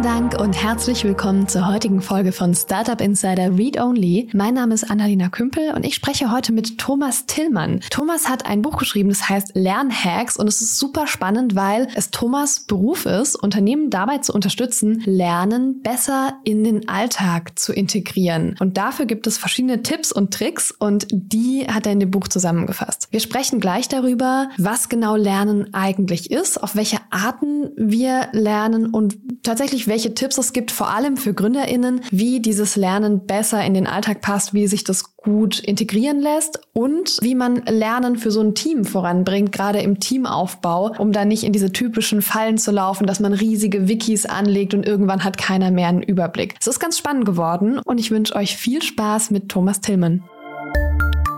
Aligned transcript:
Vielen 0.00 0.30
Dank 0.30 0.40
und 0.40 0.54
herzlich 0.54 1.04
willkommen 1.04 1.46
zur 1.46 1.66
heutigen 1.66 2.00
Folge 2.00 2.32
von 2.32 2.54
Startup 2.54 2.98
Insider 3.02 3.58
Read 3.58 3.78
Only. 3.78 4.30
Mein 4.32 4.54
Name 4.54 4.72
ist 4.72 4.90
Annalena 4.90 5.28
Kümpel 5.28 5.74
und 5.74 5.84
ich 5.84 5.94
spreche 5.94 6.32
heute 6.32 6.52
mit 6.52 6.78
Thomas 6.78 7.26
Tillmann. 7.26 7.80
Thomas 7.90 8.26
hat 8.26 8.46
ein 8.46 8.62
Buch 8.62 8.78
geschrieben, 8.78 9.10
das 9.10 9.28
heißt 9.28 9.50
Lernhacks 9.52 10.38
und 10.38 10.48
es 10.48 10.62
ist 10.62 10.78
super 10.78 11.06
spannend, 11.06 11.54
weil 11.54 11.86
es 11.96 12.10
Thomas 12.10 12.60
Beruf 12.60 13.04
ist, 13.04 13.36
Unternehmen 13.36 13.90
dabei 13.90 14.18
zu 14.18 14.32
unterstützen, 14.32 15.02
Lernen 15.04 15.82
besser 15.82 16.32
in 16.44 16.64
den 16.64 16.88
Alltag 16.88 17.58
zu 17.58 17.74
integrieren. 17.74 18.56
Und 18.58 18.78
dafür 18.78 19.04
gibt 19.04 19.26
es 19.26 19.36
verschiedene 19.36 19.82
Tipps 19.82 20.12
und 20.12 20.32
Tricks 20.32 20.70
und 20.70 21.08
die 21.10 21.66
hat 21.68 21.84
er 21.84 21.92
in 21.92 22.00
dem 22.00 22.10
Buch 22.10 22.26
zusammengefasst. 22.26 23.08
Wir 23.10 23.20
sprechen 23.20 23.60
gleich 23.60 23.86
darüber, 23.88 24.48
was 24.56 24.88
genau 24.88 25.16
Lernen 25.16 25.74
eigentlich 25.74 26.30
ist, 26.30 26.62
auf 26.62 26.74
welche 26.74 26.96
Arten 27.10 27.68
wir 27.76 28.28
lernen 28.32 28.86
und 28.86 29.18
tatsächlich 29.42 29.89
welche 29.90 30.14
Tipps 30.14 30.38
es 30.38 30.52
gibt, 30.52 30.70
vor 30.70 30.88
allem 30.88 31.16
für 31.16 31.34
GründerInnen, 31.34 32.02
wie 32.10 32.40
dieses 32.40 32.76
Lernen 32.76 33.26
besser 33.26 33.62
in 33.62 33.74
den 33.74 33.88
Alltag 33.88 34.22
passt, 34.22 34.54
wie 34.54 34.68
sich 34.68 34.84
das 34.84 35.16
gut 35.16 35.58
integrieren 35.58 36.20
lässt 36.20 36.60
und 36.72 37.18
wie 37.20 37.34
man 37.34 37.56
Lernen 37.66 38.16
für 38.16 38.30
so 38.30 38.40
ein 38.40 38.54
Team 38.54 38.84
voranbringt, 38.84 39.52
gerade 39.52 39.80
im 39.80 39.98
Teamaufbau, 39.98 40.94
um 40.96 41.12
da 41.12 41.24
nicht 41.24 41.42
in 41.42 41.52
diese 41.52 41.72
typischen 41.72 42.22
Fallen 42.22 42.56
zu 42.56 42.70
laufen, 42.70 43.06
dass 43.06 43.20
man 43.20 43.34
riesige 43.34 43.88
Wikis 43.88 44.26
anlegt 44.26 44.74
und 44.74 44.86
irgendwann 44.86 45.24
hat 45.24 45.36
keiner 45.36 45.72
mehr 45.72 45.88
einen 45.88 46.02
Überblick. 46.02 46.54
Es 46.60 46.68
ist 46.68 46.78
ganz 46.78 46.96
spannend 46.96 47.24
geworden 47.24 47.80
und 47.80 47.98
ich 47.98 48.12
wünsche 48.12 48.36
euch 48.36 48.56
viel 48.56 48.82
Spaß 48.82 49.32
mit 49.32 49.48
Thomas 49.48 49.80
Tillmann. 49.80 50.22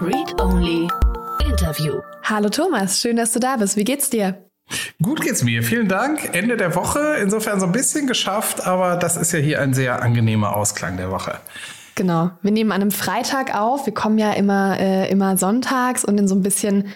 Read 0.00 0.38
Only 0.40 0.88
Interview. 1.48 2.00
Hallo 2.22 2.50
Thomas, 2.50 3.00
schön, 3.00 3.16
dass 3.16 3.32
du 3.32 3.40
da 3.40 3.56
bist. 3.56 3.76
Wie 3.76 3.84
geht's 3.84 4.10
dir? 4.10 4.51
Gut 5.02 5.20
geht's 5.20 5.42
mir. 5.42 5.62
Vielen 5.62 5.88
Dank. 5.88 6.34
Ende 6.34 6.56
der 6.56 6.74
Woche. 6.74 7.16
Insofern 7.20 7.60
so 7.60 7.66
ein 7.66 7.72
bisschen 7.72 8.06
geschafft, 8.06 8.66
aber 8.66 8.96
das 8.96 9.16
ist 9.16 9.32
ja 9.32 9.38
hier 9.38 9.60
ein 9.60 9.74
sehr 9.74 10.02
angenehmer 10.02 10.56
Ausklang 10.56 10.96
der 10.96 11.10
Woche. 11.10 11.38
Genau. 11.94 12.30
Wir 12.40 12.52
nehmen 12.52 12.72
an 12.72 12.80
einem 12.80 12.90
Freitag 12.90 13.54
auf. 13.54 13.86
Wir 13.86 13.94
kommen 13.94 14.18
ja 14.18 14.32
immer, 14.32 14.78
äh, 14.78 15.10
immer 15.10 15.36
sonntags 15.36 16.04
und 16.04 16.18
in 16.18 16.28
so 16.28 16.34
ein 16.34 16.42
bisschen 16.42 16.88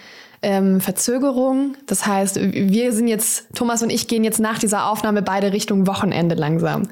ähm, 0.43 0.81
Verzögerung. 0.81 1.77
Das 1.87 2.07
heißt, 2.07 2.37
wir 2.41 2.93
sind 2.93 3.09
jetzt, 3.09 3.55
Thomas 3.55 3.83
und 3.83 3.91
ich 3.91 4.09
gehen 4.09 4.25
jetzt 4.25 4.41
nach 4.41 4.59
dieser 4.59 4.87
Aufnahme 4.87 5.23
beide 5.23 5.53
Richtung 5.53 5.87
Wochenende 5.87 6.35
langsam. 6.35 6.89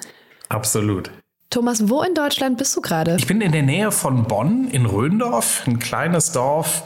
Absolut. 0.48 1.10
Thomas, 1.50 1.88
wo 1.88 2.02
in 2.02 2.14
Deutschland 2.14 2.58
bist 2.58 2.74
du 2.76 2.80
gerade? 2.80 3.14
Ich 3.16 3.28
bin 3.28 3.40
in 3.40 3.52
der 3.52 3.62
Nähe 3.62 3.92
von 3.92 4.24
Bonn 4.24 4.66
in 4.68 4.86
Röndorf, 4.86 5.62
ein 5.66 5.78
kleines 5.78 6.32
Dorf 6.32 6.82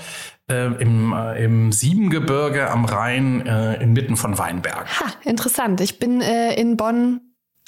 äh, 0.51 0.67
im, 0.83 1.13
äh, 1.13 1.45
im 1.45 1.73
Siebengebirge 1.73 2.71
am 2.71 2.85
Rhein 2.85 3.47
äh, 3.47 3.83
inmitten 3.83 4.17
von 4.17 4.39
Weinberg. 4.39 4.87
Ha, 5.01 5.07
interessant. 5.25 5.81
Ich 5.81 5.99
bin 5.99 6.21
äh, 6.21 6.55
in 6.55 6.77
Bonn 6.77 7.21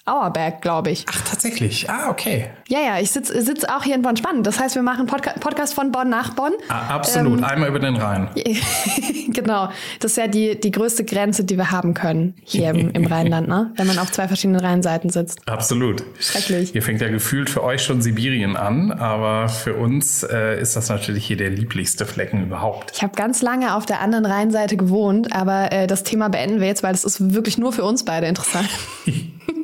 Auerberg, 0.06 0.62
glaube 0.62 0.91
ich. 0.91 1.05
Ach, 1.11 1.20
tatsächlich. 1.29 1.89
Ah, 1.91 2.09
okay. 2.11 2.48
Ja, 2.69 2.81
ja, 2.81 3.01
ich 3.01 3.11
sitze 3.11 3.41
sitz 3.43 3.65
auch 3.65 3.84
hier 3.84 3.95
in 3.95 4.03
Bonn. 4.03 4.17
Spannend. 4.17 4.47
Das 4.47 4.59
heißt, 4.59 4.75
wir 4.75 4.83
machen 4.83 5.06
Podca 5.06 5.33
Podcast 5.33 5.75
von 5.75 5.93
Bonn 5.93 6.09
nach 6.09 6.34
Bonn. 6.34 6.53
Ah, 6.69 6.95
absolut. 6.95 7.39
Ähm, 7.39 7.45
Einmal 7.45 7.69
über 7.69 7.79
den 7.79 7.97
Rhein. 7.97 8.28
genau. 9.28 9.69
Das 10.01 10.12
ist 10.12 10.17
ja 10.17 10.27
die, 10.27 10.59
die 10.59 10.71
größte 10.71 11.05
Grenze, 11.05 11.45
die 11.45 11.56
wir 11.56 11.71
haben 11.71 11.95
können 11.95 12.34
hier 12.45 12.71
im, 12.71 12.91
im 12.91 13.06
Rheinland, 13.06 13.48
ne? 13.48 13.73
wenn 13.77 13.87
man 13.87 13.98
auf 13.98 14.11
zwei 14.11 14.27
verschiedenen 14.27 14.61
Rheinseiten 14.61 15.11
sitzt. 15.11 15.47
Absolut. 15.47 16.03
Schrecklich. 16.19 16.71
Hier 16.71 16.83
fängt 16.83 17.00
ja 17.00 17.09
gefühlt 17.09 17.50
für 17.50 17.62
euch 17.62 17.82
schon 17.82 18.00
Sibirien 18.00 18.56
an, 18.56 18.93
aber 18.93 19.49
für 19.49 19.75
uns 19.75 20.22
äh, 20.22 20.61
ist 20.61 20.77
das 20.77 20.88
natürlich 20.88 21.27
hier 21.27 21.37
der 21.37 21.50
lieblichste 21.50 22.06
Flecken 22.06 22.44
überhaupt. 22.44 22.93
Ich 22.94 23.03
habe 23.03 23.15
ganz 23.15 23.43
lange 23.43 23.75
auf 23.75 23.87
der 23.87 24.00
anderen 24.00 24.27
Rheinseite 24.27 24.77
gewohnt, 24.77 25.32
aber 25.32 25.72
äh, 25.72 25.87
das 25.87 26.05
Thema 26.05 26.28
beenden 26.28 26.61
wir 26.61 26.69
jetzt, 26.69 26.82
weil 26.82 26.94
es 26.94 27.05
ist 27.05 27.34
wirklich 27.34 27.59
nur 27.59 27.72
für 27.72 27.84
uns 27.84 28.05
beide 28.05 28.27
interessant. 28.27 28.69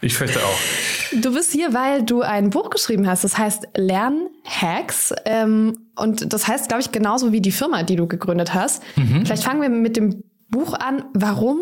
Ich 0.00 0.16
fürchte 0.16 0.40
auch. 0.40 0.58
Du 1.12 1.34
bist 1.34 1.52
hier, 1.52 1.72
weil 1.72 2.02
du 2.02 2.22
ein 2.22 2.50
Buch 2.50 2.70
geschrieben 2.70 3.06
hast, 3.06 3.24
das 3.24 3.38
heißt 3.38 3.68
Lernhacks. 3.76 5.14
Ähm, 5.24 5.78
und 5.96 6.32
das 6.32 6.46
heißt, 6.46 6.68
glaube 6.68 6.82
ich, 6.82 6.92
genauso 6.92 7.32
wie 7.32 7.40
die 7.40 7.52
Firma, 7.52 7.82
die 7.82 7.96
du 7.96 8.06
gegründet 8.06 8.54
hast. 8.54 8.82
Mhm. 8.96 9.24
Vielleicht 9.24 9.44
fangen 9.44 9.62
wir 9.62 9.68
mit 9.68 9.96
dem 9.96 10.22
Buch 10.48 10.74
an. 10.74 11.04
Warum 11.14 11.58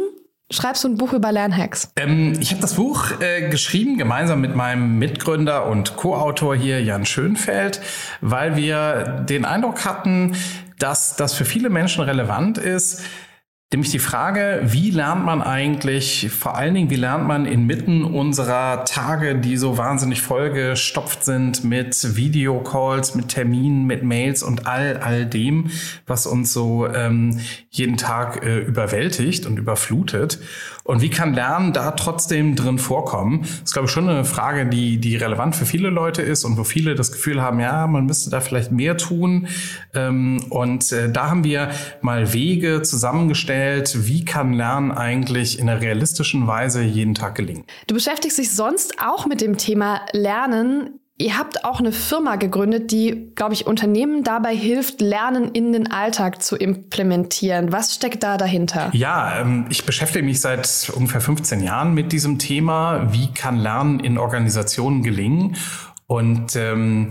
schreibst 0.50 0.84
du 0.84 0.88
ein 0.88 0.96
Buch 0.96 1.12
über 1.12 1.32
Lernhacks? 1.32 1.90
Ähm, 1.96 2.34
ich 2.40 2.50
habe 2.50 2.60
das 2.60 2.74
Buch 2.74 3.20
äh, 3.20 3.48
geschrieben, 3.48 3.98
gemeinsam 3.98 4.40
mit 4.40 4.54
meinem 4.54 4.98
Mitgründer 4.98 5.66
und 5.66 5.96
Co-Autor 5.96 6.56
hier, 6.56 6.82
Jan 6.82 7.06
Schönfeld, 7.06 7.80
weil 8.20 8.56
wir 8.56 9.24
den 9.28 9.44
Eindruck 9.44 9.84
hatten, 9.84 10.36
dass 10.78 11.16
das 11.16 11.34
für 11.34 11.44
viele 11.44 11.70
Menschen 11.70 12.02
relevant 12.02 12.58
ist, 12.58 13.02
Nämlich 13.74 13.90
die 13.90 13.98
Frage, 13.98 14.60
wie 14.62 14.92
lernt 14.92 15.24
man 15.24 15.42
eigentlich, 15.42 16.30
vor 16.30 16.56
allen 16.56 16.74
Dingen, 16.74 16.90
wie 16.90 16.94
lernt 16.94 17.26
man 17.26 17.44
inmitten 17.44 18.04
unserer 18.04 18.84
Tage, 18.84 19.34
die 19.34 19.56
so 19.56 19.76
wahnsinnig 19.76 20.22
vollgestopft 20.22 21.24
sind 21.24 21.64
mit 21.64 22.14
Videocalls, 22.14 23.16
mit 23.16 23.30
Terminen, 23.30 23.84
mit 23.84 24.04
Mails 24.04 24.44
und 24.44 24.68
all, 24.68 24.98
all 24.98 25.26
dem, 25.26 25.72
was 26.06 26.24
uns 26.24 26.52
so 26.52 26.86
ähm, 26.86 27.40
jeden 27.68 27.96
Tag 27.96 28.44
äh, 28.44 28.60
überwältigt 28.60 29.44
und 29.44 29.58
überflutet. 29.58 30.38
Und 30.84 31.02
wie 31.02 31.10
kann 31.10 31.34
Lernen 31.34 31.72
da 31.72 31.90
trotzdem 31.92 32.56
drin 32.56 32.78
vorkommen? 32.78 33.40
Das 33.42 33.50
ist, 33.50 33.72
glaube 33.72 33.86
ich, 33.86 33.92
schon 33.92 34.08
eine 34.08 34.24
Frage, 34.24 34.66
die, 34.66 34.98
die 34.98 35.16
relevant 35.16 35.56
für 35.56 35.66
viele 35.66 35.90
Leute 35.90 36.22
ist 36.22 36.44
und 36.44 36.58
wo 36.58 36.64
viele 36.64 36.94
das 36.94 37.10
Gefühl 37.10 37.42
haben, 37.42 37.58
ja, 37.58 37.86
man 37.86 38.06
müsste 38.06 38.30
da 38.30 38.40
vielleicht 38.40 38.70
mehr 38.70 38.96
tun. 38.96 39.48
Ähm, 39.94 40.44
und 40.50 40.92
äh, 40.92 41.10
da 41.10 41.30
haben 41.30 41.44
wir 41.44 41.70
mal 42.00 42.32
Wege 42.32 42.82
zusammengestellt, 42.82 43.34
gestellt, 43.34 44.06
wie 44.06 44.24
kann 44.24 44.52
Lernen 44.52 44.92
eigentlich 44.92 45.58
in 45.58 45.68
einer 45.68 45.80
realistischen 45.80 46.46
Weise 46.46 46.82
jeden 46.82 47.14
Tag 47.14 47.34
gelingen. 47.34 47.64
Du 47.86 47.94
beschäftigst 47.94 48.38
dich 48.38 48.52
sonst 48.52 49.00
auch 49.00 49.26
mit 49.26 49.40
dem 49.40 49.58
Thema 49.58 50.00
Lernen. 50.12 51.00
Ihr 51.16 51.38
habt 51.38 51.64
auch 51.64 51.78
eine 51.78 51.92
Firma 51.92 52.34
gegründet, 52.34 52.90
die, 52.90 53.30
glaube 53.36 53.54
ich, 53.54 53.68
Unternehmen 53.68 54.24
dabei 54.24 54.56
hilft, 54.56 55.00
Lernen 55.00 55.52
in 55.52 55.72
den 55.72 55.92
Alltag 55.92 56.42
zu 56.42 56.56
implementieren. 56.56 57.70
Was 57.70 57.94
steckt 57.94 58.24
da 58.24 58.36
dahinter? 58.36 58.90
Ja, 58.92 59.40
ähm, 59.40 59.66
ich 59.70 59.86
beschäftige 59.86 60.24
mich 60.24 60.40
seit 60.40 60.90
ungefähr 60.92 61.20
15 61.20 61.62
Jahren 61.62 61.94
mit 61.94 62.10
diesem 62.10 62.40
Thema. 62.40 63.12
Wie 63.12 63.32
kann 63.32 63.58
Lernen 63.58 64.00
in 64.00 64.18
Organisationen 64.18 65.04
gelingen? 65.04 65.56
Und 66.08 66.56
ähm, 66.56 67.10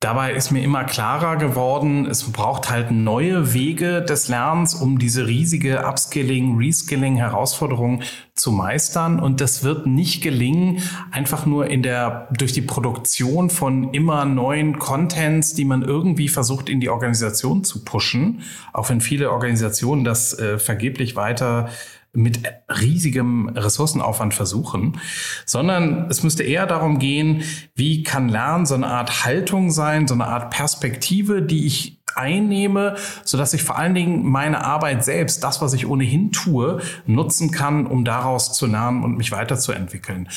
Dabei 0.00 0.32
ist 0.32 0.52
mir 0.52 0.62
immer 0.62 0.84
klarer 0.84 1.38
geworden, 1.38 2.06
es 2.06 2.30
braucht 2.30 2.70
halt 2.70 2.92
neue 2.92 3.52
Wege 3.52 4.00
des 4.00 4.28
Lernens, 4.28 4.76
um 4.76 5.00
diese 5.00 5.26
riesige 5.26 5.84
Upskilling, 5.84 6.56
Reskilling 6.56 7.16
Herausforderung 7.16 8.02
zu 8.36 8.52
meistern. 8.52 9.18
Und 9.18 9.40
das 9.40 9.64
wird 9.64 9.88
nicht 9.88 10.22
gelingen, 10.22 10.80
einfach 11.10 11.46
nur 11.46 11.66
in 11.66 11.82
der, 11.82 12.28
durch 12.30 12.52
die 12.52 12.62
Produktion 12.62 13.50
von 13.50 13.92
immer 13.92 14.24
neuen 14.24 14.78
Contents, 14.78 15.54
die 15.54 15.64
man 15.64 15.82
irgendwie 15.82 16.28
versucht 16.28 16.68
in 16.68 16.78
die 16.78 16.90
Organisation 16.90 17.64
zu 17.64 17.84
pushen. 17.84 18.42
Auch 18.72 18.90
wenn 18.90 19.00
viele 19.00 19.32
Organisationen 19.32 20.04
das 20.04 20.38
äh, 20.38 20.60
vergeblich 20.60 21.16
weiter 21.16 21.70
mit 22.12 22.40
riesigem 22.68 23.48
Ressourcenaufwand 23.50 24.34
versuchen, 24.34 25.00
sondern 25.44 26.06
es 26.10 26.22
müsste 26.22 26.42
eher 26.42 26.66
darum 26.66 26.98
gehen, 26.98 27.42
wie 27.74 28.02
kann 28.02 28.28
Lernen 28.28 28.66
so 28.66 28.74
eine 28.74 28.86
Art 28.86 29.24
Haltung 29.24 29.70
sein, 29.70 30.08
so 30.08 30.14
eine 30.14 30.26
Art 30.26 30.50
Perspektive, 30.50 31.42
die 31.42 31.66
ich 31.66 32.00
einnehme, 32.14 32.96
so 33.24 33.38
dass 33.38 33.54
ich 33.54 33.62
vor 33.62 33.78
allen 33.78 33.94
Dingen 33.94 34.24
meine 34.24 34.64
Arbeit 34.64 35.04
selbst, 35.04 35.44
das, 35.44 35.60
was 35.60 35.72
ich 35.72 35.86
ohnehin 35.86 36.32
tue, 36.32 36.80
nutzen 37.06 37.50
kann, 37.50 37.86
um 37.86 38.04
daraus 38.04 38.52
zu 38.52 38.66
lernen 38.66 39.04
und 39.04 39.16
mich 39.16 39.30
weiterzuentwickeln. 39.30 40.28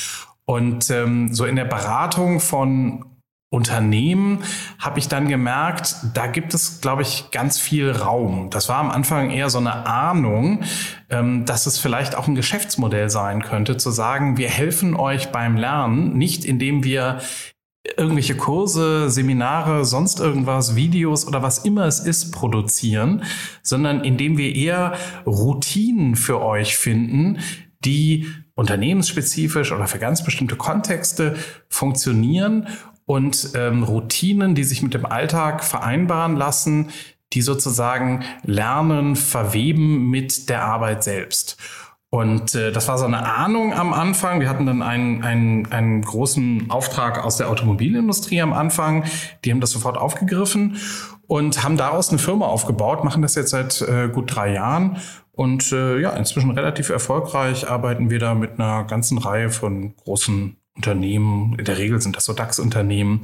Und 0.44 0.90
ähm, 0.90 1.32
so 1.32 1.44
in 1.44 1.56
der 1.56 1.64
Beratung 1.64 2.40
von 2.40 3.04
Unternehmen 3.52 4.44
habe 4.78 4.98
ich 4.98 5.08
dann 5.08 5.28
gemerkt, 5.28 5.96
da 6.14 6.26
gibt 6.26 6.54
es, 6.54 6.80
glaube 6.80 7.02
ich, 7.02 7.30
ganz 7.32 7.58
viel 7.58 7.90
Raum. 7.90 8.48
Das 8.48 8.70
war 8.70 8.78
am 8.78 8.90
Anfang 8.90 9.28
eher 9.28 9.50
so 9.50 9.58
eine 9.58 9.86
Ahnung, 9.86 10.62
ähm, 11.10 11.44
dass 11.44 11.66
es 11.66 11.78
vielleicht 11.78 12.14
auch 12.14 12.26
ein 12.26 12.34
Geschäftsmodell 12.34 13.10
sein 13.10 13.42
könnte, 13.42 13.76
zu 13.76 13.90
sagen, 13.90 14.38
wir 14.38 14.48
helfen 14.48 14.96
euch 14.96 15.32
beim 15.32 15.58
Lernen, 15.58 16.16
nicht 16.16 16.46
indem 16.46 16.82
wir 16.82 17.20
irgendwelche 17.98 18.36
Kurse, 18.36 19.10
Seminare, 19.10 19.84
sonst 19.84 20.18
irgendwas, 20.18 20.74
Videos 20.74 21.26
oder 21.26 21.42
was 21.42 21.58
immer 21.58 21.84
es 21.84 22.00
ist, 22.00 22.30
produzieren, 22.30 23.22
sondern 23.62 24.02
indem 24.02 24.38
wir 24.38 24.54
eher 24.54 24.94
Routinen 25.26 26.16
für 26.16 26.40
euch 26.40 26.78
finden, 26.78 27.40
die 27.84 28.28
unternehmensspezifisch 28.54 29.72
oder 29.72 29.86
für 29.88 29.98
ganz 29.98 30.24
bestimmte 30.24 30.56
Kontexte 30.56 31.36
funktionieren 31.68 32.68
und 33.06 33.50
ähm, 33.54 33.82
Routinen, 33.82 34.54
die 34.54 34.64
sich 34.64 34.82
mit 34.82 34.94
dem 34.94 35.06
Alltag 35.06 35.64
vereinbaren 35.64 36.36
lassen, 36.36 36.90
die 37.32 37.42
sozusagen 37.42 38.24
Lernen 38.44 39.16
verweben 39.16 40.10
mit 40.10 40.48
der 40.48 40.64
Arbeit 40.64 41.02
selbst. 41.02 41.56
Und 42.10 42.54
äh, 42.54 42.72
das 42.72 42.88
war 42.88 42.98
so 42.98 43.06
eine 43.06 43.24
Ahnung 43.24 43.72
am 43.72 43.94
Anfang. 43.94 44.40
Wir 44.40 44.50
hatten 44.50 44.66
dann 44.66 44.82
einen, 44.82 45.24
einen, 45.24 45.72
einen 45.72 46.02
großen 46.02 46.70
Auftrag 46.70 47.24
aus 47.24 47.38
der 47.38 47.48
Automobilindustrie 47.48 48.42
am 48.42 48.52
Anfang. 48.52 49.04
Die 49.44 49.50
haben 49.50 49.60
das 49.60 49.70
sofort 49.70 49.96
aufgegriffen 49.96 50.76
und 51.26 51.62
haben 51.62 51.78
daraus 51.78 52.10
eine 52.10 52.18
Firma 52.18 52.44
aufgebaut, 52.44 53.02
machen 53.02 53.22
das 53.22 53.34
jetzt 53.34 53.48
seit 53.48 53.80
äh, 53.80 54.10
gut 54.10 54.36
drei 54.36 54.52
Jahren. 54.52 54.98
Und 55.32 55.72
äh, 55.72 55.98
ja, 56.00 56.10
inzwischen 56.10 56.50
relativ 56.50 56.90
erfolgreich 56.90 57.70
arbeiten 57.70 58.10
wir 58.10 58.18
da 58.18 58.34
mit 58.34 58.60
einer 58.60 58.84
ganzen 58.84 59.16
Reihe 59.16 59.48
von 59.48 59.96
großen 59.96 60.58
Unternehmen. 60.76 61.56
In 61.58 61.64
der 61.64 61.78
Regel 61.78 62.00
sind 62.00 62.16
das 62.16 62.24
so 62.24 62.32
DAX-Unternehmen, 62.32 63.22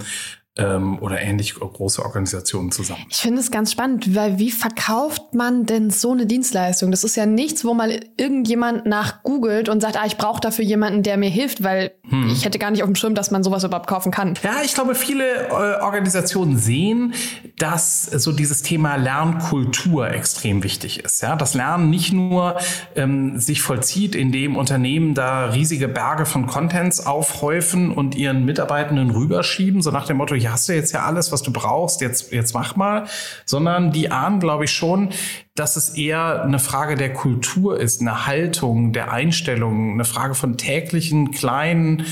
ähm, 0.58 0.98
oder 1.00 1.20
ähnlich 1.20 1.54
große 1.54 2.02
Organisationen 2.04 2.72
zusammen. 2.72 3.04
Ich 3.08 3.18
finde 3.18 3.40
es 3.40 3.50
ganz 3.50 3.72
spannend, 3.72 4.14
weil 4.14 4.38
wie 4.38 4.50
verkauft 4.50 5.34
man 5.34 5.66
denn 5.66 5.90
so 5.90 6.12
eine 6.12 6.26
Dienstleistung? 6.26 6.90
Das 6.90 7.04
ist 7.04 7.16
ja 7.16 7.26
nichts, 7.26 7.64
wo 7.64 7.74
mal 7.74 8.00
irgendjemand 8.16 8.84
nach 8.86 9.22
googelt 9.22 9.68
und 9.68 9.80
sagt, 9.80 9.96
ah, 9.96 10.04
ich 10.06 10.16
brauche 10.16 10.40
dafür 10.40 10.64
jemanden, 10.64 11.02
der 11.02 11.16
mir 11.16 11.30
hilft, 11.30 11.62
weil 11.62 11.92
hm. 12.08 12.30
ich 12.30 12.44
hätte 12.44 12.58
gar 12.58 12.70
nicht 12.70 12.82
auf 12.82 12.88
dem 12.88 12.96
Schirm, 12.96 13.14
dass 13.14 13.30
man 13.30 13.42
sowas 13.44 13.64
überhaupt 13.64 13.86
kaufen 13.86 14.10
kann. 14.10 14.34
Ja, 14.42 14.56
ich 14.64 14.74
glaube, 14.74 14.94
viele 14.94 15.48
äh, 15.48 15.80
Organisationen 15.80 16.58
sehen, 16.58 17.14
dass 17.58 18.04
so 18.04 18.32
dieses 18.32 18.62
Thema 18.62 18.96
Lernkultur 18.96 20.10
extrem 20.10 20.64
wichtig 20.64 21.04
ist. 21.04 21.22
Ja, 21.22 21.36
das 21.36 21.54
Lernen 21.54 21.90
nicht 21.90 22.12
nur 22.12 22.56
ähm, 22.96 23.38
sich 23.38 23.62
vollzieht, 23.62 24.14
indem 24.14 24.56
Unternehmen 24.56 25.14
da 25.14 25.46
riesige 25.46 25.88
Berge 25.88 26.26
von 26.26 26.46
Contents 26.46 27.04
aufhäufen 27.06 27.92
und 27.92 28.14
ihren 28.14 28.44
Mitarbeitenden 28.44 29.10
rüberschieben, 29.10 29.82
so 29.82 29.90
nach 29.90 30.06
dem 30.06 30.16
Motto, 30.16 30.34
ja, 30.34 30.47
hast 30.52 30.68
du 30.68 30.74
jetzt 30.74 30.92
ja 30.92 31.04
alles, 31.04 31.32
was 31.32 31.42
du 31.42 31.52
brauchst, 31.52 32.00
jetzt, 32.00 32.32
jetzt 32.32 32.54
mach 32.54 32.76
mal, 32.76 33.06
sondern 33.44 33.92
die 33.92 34.10
ahnen, 34.10 34.40
glaube 34.40 34.64
ich, 34.64 34.72
schon, 34.72 35.10
dass 35.54 35.76
es 35.76 35.90
eher 35.90 36.42
eine 36.42 36.58
Frage 36.58 36.94
der 36.94 37.12
Kultur 37.12 37.78
ist, 37.78 38.00
eine 38.00 38.26
Haltung, 38.26 38.92
der 38.92 39.12
Einstellung, 39.12 39.92
eine 39.92 40.04
Frage 40.04 40.34
von 40.34 40.56
täglichen 40.56 41.30
kleinen 41.30 42.04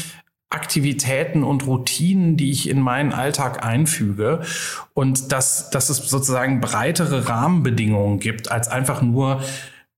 Aktivitäten 0.48 1.42
und 1.42 1.66
Routinen, 1.66 2.36
die 2.36 2.50
ich 2.50 2.68
in 2.68 2.80
meinen 2.80 3.12
Alltag 3.12 3.64
einfüge 3.64 4.42
und 4.94 5.32
dass, 5.32 5.70
dass 5.70 5.90
es 5.90 5.98
sozusagen 5.98 6.60
breitere 6.60 7.28
Rahmenbedingungen 7.28 8.20
gibt 8.20 8.50
als 8.50 8.68
einfach 8.68 9.02
nur 9.02 9.42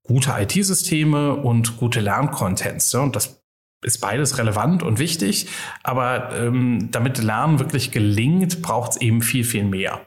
gute 0.03 0.35
IT-Systeme 0.39 1.37
und 1.37 1.77
gute 1.77 2.01
Lerncontents. 2.01 2.95
Und 2.95 3.15
das 3.15 3.38
ist 3.83 3.99
beides 4.01 4.39
relevant 4.39 4.83
und 4.83 4.99
wichtig, 4.99 5.49
aber 5.83 6.37
ähm, 6.37 6.89
damit 6.91 7.19
Lernen 7.19 7.59
wirklich 7.59 7.91
gelingt, 7.91 8.61
braucht 8.63 8.93
es 8.93 8.97
eben 9.01 9.23
viel, 9.23 9.45
viel 9.45 9.65
mehr. 9.65 10.01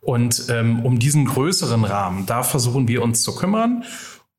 Und 0.00 0.46
ähm, 0.48 0.80
um 0.84 0.98
diesen 0.98 1.26
größeren 1.26 1.84
Rahmen, 1.84 2.26
da 2.26 2.42
versuchen 2.42 2.88
wir 2.88 3.02
uns 3.02 3.22
zu 3.22 3.34
kümmern. 3.34 3.84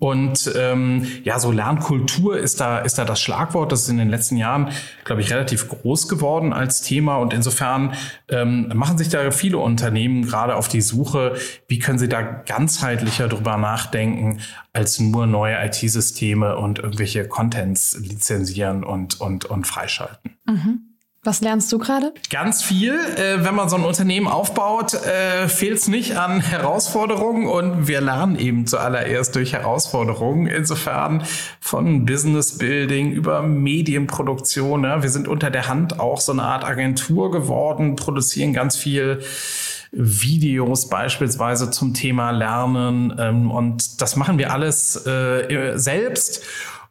Und 0.02 0.52
ähm, 0.56 1.06
ja, 1.24 1.38
so 1.38 1.52
Lernkultur 1.52 2.36
ist 2.36 2.60
da, 2.60 2.80
ist 2.80 2.98
da 2.98 3.06
das 3.06 3.22
Schlagwort. 3.22 3.72
Das 3.72 3.84
ist 3.84 3.90
in 3.90 4.00
den 4.00 4.10
letzten 4.10 4.36
Jahren, 4.36 4.70
glaube 5.04 5.22
ich, 5.22 5.32
relativ 5.32 5.70
groß 5.70 6.08
geworden 6.08 6.54
als 6.54 6.82
Thema. 6.82 7.18
Und 7.18 7.36
insofern 7.36 7.94
ähm, 8.28 8.72
machen 8.74 8.98
sich 8.98 9.10
da 9.10 9.30
viele 9.30 9.60
Unternehmen 9.60 10.26
gerade 10.26 10.56
auf 10.56 10.68
die 10.68 10.82
Suche, 10.82 11.36
wie 11.68 11.78
können 11.78 12.00
sie 12.00 12.10
da 12.10 12.24
ganzheitlicher 12.24 13.28
drüber 13.28 13.58
nachdenken, 13.58 14.40
als 14.74 15.00
nur 15.00 15.28
neue 15.28 15.64
IT-Systeme 15.64 16.58
und 16.58 16.80
irgendwelche 16.80 17.28
Contents 17.28 17.96
lizenzieren 18.02 18.84
und, 18.84 19.22
und, 19.22 19.46
und 19.46 19.68
freischalten. 19.68 20.36
Mhm. 20.48 20.91
Was 21.24 21.42
lernst 21.42 21.72
du 21.72 21.78
gerade? 21.78 22.16
Ganz 22.32 22.64
viel. 22.64 22.96
Äh, 22.96 23.46
wenn 23.46 23.54
man 23.54 23.70
so 23.70 23.76
ein 23.76 23.84
Unternehmen 23.84 24.28
aufbaut, 24.28 24.96
äh, 24.96 25.48
fehlt 25.48 25.78
es 25.78 25.88
nicht 25.88 26.18
an 26.18 26.40
Herausforderungen 26.42 27.46
und 27.46 27.88
wir 27.88 28.02
lernen 28.02 28.40
eben 28.40 28.66
zuallererst 28.66 29.36
durch 29.36 29.54
Herausforderungen. 29.54 30.48
Insofern 30.48 31.24
von 31.60 32.08
Business 32.08 32.58
Building 32.58 33.12
über 33.12 33.44
Medienproduktion. 33.44 34.84
Ja. 34.84 35.04
Wir 35.04 35.12
sind 35.12 35.28
unter 35.28 35.52
der 35.52 35.68
Hand 35.68 36.00
auch 36.00 36.20
so 36.20 36.32
eine 36.32 36.42
Art 36.42 36.64
Agentur 36.64 37.30
geworden, 37.30 37.96
produzieren 37.96 38.52
ganz 38.54 38.76
viel 38.76 39.22
Videos 39.92 40.90
beispielsweise 40.90 41.70
zum 41.70 41.94
Thema 41.94 42.32
Lernen 42.32 43.14
ähm, 43.20 43.52
und 43.52 44.02
das 44.02 44.16
machen 44.16 44.40
wir 44.40 44.52
alles 44.54 45.06
äh, 45.06 45.74
selbst 45.76 46.44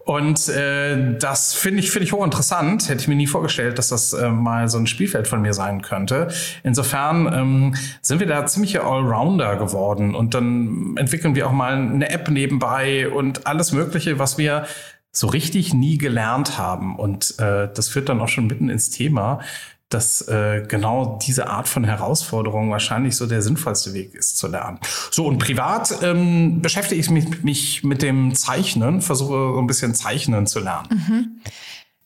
und 0.05 0.49
äh, 0.49 1.19
das 1.19 1.55
finde 1.55 1.81
ich, 1.81 1.91
finde 1.91 2.05
ich 2.05 2.12
hochinteressant. 2.12 2.88
Hätte 2.88 3.02
ich 3.02 3.08
mir 3.08 3.17
nie 3.17 3.26
vorgestellt, 3.26 3.79
dass 3.79 3.88
das 3.88 4.12
äh, 4.12 4.31
mal 4.31 4.69
so 4.69 4.79
ein 4.79 4.87
Spielfeld 4.87 5.29
von 5.29 5.43
mir 5.43 5.52
sein 5.52 5.82
könnte. 5.82 6.29
Insofern 6.62 7.32
ähm, 7.32 7.75
sind 8.00 8.19
wir 8.19 8.26
da 8.26 8.47
ziemliche 8.47 8.82
Allrounder 8.82 9.56
geworden. 9.56 10.14
Und 10.14 10.35
dann 10.35 10.97
entwickeln 10.97 11.35
wir 11.35 11.47
auch 11.47 11.52
mal 11.52 11.75
eine 11.75 12.11
App 12.11 12.31
nebenbei 12.31 13.11
und 13.11 13.47
alles 13.47 13.73
Mögliche, 13.73 14.19
was 14.19 14.38
wir 14.38 14.64
so 15.12 15.26
richtig 15.26 15.75
nie 15.75 15.99
gelernt 15.99 16.56
haben. 16.56 16.96
Und 16.96 17.38
äh, 17.38 17.69
das 17.73 17.88
führt 17.88 18.08
dann 18.08 18.20
auch 18.20 18.29
schon 18.29 18.46
mitten 18.46 18.70
ins 18.70 18.91
Thema 18.91 19.41
dass 19.90 20.22
äh, 20.28 20.64
genau 20.66 21.19
diese 21.26 21.48
Art 21.48 21.69
von 21.69 21.84
Herausforderung 21.84 22.70
wahrscheinlich 22.70 23.16
so 23.16 23.26
der 23.26 23.42
sinnvollste 23.42 23.92
Weg 23.92 24.14
ist 24.14 24.38
zu 24.38 24.46
lernen. 24.46 24.78
So 25.10 25.26
und 25.26 25.38
privat 25.38 25.92
ähm, 26.02 26.62
beschäftige 26.62 27.00
ich 27.00 27.10
mich, 27.10 27.42
mich 27.42 27.84
mit 27.84 28.00
dem 28.00 28.34
Zeichnen, 28.34 29.02
versuche 29.02 29.52
so 29.54 29.58
ein 29.58 29.66
bisschen 29.66 29.94
Zeichnen 29.94 30.46
zu 30.46 30.60
lernen. 30.60 30.88
Mhm. 30.90 31.40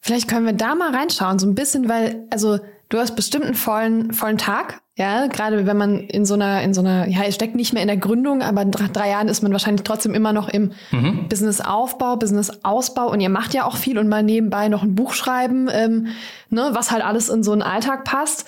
Vielleicht 0.00 0.28
können 0.28 0.46
wir 0.46 0.54
da 0.54 0.74
mal 0.74 0.94
reinschauen, 0.94 1.38
so 1.38 1.46
ein 1.46 1.54
bisschen, 1.54 1.88
weil, 1.88 2.26
also 2.30 2.58
du 2.88 2.98
hast 2.98 3.16
bestimmt 3.16 3.44
einen 3.44 3.54
vollen, 3.54 4.12
vollen 4.12 4.38
Tag, 4.38 4.80
ja, 4.96 5.26
gerade 5.26 5.66
wenn 5.66 5.76
man 5.76 5.98
in 6.00 6.24
so 6.24 6.34
einer, 6.34 6.62
in 6.62 6.72
so 6.72 6.80
einer, 6.80 7.08
ja, 7.08 7.22
es 7.24 7.34
steckt 7.34 7.56
nicht 7.56 7.72
mehr 7.72 7.82
in 7.82 7.88
der 7.88 7.96
Gründung, 7.96 8.42
aber 8.42 8.62
in 8.62 8.70
drei 8.70 9.10
Jahren 9.10 9.26
ist 9.26 9.42
man 9.42 9.50
wahrscheinlich 9.50 9.82
trotzdem 9.82 10.14
immer 10.14 10.32
noch 10.32 10.48
im 10.48 10.70
mhm. 10.92 11.26
Business-Aufbau, 11.28 12.16
Business-Ausbau 12.16 13.10
und 13.10 13.20
ihr 13.20 13.28
macht 13.28 13.54
ja 13.54 13.64
auch 13.64 13.76
viel 13.76 13.98
und 13.98 14.08
mal 14.08 14.22
nebenbei 14.22 14.68
noch 14.68 14.84
ein 14.84 14.94
Buch 14.94 15.12
schreiben, 15.12 15.68
ähm, 15.72 16.08
ne, 16.48 16.70
was 16.72 16.92
halt 16.92 17.04
alles 17.04 17.28
in 17.28 17.42
so 17.42 17.50
einen 17.50 17.62
Alltag 17.62 18.04
passt. 18.04 18.46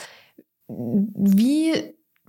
Wie 0.69 1.73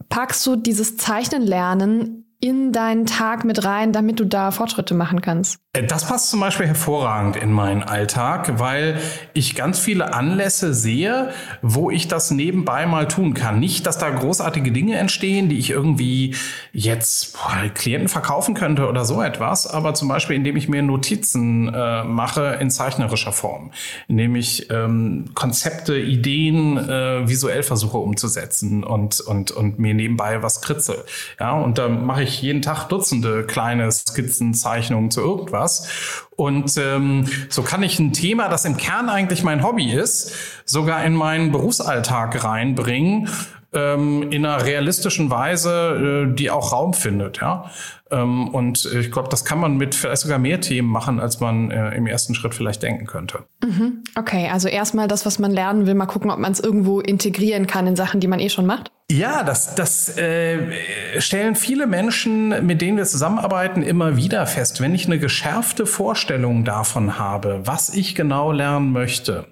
packst 0.09 0.45
du 0.47 0.55
dieses 0.55 0.97
Zeichnen 0.97 1.43
lernen 1.43 2.26
in 2.39 2.71
deinen 2.71 3.07
Tag 3.07 3.45
mit 3.45 3.65
rein, 3.65 3.93
damit 3.93 4.19
du 4.19 4.25
da 4.25 4.51
Fortschritte 4.51 4.93
machen 4.93 5.21
kannst? 5.21 5.59
Äh, 5.73 5.87
das 5.87 6.07
passt 6.07 6.29
zum 6.29 6.39
Beispiel 6.39 6.67
hervorragend 6.67 7.35
in 7.35 7.51
meinen 7.51 7.83
Alltag, 7.83 8.59
weil 8.59 8.99
ich 9.33 9.55
ganz 9.55 9.79
viele 9.79 10.13
Anlässe 10.13 10.73
sehe, 10.73 11.31
wo 11.61 11.89
ich 11.89 12.07
das 12.07 12.29
nebenbei 12.29 12.85
mal 12.85 13.07
tun 13.07 13.33
kann. 13.33 13.59
Nicht, 13.59 13.87
dass 13.87 13.97
da 13.97 14.09
großartige 14.09 14.71
Dinge 14.71 14.97
entstehen, 14.97 15.49
die 15.49 15.57
ich 15.57 15.71
irgendwie 15.71 16.35
jetzt 16.73 17.33
boah, 17.33 17.69
Klienten 17.73 18.07
verkaufen 18.07 18.53
könnte 18.53 18.87
oder 18.87 19.03
so 19.05 19.21
etwas, 19.21 19.65
aber 19.65 19.93
zum 19.93 20.07
Beispiel, 20.07 20.35
indem 20.35 20.57
ich 20.57 20.69
mir 20.69 20.83
Notizen 20.83 21.73
äh, 21.73 22.03
mache 22.03 22.57
in 22.59 22.69
zeichnerischer 22.69 23.31
Form, 23.31 23.71
indem 24.07 24.35
ich 24.35 24.69
ähm, 24.69 25.25
Konzepte, 25.33 25.97
Ideen 25.97 26.77
äh, 26.77 27.27
visuell 27.27 27.63
versuche 27.63 27.97
umzusetzen 27.97 28.83
und, 28.83 29.21
und, 29.21 29.51
und 29.51 29.79
mir 29.79 29.95
nebenbei 29.95 30.43
was 30.43 30.61
kritze. 30.61 31.05
Ja, 31.39 31.53
und 31.53 31.77
da 31.77 31.89
mache 31.89 32.23
ich 32.23 32.26
ich 32.27 32.41
jeden 32.41 32.61
Tag 32.61 32.87
Dutzende 32.89 33.45
kleine 33.45 33.91
Skizzen, 33.91 34.53
zu 34.53 35.21
irgendwas. 35.21 35.89
Und 36.35 36.77
ähm, 36.77 37.25
so 37.49 37.63
kann 37.63 37.83
ich 37.83 37.99
ein 37.99 38.13
Thema, 38.13 38.49
das 38.49 38.65
im 38.65 38.77
Kern 38.77 39.09
eigentlich 39.09 39.43
mein 39.43 39.63
Hobby 39.63 39.91
ist, 39.91 40.33
sogar 40.65 41.03
in 41.03 41.13
meinen 41.13 41.51
Berufsalltag 41.51 42.43
reinbringen 42.43 43.29
ähm, 43.73 44.31
in 44.31 44.45
einer 44.45 44.65
realistischen 44.65 45.29
Weise, 45.29 46.27
äh, 46.29 46.35
die 46.35 46.49
auch 46.49 46.71
Raum 46.71 46.93
findet. 46.93 47.37
Ja? 47.37 47.71
Ähm, 48.11 48.49
und 48.49 48.85
ich 48.85 49.11
glaube, 49.11 49.29
das 49.29 49.45
kann 49.45 49.59
man 49.59 49.77
mit 49.77 49.95
vielleicht 49.95 50.21
sogar 50.21 50.39
mehr 50.39 50.61
Themen 50.61 50.89
machen, 50.89 51.19
als 51.19 51.39
man 51.39 51.71
äh, 51.71 51.95
im 51.95 52.07
ersten 52.07 52.35
Schritt 52.35 52.55
vielleicht 52.55 52.83
denken 52.83 53.05
könnte. 53.05 53.45
Mhm. 53.63 54.03
Okay, 54.15 54.49
also 54.51 54.67
erstmal 54.67 55.07
das, 55.07 55.25
was 55.25 55.39
man 55.39 55.51
lernen 55.51 55.87
will, 55.87 55.95
mal 55.95 56.05
gucken, 56.05 56.29
ob 56.29 56.37
man 56.37 56.51
es 56.51 56.59
irgendwo 56.59 56.99
integrieren 56.99 57.65
kann 57.65 57.87
in 57.87 57.95
Sachen, 57.95 58.19
die 58.19 58.27
man 58.27 58.39
eh 58.39 58.49
schon 58.49 58.67
macht. 58.67 58.91
Ja, 59.09 59.43
das, 59.43 59.73
das 59.73 60.17
äh, 60.17 61.21
stellen 61.21 61.55
viele 61.55 61.87
Menschen, 61.87 62.65
mit 62.65 62.81
denen 62.81 62.97
wir 62.97 63.05
zusammenarbeiten, 63.05 63.81
immer 63.81 64.17
wieder 64.17 64.45
fest. 64.45 64.81
Wenn 64.81 64.93
ich 64.93 65.05
eine 65.05 65.17
geschärfte 65.17 65.85
Vorstellung 65.85 66.65
davon 66.65 67.17
habe, 67.17 67.61
was 67.63 67.87
ich 67.89 68.15
genau 68.15 68.51
lernen 68.51 68.91
möchte, 68.91 69.47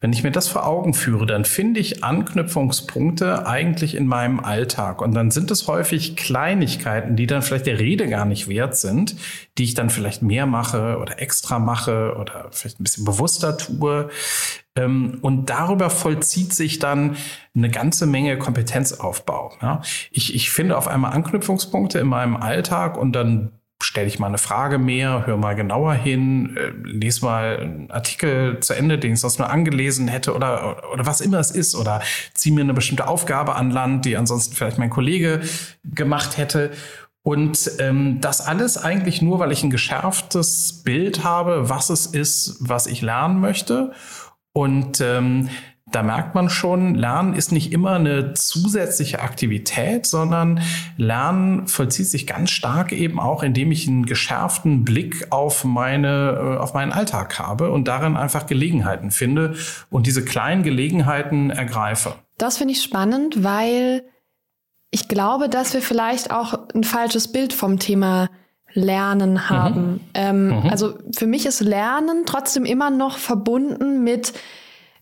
wenn 0.00 0.12
ich 0.12 0.22
mir 0.22 0.30
das 0.30 0.48
vor 0.48 0.66
Augen 0.66 0.94
führe, 0.94 1.26
dann 1.26 1.44
finde 1.44 1.80
ich 1.80 2.04
Anknüpfungspunkte 2.04 3.46
eigentlich 3.46 3.94
in 3.94 4.06
meinem 4.06 4.40
Alltag. 4.40 5.02
Und 5.02 5.14
dann 5.14 5.30
sind 5.30 5.50
es 5.50 5.66
häufig 5.68 6.16
Kleinigkeiten, 6.16 7.16
die 7.16 7.26
dann 7.26 7.42
vielleicht 7.42 7.66
der 7.66 7.78
Rede 7.78 8.08
gar 8.08 8.24
nicht 8.24 8.48
wert 8.48 8.76
sind, 8.76 9.16
die 9.58 9.64
ich 9.64 9.74
dann 9.74 9.90
vielleicht 9.90 10.22
mehr 10.22 10.46
mache 10.46 10.98
oder 11.00 11.20
extra 11.20 11.58
mache 11.58 12.14
oder 12.18 12.48
vielleicht 12.50 12.80
ein 12.80 12.84
bisschen 12.84 13.04
bewusster 13.04 13.35
tue. 13.38 14.10
Ähm, 14.76 15.18
und 15.22 15.46
darüber 15.50 15.90
vollzieht 15.90 16.52
sich 16.52 16.78
dann 16.78 17.16
eine 17.54 17.70
ganze 17.70 18.06
Menge 18.06 18.38
Kompetenzaufbau. 18.38 19.52
Ich, 20.10 20.34
ich 20.34 20.50
finde 20.50 20.76
auf 20.76 20.88
einmal 20.88 21.12
Anknüpfungspunkte 21.12 21.98
in 21.98 22.06
meinem 22.06 22.36
Alltag 22.36 22.98
und 22.98 23.12
dann 23.12 23.52
stelle 23.82 24.06
ich 24.06 24.18
mal 24.18 24.28
eine 24.28 24.38
Frage 24.38 24.78
mehr, 24.78 25.26
hör 25.26 25.36
mal 25.36 25.54
genauer 25.54 25.94
hin, 25.94 26.56
äh, 26.56 26.70
lese 26.88 27.24
mal 27.24 27.58
einen 27.58 27.90
Artikel 27.90 28.60
zu 28.60 28.72
Ende, 28.72 28.98
den 28.98 29.12
ich 29.12 29.20
sonst 29.20 29.38
nur 29.38 29.50
angelesen 29.50 30.08
hätte 30.08 30.34
oder, 30.34 30.82
oder 30.92 31.04
was 31.04 31.20
immer 31.20 31.38
es 31.38 31.50
ist 31.50 31.74
oder 31.74 32.00
ziehe 32.32 32.54
mir 32.54 32.62
eine 32.62 32.72
bestimmte 32.72 33.06
Aufgabe 33.06 33.54
an 33.54 33.70
Land, 33.70 34.06
die 34.06 34.16
ansonsten 34.16 34.54
vielleicht 34.54 34.78
mein 34.78 34.90
Kollege 34.90 35.42
gemacht 35.84 36.38
hätte. 36.38 36.70
Und 37.26 37.72
ähm, 37.80 38.20
das 38.20 38.40
alles 38.40 38.78
eigentlich 38.78 39.20
nur, 39.20 39.40
weil 39.40 39.50
ich 39.50 39.64
ein 39.64 39.70
geschärftes 39.70 40.84
Bild 40.84 41.24
habe, 41.24 41.68
was 41.68 41.90
es 41.90 42.06
ist, 42.06 42.56
was 42.60 42.86
ich 42.86 43.02
lernen 43.02 43.40
möchte. 43.40 43.90
Und 44.52 45.00
ähm, 45.00 45.48
da 45.90 46.04
merkt 46.04 46.36
man 46.36 46.48
schon, 46.48 46.94
Lernen 46.94 47.34
ist 47.34 47.50
nicht 47.50 47.72
immer 47.72 47.94
eine 47.94 48.34
zusätzliche 48.34 49.22
Aktivität, 49.22 50.06
sondern 50.06 50.60
Lernen 50.98 51.66
vollzieht 51.66 52.06
sich 52.06 52.28
ganz 52.28 52.50
stark 52.50 52.92
eben 52.92 53.18
auch, 53.18 53.42
indem 53.42 53.72
ich 53.72 53.88
einen 53.88 54.06
geschärften 54.06 54.84
Blick 54.84 55.26
auf 55.30 55.64
meine, 55.64 56.56
äh, 56.58 56.58
auf 56.58 56.74
meinen 56.74 56.92
Alltag 56.92 57.40
habe 57.40 57.72
und 57.72 57.88
darin 57.88 58.16
einfach 58.16 58.46
Gelegenheiten 58.46 59.10
finde 59.10 59.56
und 59.90 60.06
diese 60.06 60.24
kleinen 60.24 60.62
Gelegenheiten 60.62 61.50
ergreife. 61.50 62.14
Das 62.38 62.58
finde 62.58 62.74
ich 62.74 62.82
spannend, 62.82 63.42
weil 63.42 64.04
ich 64.90 65.08
glaube, 65.08 65.48
dass 65.48 65.74
wir 65.74 65.82
vielleicht 65.82 66.30
auch 66.30 66.68
ein 66.74 66.84
falsches 66.84 67.32
Bild 67.32 67.52
vom 67.52 67.78
Thema 67.78 68.28
Lernen 68.72 69.32
mhm. 69.32 69.50
haben. 69.50 69.82
Mhm. 69.82 70.00
Ähm, 70.14 70.46
mhm. 70.48 70.70
Also 70.70 70.98
für 71.16 71.26
mich 71.26 71.46
ist 71.46 71.60
Lernen 71.60 72.24
trotzdem 72.26 72.64
immer 72.64 72.90
noch 72.90 73.18
verbunden 73.18 74.04
mit 74.04 74.32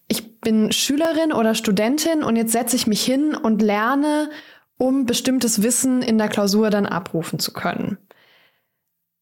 ich 0.07 0.41
bin 0.41 0.71
Schülerin 0.71 1.33
oder 1.33 1.55
Studentin 1.55 2.23
und 2.23 2.37
jetzt 2.37 2.53
setze 2.53 2.77
ich 2.77 2.87
mich 2.87 3.03
hin 3.03 3.35
und 3.35 3.63
lerne, 3.63 4.31
um 4.77 5.07
bestimmtes 5.07 5.63
Wissen 5.63 6.03
in 6.03 6.19
der 6.19 6.29
Klausur 6.29 6.71
dann 6.71 6.87
abrufen 6.87 7.39
zu 7.39 7.53
können. 7.53 7.99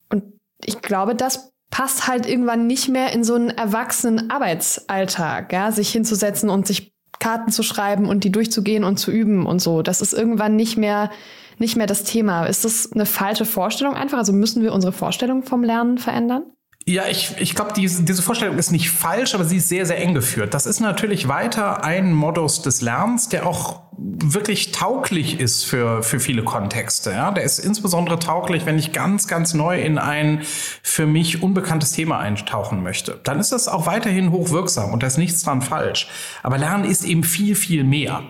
Und 0.08 0.24
ich 0.64 0.82
glaube, 0.82 1.14
das 1.14 1.52
passt 1.70 2.08
halt 2.08 2.26
irgendwann 2.26 2.66
nicht 2.66 2.88
mehr 2.88 3.12
in 3.12 3.24
so 3.24 3.34
einen 3.34 3.50
erwachsenen 3.50 4.30
Arbeitsalltag, 4.30 5.52
ja, 5.52 5.72
sich 5.72 5.90
hinzusetzen 5.90 6.50
und 6.50 6.66
sich 6.66 6.91
Karten 7.22 7.52
zu 7.52 7.62
schreiben 7.62 8.08
und 8.08 8.24
die 8.24 8.32
durchzugehen 8.32 8.82
und 8.82 8.98
zu 8.98 9.12
üben 9.12 9.46
und 9.46 9.60
so. 9.60 9.82
Das 9.82 10.00
ist 10.00 10.12
irgendwann 10.12 10.56
nicht 10.56 10.76
mehr 10.76 11.10
nicht 11.58 11.76
mehr 11.76 11.86
das 11.86 12.02
Thema. 12.02 12.46
Ist 12.46 12.64
das 12.64 12.90
eine 12.90 13.06
falsche 13.06 13.44
Vorstellung 13.44 13.94
einfach? 13.94 14.18
Also 14.18 14.32
müssen 14.32 14.62
wir 14.62 14.72
unsere 14.72 14.92
Vorstellung 14.92 15.44
vom 15.44 15.62
Lernen 15.62 15.98
verändern? 15.98 16.42
Ja, 16.84 17.04
ich, 17.08 17.34
ich 17.38 17.54
glaube, 17.54 17.72
diese, 17.74 18.02
diese 18.02 18.22
Vorstellung 18.22 18.58
ist 18.58 18.72
nicht 18.72 18.90
falsch, 18.90 19.34
aber 19.34 19.44
sie 19.44 19.58
ist 19.58 19.68
sehr, 19.68 19.86
sehr 19.86 19.98
eng 19.98 20.14
geführt. 20.14 20.52
Das 20.52 20.66
ist 20.66 20.80
natürlich 20.80 21.28
weiter 21.28 21.84
ein 21.84 22.12
Modus 22.12 22.62
des 22.62 22.80
Lernens, 22.80 23.28
der 23.28 23.46
auch 23.46 23.82
wirklich 23.98 24.72
tauglich 24.72 25.38
ist 25.38 25.64
für, 25.64 26.02
für 26.02 26.18
viele 26.18 26.42
Kontexte. 26.42 27.10
Ja? 27.10 27.30
Der 27.30 27.44
ist 27.44 27.60
insbesondere 27.60 28.18
tauglich, 28.18 28.66
wenn 28.66 28.78
ich 28.78 28.92
ganz, 28.92 29.28
ganz 29.28 29.54
neu 29.54 29.80
in 29.80 29.98
ein 29.98 30.42
für 30.82 31.06
mich 31.06 31.42
unbekanntes 31.42 31.92
Thema 31.92 32.18
eintauchen 32.18 32.82
möchte. 32.82 33.20
Dann 33.22 33.38
ist 33.38 33.52
das 33.52 33.68
auch 33.68 33.86
weiterhin 33.86 34.32
hochwirksam 34.32 34.92
und 34.92 35.02
da 35.02 35.06
ist 35.06 35.18
nichts 35.18 35.42
dran 35.42 35.62
falsch. 35.62 36.08
Aber 36.42 36.58
Lernen 36.58 36.84
ist 36.84 37.04
eben 37.04 37.22
viel, 37.22 37.54
viel 37.54 37.84
mehr. 37.84 38.24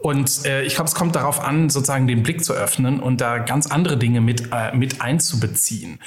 Und 0.00 0.46
äh, 0.46 0.62
ich 0.62 0.76
glaube, 0.76 0.88
es 0.88 0.94
kommt 0.94 1.14
darauf 1.14 1.44
an, 1.44 1.68
sozusagen 1.68 2.06
den 2.06 2.22
Blick 2.22 2.42
zu 2.42 2.54
öffnen 2.54 3.00
und 3.00 3.20
da 3.20 3.36
ganz 3.36 3.66
andere 3.66 3.98
Dinge 3.98 4.22
mit, 4.22 4.48
äh, 4.50 4.74
mit 4.74 5.02
einzubeziehen. 5.02 5.98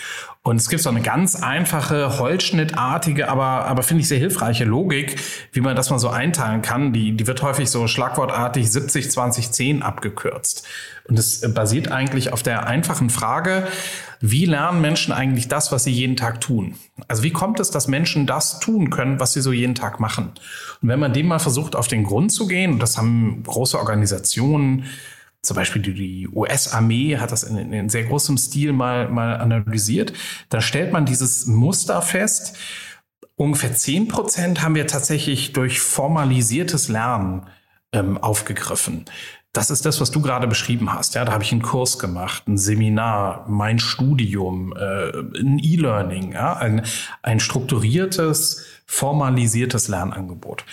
Und 0.41 0.55
es 0.55 0.67
gibt 0.67 0.81
so 0.81 0.89
eine 0.89 1.01
ganz 1.01 1.35
einfache, 1.35 2.17
holzschnittartige, 2.17 3.29
aber, 3.29 3.65
aber 3.65 3.83
finde 3.83 4.01
ich 4.01 4.07
sehr 4.07 4.17
hilfreiche 4.17 4.65
Logik, 4.65 5.21
wie 5.51 5.61
man 5.61 5.75
das 5.75 5.91
mal 5.91 5.99
so 5.99 6.09
einteilen 6.09 6.63
kann. 6.63 6.91
Die, 6.91 7.15
die 7.15 7.27
wird 7.27 7.43
häufig 7.43 7.69
so 7.69 7.85
schlagwortartig 7.85 8.69
70, 8.69 9.11
20, 9.11 9.51
10 9.51 9.83
abgekürzt. 9.83 10.65
Und 11.07 11.19
es 11.19 11.53
basiert 11.53 11.91
eigentlich 11.91 12.33
auf 12.33 12.41
der 12.41 12.65
einfachen 12.65 13.11
Frage, 13.11 13.67
wie 14.19 14.45
lernen 14.45 14.81
Menschen 14.81 15.13
eigentlich 15.13 15.47
das, 15.47 15.71
was 15.71 15.83
sie 15.83 15.91
jeden 15.91 16.15
Tag 16.15 16.41
tun? 16.41 16.75
Also 17.07 17.23
wie 17.23 17.31
kommt 17.31 17.59
es, 17.59 17.71
dass 17.71 17.87
Menschen 17.87 18.27
das 18.27 18.59
tun 18.59 18.89
können, 18.89 19.19
was 19.19 19.33
sie 19.33 19.41
so 19.41 19.51
jeden 19.51 19.75
Tag 19.75 19.99
machen? 19.99 20.31
Und 20.81 20.89
wenn 20.89 20.99
man 20.99 21.13
dem 21.13 21.27
mal 21.27 21.39
versucht, 21.39 21.75
auf 21.75 21.87
den 21.87 22.03
Grund 22.03 22.31
zu 22.31 22.47
gehen, 22.47 22.73
und 22.73 22.79
das 22.79 22.97
haben 22.97 23.43
große 23.43 23.77
Organisationen, 23.77 24.85
zum 25.41 25.55
Beispiel 25.55 25.81
die 25.81 26.27
US-Armee 26.29 27.17
hat 27.17 27.31
das 27.31 27.43
in, 27.43 27.73
in, 27.73 27.89
sehr 27.89 28.05
großem 28.05 28.37
Stil 28.37 28.71
mal, 28.71 29.09
mal 29.09 29.35
analysiert, 29.37 30.13
dann 30.49 30.61
stellt 30.61 30.93
man 30.93 31.05
dieses 31.05 31.45
Muster 31.47 32.01
fest, 32.01 32.55
ungefähr 33.35 33.73
zehn 33.73 34.07
Prozent 34.07 34.61
haben 34.61 34.75
wir 34.75 34.87
tatsächlich 34.87 35.51
durch 35.51 35.81
formalisiertes 35.81 36.87
Lernen 36.87 37.47
ähm, 37.91 38.17
aufgegriffen. 38.17 39.05
Das 39.53 39.69
ist 39.69 39.85
das, 39.85 40.01
was 40.01 40.09
du 40.09 40.19
gerade 40.19 40.47
beschrieben 40.47 40.91
hast. 40.91 41.13
Ja, 41.13 41.23
da 41.25 41.31
habe 41.31 41.43
ich 41.43 41.51
einen 41.51 41.61
Kurs 41.61 41.99
gemacht, 41.99 42.47
ein 42.47 42.57
Seminar, 42.57 43.45
mein 43.47 43.77
Studium, 43.77 44.73
äh, 44.75 45.11
ein 45.39 45.59
E-Learning, 45.59 46.33
ja, 46.33 46.53
ein, 46.57 46.81
ein 47.21 47.39
strukturiertes, 47.39 48.65
formalisiertes 48.87 49.87
Lernangebot. 49.87 50.65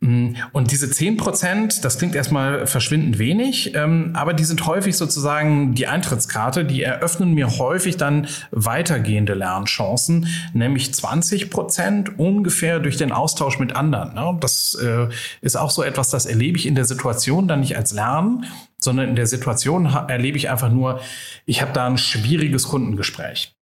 Mm, 0.00 0.34
und 0.52 0.72
diese 0.72 0.90
zehn 0.90 1.16
Prozent, 1.16 1.84
das 1.84 1.98
klingt 1.98 2.14
erstmal 2.14 2.66
verschwindend 2.66 3.18
wenig, 3.18 3.74
ähm, 3.74 4.10
aber 4.14 4.34
die 4.34 4.44
sind 4.44 4.66
häufig 4.66 4.96
sozusagen 4.96 5.74
die 5.74 5.86
Eintrittskarte, 5.86 6.64
die 6.64 6.82
eröffnen 6.82 7.32
mir 7.32 7.58
häufig 7.58 7.96
dann 7.96 8.26
weitergehende 8.50 9.34
Lernchancen, 9.34 10.28
nämlich 10.52 10.92
20 10.92 11.50
Prozent 11.50 12.18
ungefähr 12.18 12.78
durch 12.78 12.98
den 12.98 13.10
Austausch 13.10 13.58
mit 13.58 13.74
anderen. 13.74 14.40
Das 14.40 14.74
äh, 14.74 15.08
ist 15.40 15.56
auch 15.56 15.70
so 15.70 15.82
etwas, 15.82 16.10
das 16.10 16.26
erlebe 16.26 16.58
ich 16.58 16.66
in 16.66 16.74
der 16.74 16.84
Situation 16.84 17.48
dann 17.48 17.60
nicht 17.60 17.76
als 17.76 17.92
Lernen, 17.92 18.44
sondern 18.78 19.08
in 19.08 19.16
der 19.16 19.26
Situation 19.26 19.86
erlebe 19.86 20.36
ich 20.36 20.50
einfach 20.50 20.70
nur, 20.70 21.00
ich 21.46 21.62
habe 21.62 21.72
da 21.72 21.86
ein 21.86 21.96
schwieriges 21.96 22.64
Kundengespräch 22.64 23.54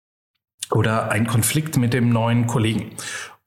oder 0.73 1.13
ein 1.13 1.27
Konflikt 1.27 1.77
mit 1.77 1.95
dem 1.95 2.09
neuen 2.09 2.49
Kollegen 2.49 2.91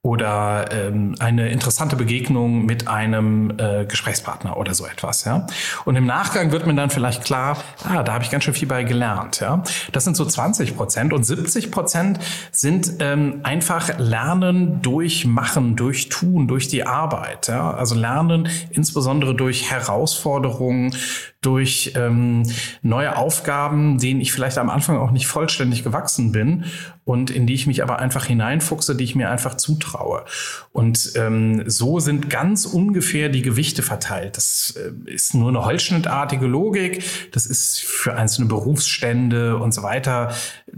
oder 0.02 0.66
ähm, 0.70 1.16
eine 1.18 1.48
interessante 1.50 1.96
Begegnung 1.96 2.64
mit 2.64 2.86
einem 2.86 3.52
äh, 3.58 3.84
Gesprächspartner 3.84 4.56
oder 4.56 4.72
so 4.72 4.86
etwas. 4.86 5.24
Ja? 5.24 5.46
Und 5.84 5.96
im 5.96 6.06
Nachgang 6.06 6.52
wird 6.52 6.66
mir 6.66 6.74
dann 6.74 6.90
vielleicht 6.90 7.24
klar, 7.24 7.58
ah, 7.82 8.04
da 8.04 8.12
habe 8.14 8.22
ich 8.22 8.30
ganz 8.30 8.44
schön 8.44 8.54
viel 8.54 8.68
bei 8.68 8.84
gelernt. 8.84 9.40
Ja? 9.40 9.64
Das 9.90 10.04
sind 10.04 10.16
so 10.16 10.24
20 10.24 10.76
Prozent 10.76 11.12
und 11.12 11.24
70 11.24 11.72
Prozent 11.72 12.20
sind 12.52 12.92
ähm, 13.00 13.40
einfach 13.42 13.98
Lernen 13.98 14.80
durch 14.82 15.26
Machen, 15.26 15.74
durch 15.74 16.08
Tun, 16.08 16.46
durch 16.46 16.68
die 16.68 16.84
Arbeit. 16.84 17.48
Ja? 17.48 17.72
Also 17.72 17.96
Lernen 17.96 18.48
insbesondere 18.70 19.34
durch 19.34 19.68
Herausforderungen, 19.68 20.94
durch 21.40 21.92
ähm, 21.94 22.42
neue 22.82 23.16
Aufgaben, 23.16 23.98
denen 23.98 24.20
ich 24.20 24.32
vielleicht 24.32 24.58
am 24.58 24.70
Anfang 24.70 24.96
auch 24.96 25.12
nicht 25.12 25.28
vollständig 25.28 25.84
gewachsen 25.84 26.32
bin 26.32 26.64
und 27.04 27.30
in 27.30 27.46
die 27.46 27.54
ich 27.54 27.66
mich 27.66 27.82
aber 27.82 28.00
einfach 28.00 28.24
hineinfuchse, 28.24 28.96
die 28.96 29.04
ich 29.04 29.14
mir 29.14 29.30
einfach 29.30 29.56
zutraue. 29.56 30.24
Und 30.72 31.12
ähm, 31.14 31.62
so 31.66 32.00
sind 32.00 32.28
ganz 32.28 32.66
ungefähr 32.66 33.28
die 33.28 33.42
Gewichte 33.42 33.82
verteilt. 33.82 34.36
Das 34.36 34.74
äh, 34.76 35.10
ist 35.10 35.34
nur 35.34 35.48
eine 35.48 35.64
holzschnittartige 35.64 36.46
Logik. 36.46 37.04
Das 37.32 37.46
ist 37.46 37.80
für 37.80 38.16
einzelne 38.16 38.48
Berufsstände 38.48 39.56
und 39.56 39.72
so 39.72 39.84
weiter 39.84 40.34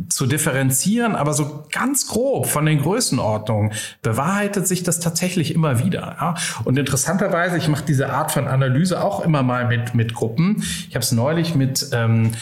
zu 0.09 0.27
differenzieren, 0.27 1.17
aber 1.17 1.33
so 1.33 1.65
ganz 1.73 2.07
grob 2.07 2.47
von 2.47 2.67
den 2.67 2.83
Größenordnungen 2.83 3.73
bewahrheitet 4.03 4.69
sich 4.69 4.83
das 4.83 5.01
tatsächlich 5.01 5.55
immer 5.55 5.83
wieder. 5.83 6.17
Ja? 6.21 6.35
Und 6.65 6.79
interessanterweise, 6.79 7.57
ich 7.57 7.69
mache 7.69 7.85
diese 7.87 8.11
Art 8.11 8.31
von 8.31 8.47
Analyse 8.47 9.03
auch 9.03 9.25
immer 9.25 9.43
mal 9.43 9.67
mit, 9.67 9.95
mit 9.95 10.15
Gruppen 10.15 10.50
ich 10.59 10.95
habe 10.95 11.05
es 11.05 11.13
neulich 11.13 11.55
mit 11.55 11.89
ähm, 11.93 12.33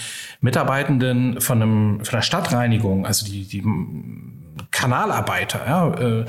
Mitarbeitenden 0.40 1.40
von, 1.40 1.62
einem, 1.62 2.04
von 2.04 2.14
einer 2.14 2.22
Stadtreinigung, 2.22 3.06
also 3.06 3.26
die, 3.26 3.44
die 3.44 3.62
Kanalarbeiter, 4.70 5.60
ja, 5.66 5.94
äh, 5.94 6.26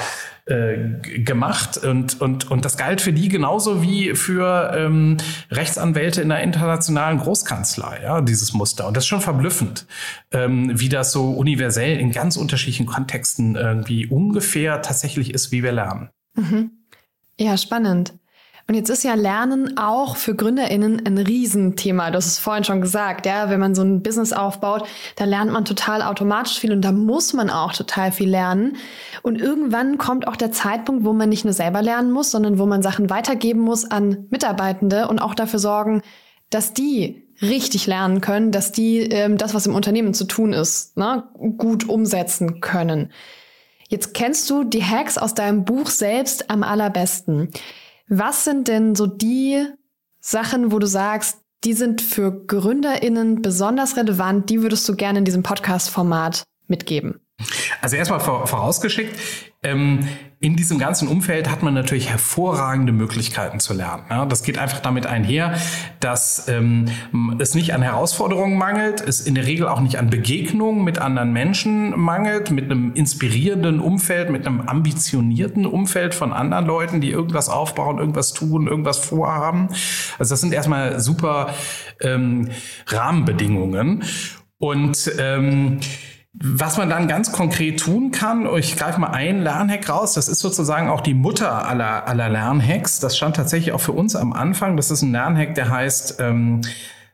äh, 0.49 1.19
gemacht 1.19 1.77
und, 1.77 2.19
und, 2.21 2.49
und 2.49 2.65
das 2.65 2.75
galt 2.75 3.01
für 3.01 3.13
die 3.13 3.29
genauso 3.29 3.83
wie 3.83 4.15
für 4.15 4.73
ähm, 4.75 5.17
Rechtsanwälte 5.51 6.21
in 6.21 6.31
einer 6.31 6.41
internationalen 6.41 7.19
Großkanzlei, 7.19 8.01
ja, 8.01 8.21
dieses 8.21 8.53
Muster. 8.53 8.87
Und 8.87 8.97
das 8.97 9.03
ist 9.03 9.09
schon 9.09 9.21
verblüffend, 9.21 9.85
ähm, 10.31 10.71
wie 10.79 10.89
das 10.89 11.11
so 11.11 11.31
universell 11.31 11.99
in 11.99 12.11
ganz 12.11 12.35
unterschiedlichen 12.35 12.87
Kontexten 12.87 13.55
irgendwie 13.55 14.07
ungefähr 14.07 14.81
tatsächlich 14.81 15.33
ist, 15.33 15.51
wie 15.51 15.61
wir 15.61 15.71
lernen. 15.71 16.09
Mhm. 16.35 16.71
Ja, 17.39 17.55
spannend. 17.55 18.13
Und 18.69 18.75
jetzt 18.75 18.91
ist 18.91 19.03
ja 19.03 19.15
Lernen 19.15 19.79
auch 19.79 20.15
für 20.15 20.35
GründerInnen 20.35 21.03
ein 21.03 21.17
Riesenthema. 21.17 22.11
Du 22.11 22.17
hast 22.17 22.27
es 22.27 22.37
vorhin 22.37 22.63
schon 22.63 22.81
gesagt, 22.81 23.25
ja. 23.25 23.49
Wenn 23.49 23.59
man 23.59 23.73
so 23.73 23.81
ein 23.81 24.03
Business 24.03 24.31
aufbaut, 24.31 24.87
da 25.15 25.25
lernt 25.25 25.51
man 25.51 25.65
total 25.65 26.03
automatisch 26.03 26.59
viel 26.59 26.71
und 26.71 26.81
da 26.81 26.91
muss 26.91 27.33
man 27.33 27.49
auch 27.49 27.73
total 27.73 28.11
viel 28.11 28.29
lernen. 28.29 28.77
Und 29.23 29.41
irgendwann 29.41 29.97
kommt 29.97 30.27
auch 30.27 30.35
der 30.35 30.51
Zeitpunkt, 30.51 31.03
wo 31.03 31.13
man 31.13 31.29
nicht 31.29 31.45
nur 31.45 31.53
selber 31.55 31.81
lernen 31.81 32.11
muss, 32.11 32.29
sondern 32.29 32.59
wo 32.59 32.67
man 32.67 32.83
Sachen 32.83 33.09
weitergeben 33.09 33.61
muss 33.61 33.89
an 33.89 34.27
Mitarbeitende 34.29 35.07
und 35.07 35.17
auch 35.17 35.33
dafür 35.33 35.57
sorgen, 35.57 36.03
dass 36.51 36.71
die 36.71 37.23
richtig 37.41 37.87
lernen 37.87 38.21
können, 38.21 38.51
dass 38.51 38.71
die 38.71 38.99
ähm, 38.99 39.39
das, 39.39 39.55
was 39.55 39.65
im 39.65 39.73
Unternehmen 39.73 40.13
zu 40.13 40.25
tun 40.25 40.53
ist, 40.53 40.95
ne, 40.95 41.23
gut 41.57 41.89
umsetzen 41.89 42.61
können. 42.61 43.11
Jetzt 43.87 44.13
kennst 44.13 44.47
du 44.51 44.63
die 44.63 44.83
Hacks 44.83 45.17
aus 45.17 45.33
deinem 45.33 45.65
Buch 45.65 45.87
selbst 45.87 46.51
am 46.51 46.61
allerbesten. 46.61 47.49
Was 48.09 48.43
sind 48.43 48.67
denn 48.67 48.95
so 48.95 49.05
die 49.05 49.67
Sachen, 50.19 50.71
wo 50.71 50.79
du 50.79 50.87
sagst, 50.87 51.37
die 51.63 51.73
sind 51.73 52.01
für 52.01 52.45
GründerInnen 52.45 53.41
besonders 53.41 53.97
relevant, 53.97 54.49
die 54.49 54.63
würdest 54.63 54.89
du 54.89 54.95
gerne 54.95 55.19
in 55.19 55.25
diesem 55.25 55.43
Podcast-Format 55.43 56.43
mitgeben? 56.67 57.19
Also 57.81 57.95
erstmal 57.95 58.19
vorausgeschickt, 58.19 59.15
ähm, 59.61 60.07
in 60.41 60.55
diesem 60.55 60.79
ganzen 60.79 61.09
Umfeld 61.09 61.51
hat 61.51 61.63
man 61.63 61.73
natürlich 61.73 62.09
hervorragende 62.09 62.93
Möglichkeiten 62.93 63.59
zu 63.59 63.73
lernen. 63.73 64.03
Ja, 64.09 64.25
das 64.25 64.43
geht 64.43 64.57
einfach 64.57 64.79
damit 64.79 65.05
einher, 65.05 65.55
dass 65.99 66.47
ähm, 66.47 66.85
es 67.39 67.55
nicht 67.55 67.73
an 67.73 67.81
Herausforderungen 67.81 68.57
mangelt, 68.57 69.01
es 69.01 69.19
in 69.19 69.35
der 69.35 69.45
Regel 69.45 69.67
auch 69.67 69.81
nicht 69.81 69.97
an 69.97 70.09
Begegnungen 70.09 70.85
mit 70.85 70.99
anderen 70.99 71.33
Menschen 71.33 71.99
mangelt, 71.99 72.51
mit 72.51 72.65
einem 72.65 72.93
inspirierenden 72.93 73.81
Umfeld, 73.81 74.29
mit 74.29 74.47
einem 74.47 74.61
ambitionierten 74.61 75.65
Umfeld 75.65 76.15
von 76.15 76.31
anderen 76.31 76.65
Leuten, 76.65 77.01
die 77.01 77.11
irgendwas 77.11 77.49
aufbauen, 77.49 77.97
irgendwas 77.97 78.31
tun, 78.31 78.67
irgendwas 78.67 78.99
vorhaben. 78.99 79.67
Also 80.19 80.33
das 80.33 80.39
sind 80.39 80.53
erstmal 80.53 81.01
super 81.01 81.53
ähm, 81.99 82.47
Rahmenbedingungen. 82.87 84.05
Und 84.57 85.11
ähm, 85.19 85.79
was 86.41 86.77
man 86.77 86.89
dann 86.89 87.07
ganz 87.09 87.31
konkret 87.31 87.81
tun 87.81 88.11
kann, 88.11 88.47
ich 88.55 88.77
greife 88.77 88.99
mal 88.99 89.09
einen 89.09 89.41
Lernhack 89.41 89.89
raus, 89.89 90.13
das 90.13 90.29
ist 90.29 90.39
sozusagen 90.39 90.89
auch 90.89 91.01
die 91.01 91.13
Mutter 91.13 91.67
aller, 91.67 92.07
aller 92.07 92.29
Lernhacks. 92.29 92.99
Das 92.99 93.17
stand 93.17 93.35
tatsächlich 93.35 93.73
auch 93.73 93.81
für 93.81 93.91
uns 93.91 94.15
am 94.15 94.31
Anfang. 94.31 94.77
Das 94.77 94.89
ist 94.89 95.01
ein 95.01 95.11
Lernhack, 95.11 95.55
der 95.55 95.69
heißt 95.69 96.17
ähm, 96.19 96.61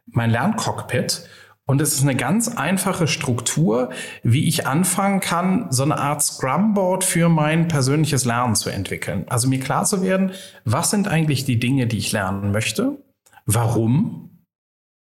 mein 0.06 0.30
Lerncockpit. 0.30 1.28
Und 1.68 1.82
es 1.82 1.96
ist 1.96 2.04
eine 2.04 2.16
ganz 2.16 2.48
einfache 2.48 3.08
Struktur, 3.08 3.90
wie 4.22 4.48
ich 4.48 4.68
anfangen 4.68 5.20
kann, 5.20 5.66
so 5.72 5.82
eine 5.82 5.98
Art 5.98 6.22
Scrum-Board 6.22 7.04
für 7.04 7.28
mein 7.28 7.68
persönliches 7.68 8.24
Lernen 8.24 8.54
zu 8.54 8.70
entwickeln. 8.70 9.26
Also 9.28 9.48
mir 9.48 9.60
klar 9.60 9.86
zu 9.86 10.04
werden, 10.04 10.32
was 10.64 10.92
sind 10.92 11.08
eigentlich 11.08 11.46
die 11.46 11.60
Dinge, 11.60 11.88
die 11.88 11.98
ich 11.98 12.12
lernen 12.12 12.52
möchte? 12.52 13.04
Warum? 13.48 14.25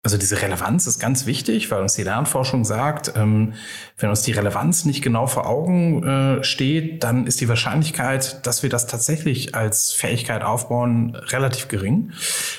Also 0.03 0.17
diese 0.17 0.41
Relevanz 0.41 0.87
ist 0.87 0.97
ganz 0.97 1.27
wichtig, 1.27 1.69
weil 1.69 1.79
uns 1.79 1.93
die 1.93 2.01
Lernforschung 2.01 2.65
sagt, 2.65 3.13
ähm, 3.15 3.53
wenn 3.99 4.09
uns 4.09 4.23
die 4.23 4.31
Relevanz 4.31 4.83
nicht 4.83 5.03
genau 5.03 5.27
vor 5.27 5.45
Augen 5.45 6.03
äh, 6.03 6.43
steht, 6.43 7.03
dann 7.03 7.27
ist 7.27 7.39
die 7.39 7.47
Wahrscheinlichkeit, 7.47 8.43
dass 8.47 8.63
wir 8.63 8.71
das 8.71 8.87
tatsächlich 8.87 9.53
als 9.53 9.91
Fähigkeit 9.91 10.41
aufbauen, 10.41 11.15
relativ 11.15 11.67
gering. 11.67 12.13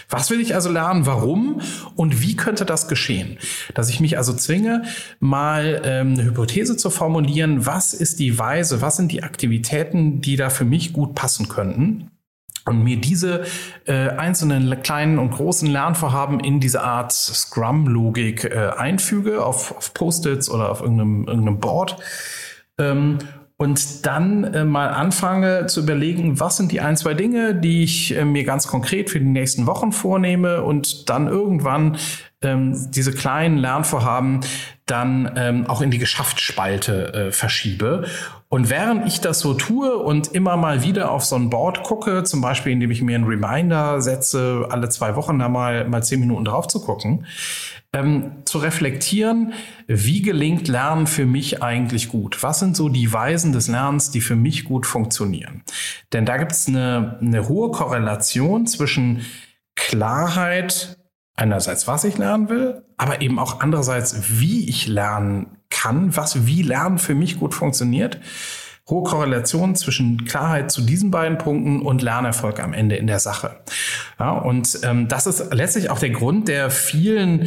Was 0.08 0.30
will 0.30 0.40
ich 0.40 0.54
also 0.54 0.70
lernen? 0.70 1.04
Warum? 1.04 1.60
Und 1.96 2.22
wie 2.22 2.36
könnte 2.36 2.64
das 2.64 2.86
geschehen? 2.86 3.38
Dass 3.74 3.88
ich 3.88 3.98
mich 3.98 4.18
also 4.18 4.32
zwinge, 4.34 4.84
mal 5.18 5.82
ähm, 5.84 6.12
eine 6.12 6.22
Hypothese 6.22 6.76
zu 6.76 6.90
formulieren, 6.90 7.66
was 7.66 7.92
ist 7.92 8.20
die 8.20 8.38
Weise, 8.38 8.82
was 8.82 8.98
sind 8.98 9.10
die 9.10 9.24
Aktivitäten, 9.24 10.20
die 10.20 10.36
da 10.36 10.48
für 10.48 10.64
mich 10.64 10.92
gut 10.92 11.16
passen 11.16 11.48
könnten? 11.48 12.11
Und 12.64 12.84
mir 12.84 13.00
diese 13.00 13.44
äh, 13.86 14.08
einzelnen 14.10 14.82
kleinen 14.82 15.18
und 15.18 15.30
großen 15.30 15.68
Lernvorhaben 15.68 16.40
in 16.40 16.60
diese 16.60 16.82
Art 16.82 17.12
Scrum-Logik 17.12 18.44
äh, 18.44 18.70
einfüge 18.76 19.44
auf, 19.44 19.76
auf 19.76 19.94
Post-its 19.94 20.48
oder 20.48 20.70
auf 20.70 20.80
irgendeinem, 20.80 21.26
irgendeinem 21.26 21.58
Board 21.58 21.96
ähm, 22.78 23.18
und 23.62 24.06
dann 24.06 24.42
äh, 24.42 24.64
mal 24.64 24.88
anfange 24.88 25.66
zu 25.66 25.82
überlegen, 25.82 26.40
was 26.40 26.56
sind 26.56 26.72
die 26.72 26.80
ein, 26.80 26.96
zwei 26.96 27.14
Dinge, 27.14 27.54
die 27.54 27.84
ich 27.84 28.16
äh, 28.16 28.24
mir 28.24 28.42
ganz 28.42 28.66
konkret 28.66 29.08
für 29.08 29.20
die 29.20 29.26
nächsten 29.26 29.66
Wochen 29.66 29.92
vornehme 29.92 30.62
und 30.62 31.08
dann 31.08 31.28
irgendwann 31.28 31.96
ähm, 32.42 32.90
diese 32.90 33.12
kleinen 33.12 33.58
Lernvorhaben 33.58 34.40
dann 34.86 35.32
ähm, 35.36 35.66
auch 35.66 35.80
in 35.80 35.92
die 35.92 35.98
Geschäftsspalte 35.98 37.14
äh, 37.14 37.30
verschiebe. 37.30 38.04
Und 38.52 38.68
während 38.68 39.06
ich 39.06 39.22
das 39.22 39.40
so 39.40 39.54
tue 39.54 39.96
und 39.96 40.34
immer 40.34 40.58
mal 40.58 40.82
wieder 40.82 41.10
auf 41.10 41.24
so 41.24 41.36
ein 41.36 41.48
Board 41.48 41.82
gucke, 41.84 42.22
zum 42.22 42.42
Beispiel 42.42 42.72
indem 42.72 42.90
ich 42.90 43.00
mir 43.00 43.14
einen 43.14 43.24
Reminder 43.24 44.02
setze, 44.02 44.66
alle 44.68 44.90
zwei 44.90 45.16
Wochen 45.16 45.38
da 45.38 45.48
mal, 45.48 45.88
mal 45.88 46.02
zehn 46.02 46.20
Minuten 46.20 46.44
drauf 46.44 46.68
zu 46.68 46.82
gucken, 46.82 47.24
ähm, 47.94 48.42
zu 48.44 48.58
reflektieren, 48.58 49.54
wie 49.86 50.20
gelingt 50.20 50.68
Lernen 50.68 51.06
für 51.06 51.24
mich 51.24 51.62
eigentlich 51.62 52.10
gut? 52.10 52.42
Was 52.42 52.58
sind 52.58 52.76
so 52.76 52.90
die 52.90 53.10
Weisen 53.10 53.54
des 53.54 53.68
Lernens, 53.68 54.10
die 54.10 54.20
für 54.20 54.36
mich 54.36 54.64
gut 54.64 54.84
funktionieren? 54.84 55.62
Denn 56.12 56.26
da 56.26 56.36
gibt 56.36 56.52
es 56.52 56.68
eine, 56.68 57.16
eine 57.22 57.48
hohe 57.48 57.70
Korrelation 57.70 58.66
zwischen 58.66 59.24
Klarheit 59.76 60.98
einerseits, 61.36 61.88
was 61.88 62.04
ich 62.04 62.18
lernen 62.18 62.50
will, 62.50 62.82
aber 62.98 63.22
eben 63.22 63.38
auch 63.38 63.60
andererseits, 63.60 64.38
wie 64.38 64.68
ich 64.68 64.88
lernen 64.88 65.56
kann, 65.72 66.16
was 66.16 66.46
wie 66.46 66.62
Lernen 66.62 66.98
für 66.98 67.16
mich 67.16 67.40
gut 67.40 67.54
funktioniert. 67.54 68.20
Hohe 68.88 69.04
Korrelation 69.04 69.74
zwischen 69.76 70.24
Klarheit 70.24 70.70
zu 70.70 70.82
diesen 70.82 71.10
beiden 71.10 71.38
Punkten 71.38 71.82
und 71.82 72.02
Lernerfolg 72.02 72.60
am 72.60 72.72
Ende 72.72 72.96
in 72.96 73.06
der 73.06 73.20
Sache. 73.20 73.60
Ja, 74.18 74.32
und 74.32 74.80
ähm, 74.82 75.08
das 75.08 75.26
ist 75.26 75.52
letztlich 75.52 75.88
auch 75.88 75.98
der 76.00 76.10
Grund, 76.10 76.48
der 76.48 76.68
vielen 76.70 77.42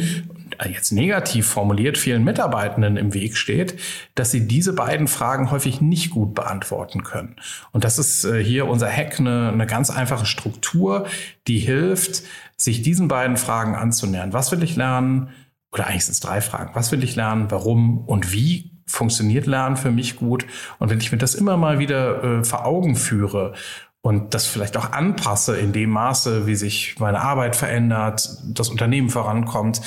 äh, 0.58 0.70
jetzt 0.70 0.92
negativ 0.92 1.46
formuliert 1.46 1.98
vielen 1.98 2.24
Mitarbeitenden 2.24 2.96
im 2.96 3.14
Weg 3.14 3.36
steht, 3.36 3.78
dass 4.14 4.30
sie 4.30 4.46
diese 4.46 4.72
beiden 4.72 5.08
Fragen 5.08 5.50
häufig 5.50 5.80
nicht 5.80 6.10
gut 6.10 6.34
beantworten 6.34 7.02
können. 7.02 7.36
Und 7.72 7.84
das 7.84 7.98
ist 7.98 8.24
äh, 8.24 8.42
hier 8.42 8.66
unser 8.66 8.90
Hack, 8.90 9.18
eine, 9.18 9.50
eine 9.52 9.66
ganz 9.66 9.90
einfache 9.90 10.26
Struktur, 10.26 11.06
die 11.46 11.58
hilft, 11.58 12.22
sich 12.56 12.82
diesen 12.82 13.08
beiden 13.08 13.36
Fragen 13.36 13.74
anzunähern. 13.74 14.32
Was 14.32 14.52
will 14.52 14.62
ich 14.62 14.76
lernen? 14.76 15.28
Oder 15.72 15.86
eigentlich 15.86 16.04
sind 16.04 16.12
es 16.12 16.20
drei 16.20 16.40
Fragen. 16.40 16.70
Was 16.74 16.92
will 16.92 17.02
ich 17.02 17.16
lernen? 17.16 17.50
Warum? 17.50 17.98
Und 18.06 18.32
wie 18.32 18.72
funktioniert 18.86 19.46
Lernen 19.46 19.76
für 19.76 19.90
mich 19.90 20.16
gut? 20.16 20.46
Und 20.78 20.90
wenn 20.90 21.00
ich 21.00 21.12
mir 21.12 21.18
das 21.18 21.34
immer 21.34 21.56
mal 21.56 21.78
wieder 21.78 22.22
äh, 22.22 22.44
vor 22.44 22.64
Augen 22.64 22.96
führe 22.96 23.54
und 24.00 24.34
das 24.34 24.46
vielleicht 24.46 24.76
auch 24.76 24.92
anpasse 24.92 25.58
in 25.58 25.72
dem 25.72 25.90
Maße, 25.90 26.46
wie 26.46 26.54
sich 26.54 26.96
meine 26.98 27.20
Arbeit 27.20 27.56
verändert, 27.56 28.28
das 28.46 28.68
Unternehmen 28.68 29.10
vorankommt, 29.10 29.80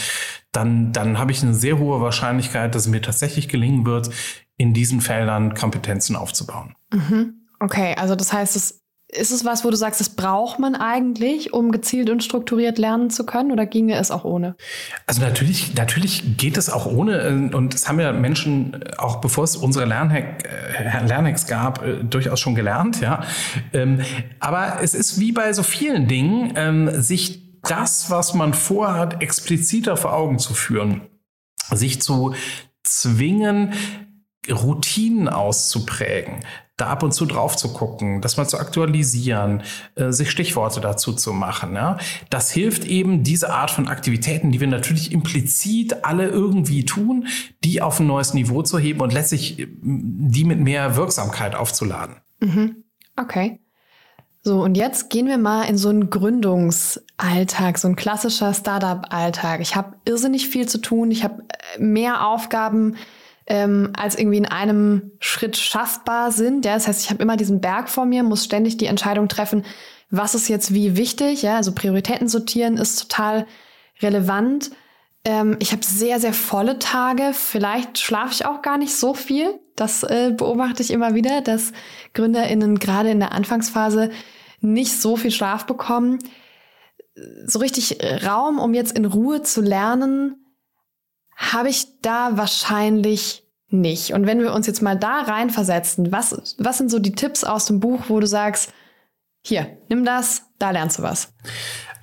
dann, 0.51 0.91
dann 0.91 1.17
habe 1.17 1.31
ich 1.31 1.41
eine 1.41 1.53
sehr 1.53 1.77
hohe 1.77 2.01
Wahrscheinlichkeit, 2.01 2.75
dass 2.75 2.83
es 2.83 2.87
mir 2.87 3.01
tatsächlich 3.01 3.47
gelingen 3.47 3.85
wird, 3.85 4.09
in 4.57 4.73
diesen 4.73 4.99
Feldern 4.99 5.53
Kompetenzen 5.53 6.15
aufzubauen. 6.15 6.75
Mhm. 6.91 7.35
Okay, 7.59 7.95
also 7.97 8.15
das 8.15 8.33
heißt, 8.33 8.55
es 8.55 8.78
ist 9.11 9.31
es 9.31 9.43
was, 9.43 9.65
wo 9.65 9.71
du 9.71 9.75
sagst, 9.75 9.99
das 9.99 10.09
braucht 10.09 10.59
man 10.59 10.75
eigentlich, 10.75 11.51
um 11.51 11.71
gezielt 11.71 12.09
und 12.11 12.23
strukturiert 12.23 12.77
lernen 12.77 13.09
zu 13.09 13.25
können, 13.25 13.51
oder 13.51 13.65
ginge 13.65 13.95
es 13.95 14.11
auch 14.11 14.23
ohne? 14.23 14.55
Also 15.07 15.21
natürlich, 15.21 15.73
natürlich 15.75 16.37
geht 16.37 16.57
es 16.57 16.69
auch 16.69 16.85
ohne. 16.85 17.19
Äh, 17.21 17.55
und 17.55 17.73
das 17.73 17.87
haben 17.87 17.99
ja 17.99 18.13
Menschen, 18.13 18.83
auch 18.97 19.19
bevor 19.19 19.45
es 19.45 19.55
unsere 19.55 19.85
Lernhack, 19.85 20.47
äh, 20.47 21.05
Lernhacks 21.05 21.47
gab, 21.47 21.83
äh, 21.83 22.03
durchaus 22.03 22.39
schon 22.39 22.53
gelernt, 22.53 23.01
ja. 23.01 23.23
Ähm, 23.73 24.01
aber 24.39 24.81
es 24.81 24.93
ist 24.93 25.19
wie 25.19 25.31
bei 25.31 25.53
so 25.53 25.63
vielen 25.63 26.07
Dingen, 26.07 26.53
ähm, 26.55 27.01
sich 27.01 27.59
das, 27.63 28.11
was 28.11 28.35
man 28.35 28.53
vorhat, 28.53 29.23
expliziter 29.23 29.97
vor 29.97 30.13
Augen 30.13 30.37
zu 30.37 30.53
führen. 30.53 31.01
Sich 31.71 32.01
zu 32.01 32.33
zwingen, 32.83 33.73
Routinen 34.49 35.27
auszuprägen, 35.27 36.39
da 36.79 36.87
ab 36.87 37.03
und 37.03 37.13
zu 37.13 37.25
drauf 37.25 37.55
zu 37.55 37.73
gucken, 37.73 38.21
das 38.21 38.37
mal 38.37 38.47
zu 38.47 38.57
aktualisieren, 38.57 39.63
äh, 39.95 40.11
sich 40.11 40.31
Stichworte 40.31 40.81
dazu 40.81 41.13
zu 41.13 41.33
machen. 41.33 41.75
Ja? 41.75 41.97
Das 42.29 42.51
hilft 42.51 42.85
eben, 42.85 43.23
diese 43.23 43.51
Art 43.51 43.71
von 43.71 43.87
Aktivitäten, 43.87 44.51
die 44.51 44.59
wir 44.59 44.67
natürlich 44.67 45.11
implizit 45.11 46.05
alle 46.05 46.27
irgendwie 46.27 46.85
tun, 46.85 47.27
die 47.63 47.81
auf 47.81 47.99
ein 47.99 48.07
neues 48.07 48.33
Niveau 48.33 48.61
zu 48.61 48.79
heben 48.79 49.01
und 49.01 49.13
letztlich 49.13 49.59
äh, 49.59 49.67
die 49.81 50.43
mit 50.45 50.59
mehr 50.59 50.95
Wirksamkeit 50.95 51.55
aufzuladen. 51.55 52.17
Mhm. 52.39 52.83
Okay. 53.15 53.59
So, 54.41 54.63
und 54.63 54.77
jetzt 54.77 55.09
gehen 55.09 55.27
wir 55.27 55.37
mal 55.37 55.63
in 55.63 55.77
so 55.77 55.89
einen 55.89 56.09
Gründungsalltag, 56.09 57.77
so 57.77 57.89
ein 57.89 57.97
klassischer 57.97 58.53
Startup-Alltag. 58.53 59.59
Ich 59.59 59.75
habe 59.75 59.97
irrsinnig 60.05 60.47
viel 60.47 60.67
zu 60.67 60.77
tun, 60.77 61.11
ich 61.11 61.25
habe 61.25 61.43
äh, 61.75 61.81
mehr 61.81 62.25
Aufgaben, 62.25 62.95
ähm, 63.49 63.91
als 63.97 64.17
irgendwie 64.17 64.37
in 64.37 64.45
einem 64.45 65.11
Schritt 65.19 65.57
schaffbar 65.57 66.31
sind. 66.31 66.65
Ja? 66.65 66.75
Das 66.75 66.87
heißt, 66.87 67.03
ich 67.03 67.09
habe 67.09 67.21
immer 67.21 67.35
diesen 67.35 67.59
Berg 67.59 67.89
vor 67.89 68.05
mir, 68.05 68.23
muss 68.23 68.45
ständig 68.45 68.77
die 68.77 68.85
Entscheidung 68.85 69.27
treffen, 69.27 69.65
was 70.11 70.35
ist 70.35 70.47
jetzt 70.47 70.73
wie 70.73 70.95
wichtig. 70.95 71.41
Ja? 71.41 71.57
Also 71.57 71.73
Prioritäten 71.73 72.29
sortieren 72.29 72.77
ist 72.77 72.99
total 72.99 73.47
relevant. 74.01 74.71
Ähm, 75.25 75.57
ich 75.59 75.71
habe 75.71 75.83
sehr, 75.83 76.19
sehr 76.19 76.33
volle 76.33 76.79
Tage. 76.79 77.31
Vielleicht 77.33 77.97
schlafe 77.97 78.33
ich 78.33 78.45
auch 78.45 78.61
gar 78.61 78.77
nicht 78.77 78.95
so 78.95 79.13
viel. 79.15 79.59
Das 79.75 80.03
äh, 80.03 80.31
beobachte 80.35 80.83
ich 80.83 80.91
immer 80.91 81.15
wieder, 81.15 81.41
dass 81.41 81.73
GründerInnen 82.13 82.79
gerade 82.79 83.09
in 83.09 83.19
der 83.19 83.31
Anfangsphase 83.31 84.11
nicht 84.61 84.99
so 85.01 85.15
viel 85.15 85.31
Schlaf 85.31 85.65
bekommen. 85.65 86.19
So 87.45 87.59
richtig 87.59 87.97
Raum, 88.25 88.59
um 88.59 88.73
jetzt 88.73 88.97
in 88.97 89.05
Ruhe 89.05 89.41
zu 89.41 89.61
lernen, 89.61 90.35
habe 91.39 91.69
ich 91.69 92.01
da 92.01 92.37
wahrscheinlich 92.37 93.47
nicht. 93.69 94.13
Und 94.13 94.27
wenn 94.27 94.41
wir 94.41 94.53
uns 94.53 94.67
jetzt 94.67 94.81
mal 94.81 94.95
da 94.97 95.21
reinversetzen, 95.21 96.11
was, 96.11 96.55
was 96.57 96.77
sind 96.77 96.91
so 96.91 96.99
die 96.99 97.13
Tipps 97.13 97.43
aus 97.43 97.65
dem 97.65 97.79
Buch, 97.79 98.03
wo 98.09 98.19
du 98.19 98.27
sagst, 98.27 98.73
hier, 99.41 99.77
nimm 99.87 100.03
das, 100.03 100.43
da 100.59 100.71
lernst 100.71 100.99
du 100.99 101.03
was? 101.03 101.33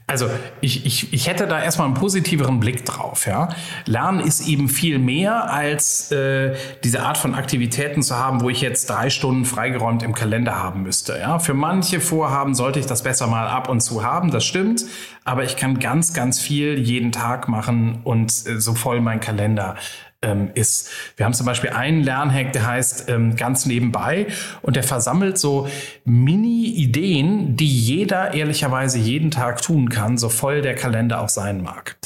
Also 0.08 0.30
ich, 0.60 0.86
ich, 0.86 1.12
ich 1.12 1.26
hätte 1.26 1.48
da 1.48 1.60
erstmal 1.60 1.88
einen 1.88 1.96
positiveren 1.96 2.60
Blick 2.60 2.84
drauf. 2.84 3.26
Ja? 3.26 3.48
Lernen 3.86 4.20
ist 4.20 4.46
eben 4.46 4.68
viel 4.68 5.00
mehr 5.00 5.50
als 5.50 6.12
äh, 6.12 6.54
diese 6.84 7.02
Art 7.02 7.18
von 7.18 7.34
Aktivitäten 7.34 8.02
zu 8.02 8.14
haben, 8.16 8.40
wo 8.40 8.48
ich 8.48 8.60
jetzt 8.60 8.88
drei 8.88 9.10
Stunden 9.10 9.44
freigeräumt 9.44 10.04
im 10.04 10.14
Kalender 10.14 10.62
haben 10.62 10.84
müsste. 10.84 11.18
Ja? 11.18 11.40
Für 11.40 11.54
manche 11.54 12.00
Vorhaben 12.00 12.54
sollte 12.54 12.78
ich 12.78 12.86
das 12.86 13.02
besser 13.02 13.26
mal 13.26 13.48
ab 13.48 13.68
und 13.68 13.80
zu 13.80 14.04
haben, 14.04 14.30
das 14.30 14.44
stimmt. 14.44 14.84
Aber 15.24 15.42
ich 15.42 15.56
kann 15.56 15.80
ganz, 15.80 16.14
ganz 16.14 16.38
viel 16.38 16.78
jeden 16.78 17.10
Tag 17.10 17.48
machen 17.48 18.00
und 18.04 18.30
äh, 18.46 18.60
so 18.60 18.74
voll 18.74 19.00
mein 19.00 19.18
Kalender 19.18 19.74
ähm, 20.26 20.50
ist. 20.54 20.90
Wir 21.16 21.24
haben 21.24 21.32
zum 21.32 21.46
Beispiel 21.46 21.70
einen 21.70 22.02
Lernhack, 22.02 22.52
der 22.52 22.66
heißt 22.66 23.08
ähm, 23.08 23.36
ganz 23.36 23.64
nebenbei 23.64 24.26
und 24.62 24.76
der 24.76 24.82
versammelt 24.82 25.38
so 25.38 25.68
Mini-Ideen, 26.04 27.56
die 27.56 27.66
jeder 27.66 28.34
ehrlicherweise 28.34 28.98
jeden 28.98 29.30
Tag 29.30 29.62
tun 29.62 29.88
kann, 29.88 30.18
so 30.18 30.28
voll 30.28 30.60
der 30.60 30.74
Kalender 30.74 31.20
auch 31.20 31.28
sein 31.28 31.62
mag. 31.62 31.96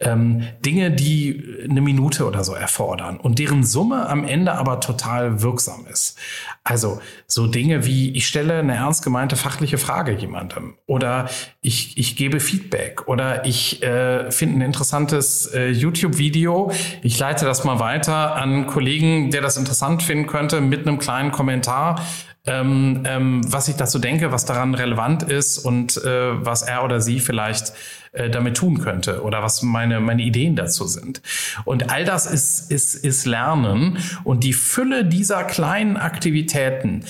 Ähm, 0.00 0.44
Dinge, 0.64 0.92
die 0.92 1.42
eine 1.68 1.80
Minute 1.80 2.24
oder 2.24 2.44
so 2.44 2.54
erfordern 2.54 3.16
und 3.16 3.40
deren 3.40 3.64
Summe 3.64 4.08
am 4.08 4.24
Ende 4.24 4.52
aber 4.52 4.78
total 4.78 5.42
wirksam 5.42 5.86
ist. 5.90 6.16
Also 6.62 7.00
so 7.26 7.48
Dinge 7.48 7.84
wie, 7.84 8.10
ich 8.12 8.28
stelle 8.28 8.60
eine 8.60 8.76
ernst 8.76 9.02
gemeinte 9.02 9.34
fachliche 9.34 9.76
Frage 9.76 10.12
jemandem 10.12 10.74
oder 10.86 11.28
ich, 11.62 11.98
ich 11.98 12.14
gebe 12.14 12.38
Feedback 12.38 13.08
oder 13.08 13.44
ich 13.44 13.82
äh, 13.82 14.30
finde 14.30 14.58
ein 14.58 14.60
interessantes 14.60 15.46
äh, 15.46 15.70
YouTube-Video, 15.70 16.70
ich 17.02 17.18
leite 17.18 17.44
das 17.44 17.57
mal 17.64 17.78
weiter 17.78 18.36
an 18.36 18.66
Kollegen, 18.66 19.30
der 19.30 19.40
das 19.40 19.56
interessant 19.56 20.02
finden 20.02 20.26
könnte, 20.26 20.60
mit 20.60 20.86
einem 20.86 20.98
kleinen 20.98 21.32
Kommentar 21.32 22.00
ähm, 22.48 23.02
ähm, 23.04 23.40
was 23.52 23.68
ich 23.68 23.76
dazu 23.76 23.98
denke, 23.98 24.32
was 24.32 24.44
daran 24.44 24.74
relevant 24.74 25.22
ist 25.22 25.58
und 25.58 25.96
äh, 25.98 26.44
was 26.44 26.62
er 26.62 26.82
oder 26.84 27.00
sie 27.00 27.20
vielleicht 27.20 27.72
äh, 28.12 28.30
damit 28.30 28.56
tun 28.56 28.80
könnte 28.80 29.22
oder 29.22 29.42
was 29.42 29.62
meine, 29.62 30.00
meine 30.00 30.22
Ideen 30.22 30.56
dazu 30.56 30.86
sind. 30.86 31.20
Und 31.64 31.90
all 31.90 32.04
das 32.04 32.26
ist, 32.26 32.70
ist, 32.70 32.94
ist 32.94 33.26
Lernen 33.26 33.98
und 34.24 34.44
die 34.44 34.54
Fülle 34.54 35.04
dieser 35.04 35.44
kleinen 35.44 35.96
Aktivitäten, 35.96 37.04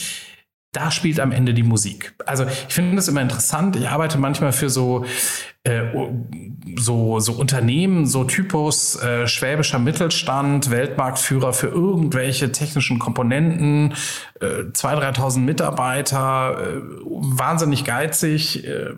da 0.73 0.91
spielt 0.91 1.21
am 1.21 1.33
Ende 1.33 1.55
die 1.55 1.63
Musik. 1.63 2.15
Also 2.27 2.45
ich 2.45 2.75
finde 2.75 2.97
das 2.97 3.09
immer 3.09 3.23
interessant. 3.23 3.77
Ich 3.77 3.89
arbeite 3.89 4.19
manchmal 4.19 4.53
für 4.53 4.69
so 4.69 5.05
äh, 5.69 6.09
so, 6.77 7.21
so 7.21 7.33
Unternehmen, 7.33 8.07
so 8.07 8.25
Typus 8.25 8.97
äh, 8.97 9.27
schwäbischer 9.27 9.79
Mittelstand, 9.79 10.71
Weltmarktführer 10.71 11.53
für 11.53 11.69
irgendwelche 11.69 12.53
technischen 12.53 12.99
Komponenten, 12.99 13.95
äh, 14.41 14.47
2.000, 14.73 15.17
3.000 15.17 15.39
Mitarbeiter, 15.41 16.59
äh, 16.59 16.81
wahnsinnig 17.05 17.85
geizig. 17.85 18.67
Äh, 18.67 18.95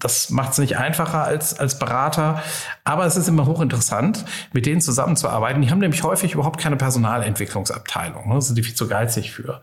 das 0.00 0.30
macht 0.30 0.52
es 0.52 0.58
nicht 0.58 0.76
einfacher 0.76 1.24
als, 1.24 1.58
als 1.58 1.78
Berater. 1.78 2.42
Aber 2.84 3.04
es 3.04 3.16
ist 3.16 3.28
immer 3.28 3.46
hochinteressant, 3.46 4.24
mit 4.52 4.66
denen 4.66 4.80
zusammenzuarbeiten. 4.80 5.60
Die 5.62 5.70
haben 5.70 5.80
nämlich 5.80 6.04
häufig 6.04 6.34
überhaupt 6.34 6.60
keine 6.60 6.76
Personalentwicklungsabteilung. 6.76 8.28
Ne? 8.28 8.40
sind 8.40 8.56
die 8.56 8.62
viel 8.62 8.74
zu 8.74 8.86
geizig 8.86 9.32
für. 9.32 9.60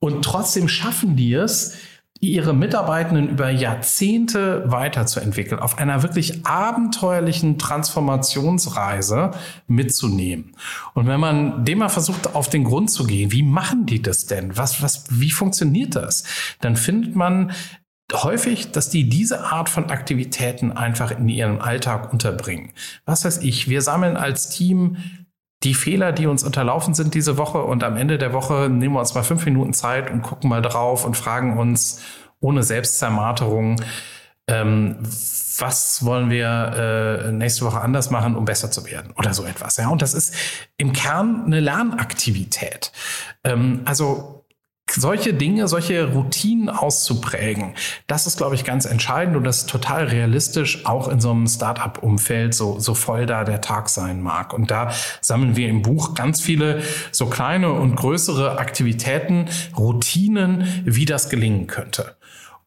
Und 0.00 0.24
trotzdem 0.24 0.68
schaffen 0.68 1.16
die 1.16 1.34
es, 1.34 1.76
ihre 2.20 2.52
Mitarbeitenden 2.52 3.28
über 3.28 3.50
Jahrzehnte 3.50 4.64
weiterzuentwickeln, 4.66 5.60
auf 5.60 5.78
einer 5.78 6.02
wirklich 6.02 6.44
abenteuerlichen 6.44 7.58
Transformationsreise 7.58 9.30
mitzunehmen. 9.68 10.56
Und 10.94 11.06
wenn 11.06 11.20
man 11.20 11.64
dem 11.64 11.78
mal 11.78 11.88
versucht, 11.88 12.34
auf 12.34 12.48
den 12.48 12.64
Grund 12.64 12.90
zu 12.90 13.04
gehen, 13.04 13.30
wie 13.30 13.44
machen 13.44 13.86
die 13.86 14.02
das 14.02 14.26
denn? 14.26 14.56
Was, 14.56 14.82
was, 14.82 15.04
wie 15.20 15.30
funktioniert 15.30 15.94
das? 15.94 16.24
Dann 16.60 16.76
findet 16.76 17.14
man 17.14 17.52
häufig, 18.12 18.72
dass 18.72 18.90
die 18.90 19.08
diese 19.08 19.44
Art 19.44 19.68
von 19.68 19.90
Aktivitäten 19.90 20.72
einfach 20.72 21.12
in 21.12 21.28
ihrem 21.28 21.60
Alltag 21.60 22.12
unterbringen. 22.12 22.72
Was 23.04 23.24
weiß 23.24 23.42
ich, 23.42 23.68
wir 23.68 23.82
sammeln 23.82 24.16
als 24.16 24.48
Team 24.48 24.96
die 25.64 25.74
Fehler, 25.74 26.12
die 26.12 26.26
uns 26.26 26.44
unterlaufen 26.44 26.94
sind 26.94 27.14
diese 27.14 27.36
Woche 27.36 27.62
und 27.62 27.82
am 27.82 27.96
Ende 27.96 28.18
der 28.18 28.32
Woche 28.32 28.68
nehmen 28.70 28.94
wir 28.94 29.00
uns 29.00 29.14
mal 29.14 29.24
fünf 29.24 29.44
Minuten 29.44 29.72
Zeit 29.72 30.10
und 30.10 30.22
gucken 30.22 30.48
mal 30.48 30.62
drauf 30.62 31.04
und 31.04 31.16
fragen 31.16 31.58
uns 31.58 32.00
ohne 32.40 32.62
Selbstzermarterung, 32.62 33.80
ähm, 34.46 34.96
was 35.58 36.04
wollen 36.04 36.30
wir 36.30 37.24
äh, 37.26 37.32
nächste 37.32 37.64
Woche 37.64 37.80
anders 37.80 38.10
machen, 38.10 38.36
um 38.36 38.44
besser 38.44 38.70
zu 38.70 38.86
werden 38.86 39.12
oder 39.16 39.34
so 39.34 39.44
etwas. 39.44 39.76
Ja, 39.76 39.88
und 39.88 40.00
das 40.00 40.14
ist 40.14 40.34
im 40.76 40.92
Kern 40.92 41.42
eine 41.46 41.58
Lernaktivität. 41.58 42.92
Ähm, 43.42 43.82
also 43.84 44.37
solche 44.98 45.34
Dinge, 45.34 45.68
solche 45.68 46.12
Routinen 46.12 46.68
auszuprägen, 46.68 47.74
das 48.06 48.26
ist, 48.26 48.36
glaube 48.36 48.54
ich, 48.54 48.64
ganz 48.64 48.84
entscheidend 48.84 49.36
und 49.36 49.44
das 49.44 49.58
ist 49.58 49.70
total 49.70 50.04
realistisch, 50.04 50.84
auch 50.86 51.08
in 51.08 51.20
so 51.20 51.30
einem 51.30 51.46
Startup-Umfeld, 51.46 52.54
so, 52.54 52.78
so 52.78 52.94
voll 52.94 53.26
da 53.26 53.44
der 53.44 53.60
Tag 53.60 53.88
sein 53.88 54.20
mag. 54.20 54.52
Und 54.52 54.70
da 54.70 54.92
sammeln 55.20 55.56
wir 55.56 55.68
im 55.68 55.82
Buch 55.82 56.14
ganz 56.14 56.40
viele 56.40 56.82
so 57.12 57.26
kleine 57.26 57.72
und 57.72 57.96
größere 57.96 58.58
Aktivitäten, 58.58 59.46
Routinen, 59.76 60.82
wie 60.84 61.04
das 61.04 61.28
gelingen 61.28 61.66
könnte. 61.66 62.16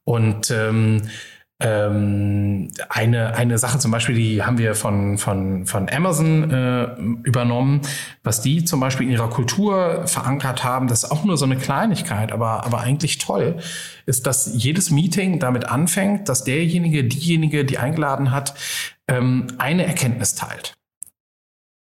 Und 0.03 0.51
ähm, 0.51 1.03
ähm, 1.61 2.69
eine, 2.89 3.35
eine 3.35 3.57
Sache 3.57 3.77
zum 3.79 3.91
Beispiel, 3.91 4.15
die 4.15 4.43
haben 4.43 4.57
wir 4.57 4.75
von, 4.75 5.17
von, 5.17 5.65
von 5.65 5.89
Amazon 5.89 6.49
äh, 6.51 6.83
übernommen, 7.23 7.81
was 8.23 8.41
die 8.41 8.65
zum 8.65 8.79
Beispiel 8.79 9.07
in 9.07 9.13
ihrer 9.13 9.29
Kultur 9.29 10.07
verankert 10.07 10.63
haben, 10.63 10.87
das 10.87 11.03
ist 11.03 11.11
auch 11.11 11.23
nur 11.23 11.37
so 11.37 11.45
eine 11.45 11.57
Kleinigkeit, 11.57 12.31
aber, 12.31 12.65
aber 12.65 12.81
eigentlich 12.81 13.19
toll, 13.19 13.59
ist, 14.05 14.25
dass 14.25 14.51
jedes 14.53 14.91
Meeting 14.91 15.39
damit 15.39 15.65
anfängt, 15.65 16.27
dass 16.29 16.43
derjenige, 16.43 17.03
diejenige, 17.03 17.63
die 17.63 17.77
eingeladen 17.77 18.31
hat, 18.31 18.55
ähm, 19.07 19.47
eine 19.57 19.85
Erkenntnis 19.85 20.35
teilt. 20.35 20.73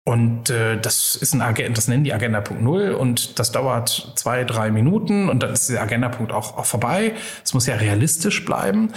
Und 0.04 0.50
äh, 0.50 0.80
das 0.80 1.14
ist 1.14 1.34
ein 1.34 1.42
Agenda, 1.42 1.74
das 1.74 1.86
nennen 1.86 2.04
die 2.04 2.12
Agenda 2.12 2.40
Punkt 2.40 2.62
Null 2.62 2.92
und 2.92 3.38
das 3.38 3.52
dauert 3.52 4.14
zwei, 4.16 4.44
drei 4.44 4.70
Minuten 4.70 5.28
und 5.28 5.42
dann 5.42 5.52
ist 5.52 5.68
der 5.68 5.82
Agenda 5.82 6.08
Punkt 6.08 6.32
auch, 6.32 6.56
auch 6.56 6.64
vorbei. 6.64 7.12
Es 7.44 7.54
muss 7.54 7.66
ja 7.66 7.76
realistisch 7.76 8.44
bleiben. 8.44 8.92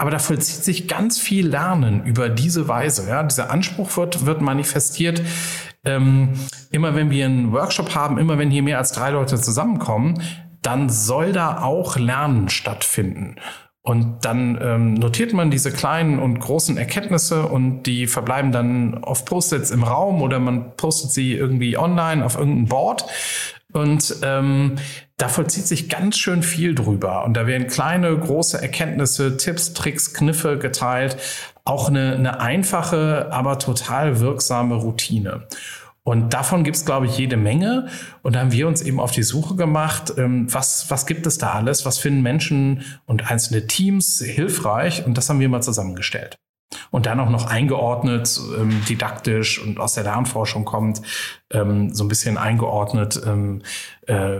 Aber 0.00 0.10
da 0.10 0.18
vollzieht 0.18 0.64
sich 0.64 0.88
ganz 0.88 1.20
viel 1.20 1.46
Lernen 1.46 2.06
über 2.06 2.30
diese 2.30 2.68
Weise. 2.68 3.06
Ja? 3.06 3.22
Dieser 3.22 3.50
Anspruch 3.50 3.98
wird, 3.98 4.24
wird 4.24 4.40
manifestiert. 4.40 5.20
Ähm, 5.84 6.30
immer 6.70 6.94
wenn 6.94 7.10
wir 7.10 7.26
einen 7.26 7.52
Workshop 7.52 7.94
haben, 7.94 8.16
immer 8.16 8.38
wenn 8.38 8.50
hier 8.50 8.62
mehr 8.62 8.78
als 8.78 8.92
drei 8.92 9.10
Leute 9.10 9.38
zusammenkommen, 9.38 10.22
dann 10.62 10.88
soll 10.88 11.32
da 11.32 11.60
auch 11.62 11.98
Lernen 11.98 12.48
stattfinden. 12.48 13.36
Und 13.82 14.24
dann 14.24 14.58
ähm, 14.62 14.94
notiert 14.94 15.34
man 15.34 15.50
diese 15.50 15.70
kleinen 15.70 16.18
und 16.18 16.40
großen 16.40 16.78
Erkenntnisse 16.78 17.42
und 17.44 17.82
die 17.82 18.06
verbleiben 18.06 18.52
dann 18.52 19.04
auf 19.04 19.26
Post-its 19.26 19.70
im 19.70 19.82
Raum 19.82 20.22
oder 20.22 20.38
man 20.38 20.76
postet 20.76 21.10
sie 21.10 21.34
irgendwie 21.34 21.76
online 21.76 22.24
auf 22.24 22.38
irgendein 22.38 22.68
Board. 22.68 23.04
Und 23.72 24.16
ähm, 24.22 24.76
da 25.16 25.28
vollzieht 25.28 25.66
sich 25.66 25.88
ganz 25.88 26.18
schön 26.18 26.42
viel 26.42 26.74
drüber. 26.74 27.24
Und 27.24 27.34
da 27.34 27.46
werden 27.46 27.66
kleine, 27.66 28.16
große 28.16 28.60
Erkenntnisse, 28.60 29.36
Tipps, 29.36 29.74
Tricks, 29.74 30.14
Kniffe 30.14 30.58
geteilt. 30.58 31.16
Auch 31.64 31.88
eine, 31.88 32.14
eine 32.14 32.40
einfache, 32.40 33.28
aber 33.30 33.58
total 33.58 34.20
wirksame 34.20 34.76
Routine. 34.76 35.46
Und 36.02 36.32
davon 36.32 36.64
gibt 36.64 36.76
es, 36.76 36.84
glaube 36.84 37.06
ich, 37.06 37.18
jede 37.18 37.36
Menge. 37.36 37.88
Und 38.22 38.34
da 38.34 38.40
haben 38.40 38.52
wir 38.52 38.66
uns 38.66 38.82
eben 38.82 38.98
auf 38.98 39.12
die 39.12 39.22
Suche 39.22 39.54
gemacht, 39.54 40.14
ähm, 40.16 40.52
was, 40.52 40.90
was 40.90 41.06
gibt 41.06 41.26
es 41.26 41.38
da 41.38 41.52
alles? 41.52 41.84
Was 41.84 41.98
finden 41.98 42.22
Menschen 42.22 42.84
und 43.06 43.30
einzelne 43.30 43.66
Teams 43.66 44.20
hilfreich? 44.24 45.04
Und 45.04 45.18
das 45.18 45.28
haben 45.28 45.40
wir 45.40 45.48
mal 45.48 45.62
zusammengestellt 45.62 46.38
und 46.90 47.06
dann 47.06 47.20
auch 47.20 47.30
noch 47.30 47.46
eingeordnet, 47.46 48.40
ähm, 48.58 48.82
didaktisch 48.88 49.60
und 49.60 49.80
aus 49.80 49.94
der 49.94 50.04
Lernforschung 50.04 50.64
kommt, 50.64 51.02
ähm, 51.50 51.92
so 51.92 52.04
ein 52.04 52.08
bisschen 52.08 52.38
eingeordnet, 52.38 53.20
ähm, 53.26 53.62
äh, 54.06 54.38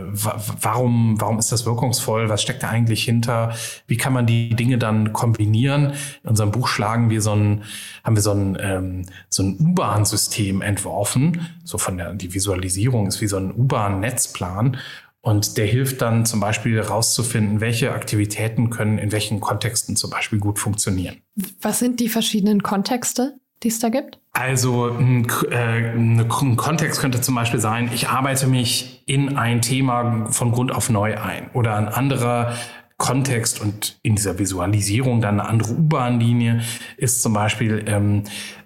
warum, 0.61 1.19
warum 1.19 1.39
ist 1.39 1.51
das 1.51 1.65
wirkungsvoll, 1.65 2.29
was 2.29 2.41
steckt 2.41 2.63
da 2.63 2.69
eigentlich 2.69 3.03
hinter, 3.03 3.53
wie 3.87 3.97
kann 3.97 4.13
man 4.13 4.25
die 4.25 4.55
Dinge 4.55 4.77
dann 4.77 5.13
kombinieren. 5.13 5.93
In 6.23 6.29
unserem 6.29 6.51
Buch 6.51 6.67
schlagen 6.67 7.09
wir 7.09 7.21
so 7.21 7.33
ein, 7.33 7.63
haben 8.03 8.15
wir 8.15 8.23
so 8.23 8.31
ein, 8.31 8.57
ähm, 8.61 9.05
so 9.29 9.43
ein 9.43 9.57
U-Bahn-System 9.59 10.61
entworfen, 10.61 11.47
so 11.63 11.77
von 11.77 11.97
der, 11.97 12.13
die 12.13 12.33
Visualisierung 12.33 13.07
ist 13.07 13.21
wie 13.21 13.27
so 13.27 13.37
ein 13.37 13.51
U-Bahn-Netzplan 13.53 14.77
und 15.21 15.57
der 15.57 15.65
hilft 15.65 16.01
dann 16.01 16.25
zum 16.25 16.39
Beispiel 16.39 16.75
herauszufinden, 16.75 17.61
welche 17.61 17.93
Aktivitäten 17.93 18.69
können 18.69 18.97
in 18.97 19.11
welchen 19.11 19.39
Kontexten 19.39 19.95
zum 19.95 20.09
Beispiel 20.09 20.39
gut 20.39 20.59
funktionieren. 20.59 21.21
Was 21.61 21.79
sind 21.79 21.99
die 21.99 22.09
verschiedenen 22.09 22.63
Kontexte, 22.63 23.35
die 23.63 23.67
es 23.67 23.79
da 23.79 23.89
gibt? 23.89 24.19
Also 24.33 24.87
ein, 24.87 25.27
äh, 25.51 25.91
ein 25.91 26.27
Kontext 26.27 26.99
könnte 26.99 27.21
zum 27.21 27.35
Beispiel 27.35 27.59
sein, 27.59 27.91
ich 27.93 28.09
arbeite 28.09 28.47
mich 28.47 29.03
in 29.05 29.37
ein 29.37 29.61
Thema 29.61 30.27
von 30.31 30.51
Grund 30.51 30.71
auf 30.71 30.89
neu 30.89 31.17
ein 31.17 31.51
oder 31.53 31.75
ein 31.75 31.87
anderer 31.87 32.55
Kontext 32.97 33.61
und 33.61 33.99
in 34.03 34.15
dieser 34.15 34.37
Visualisierung 34.37 35.21
dann 35.21 35.39
eine 35.39 35.49
andere 35.49 35.73
U-Bahn-Linie 35.73 36.61
ist 36.97 37.21
zum 37.23 37.33
Beispiel 37.33 37.83
ähm, 37.87 38.23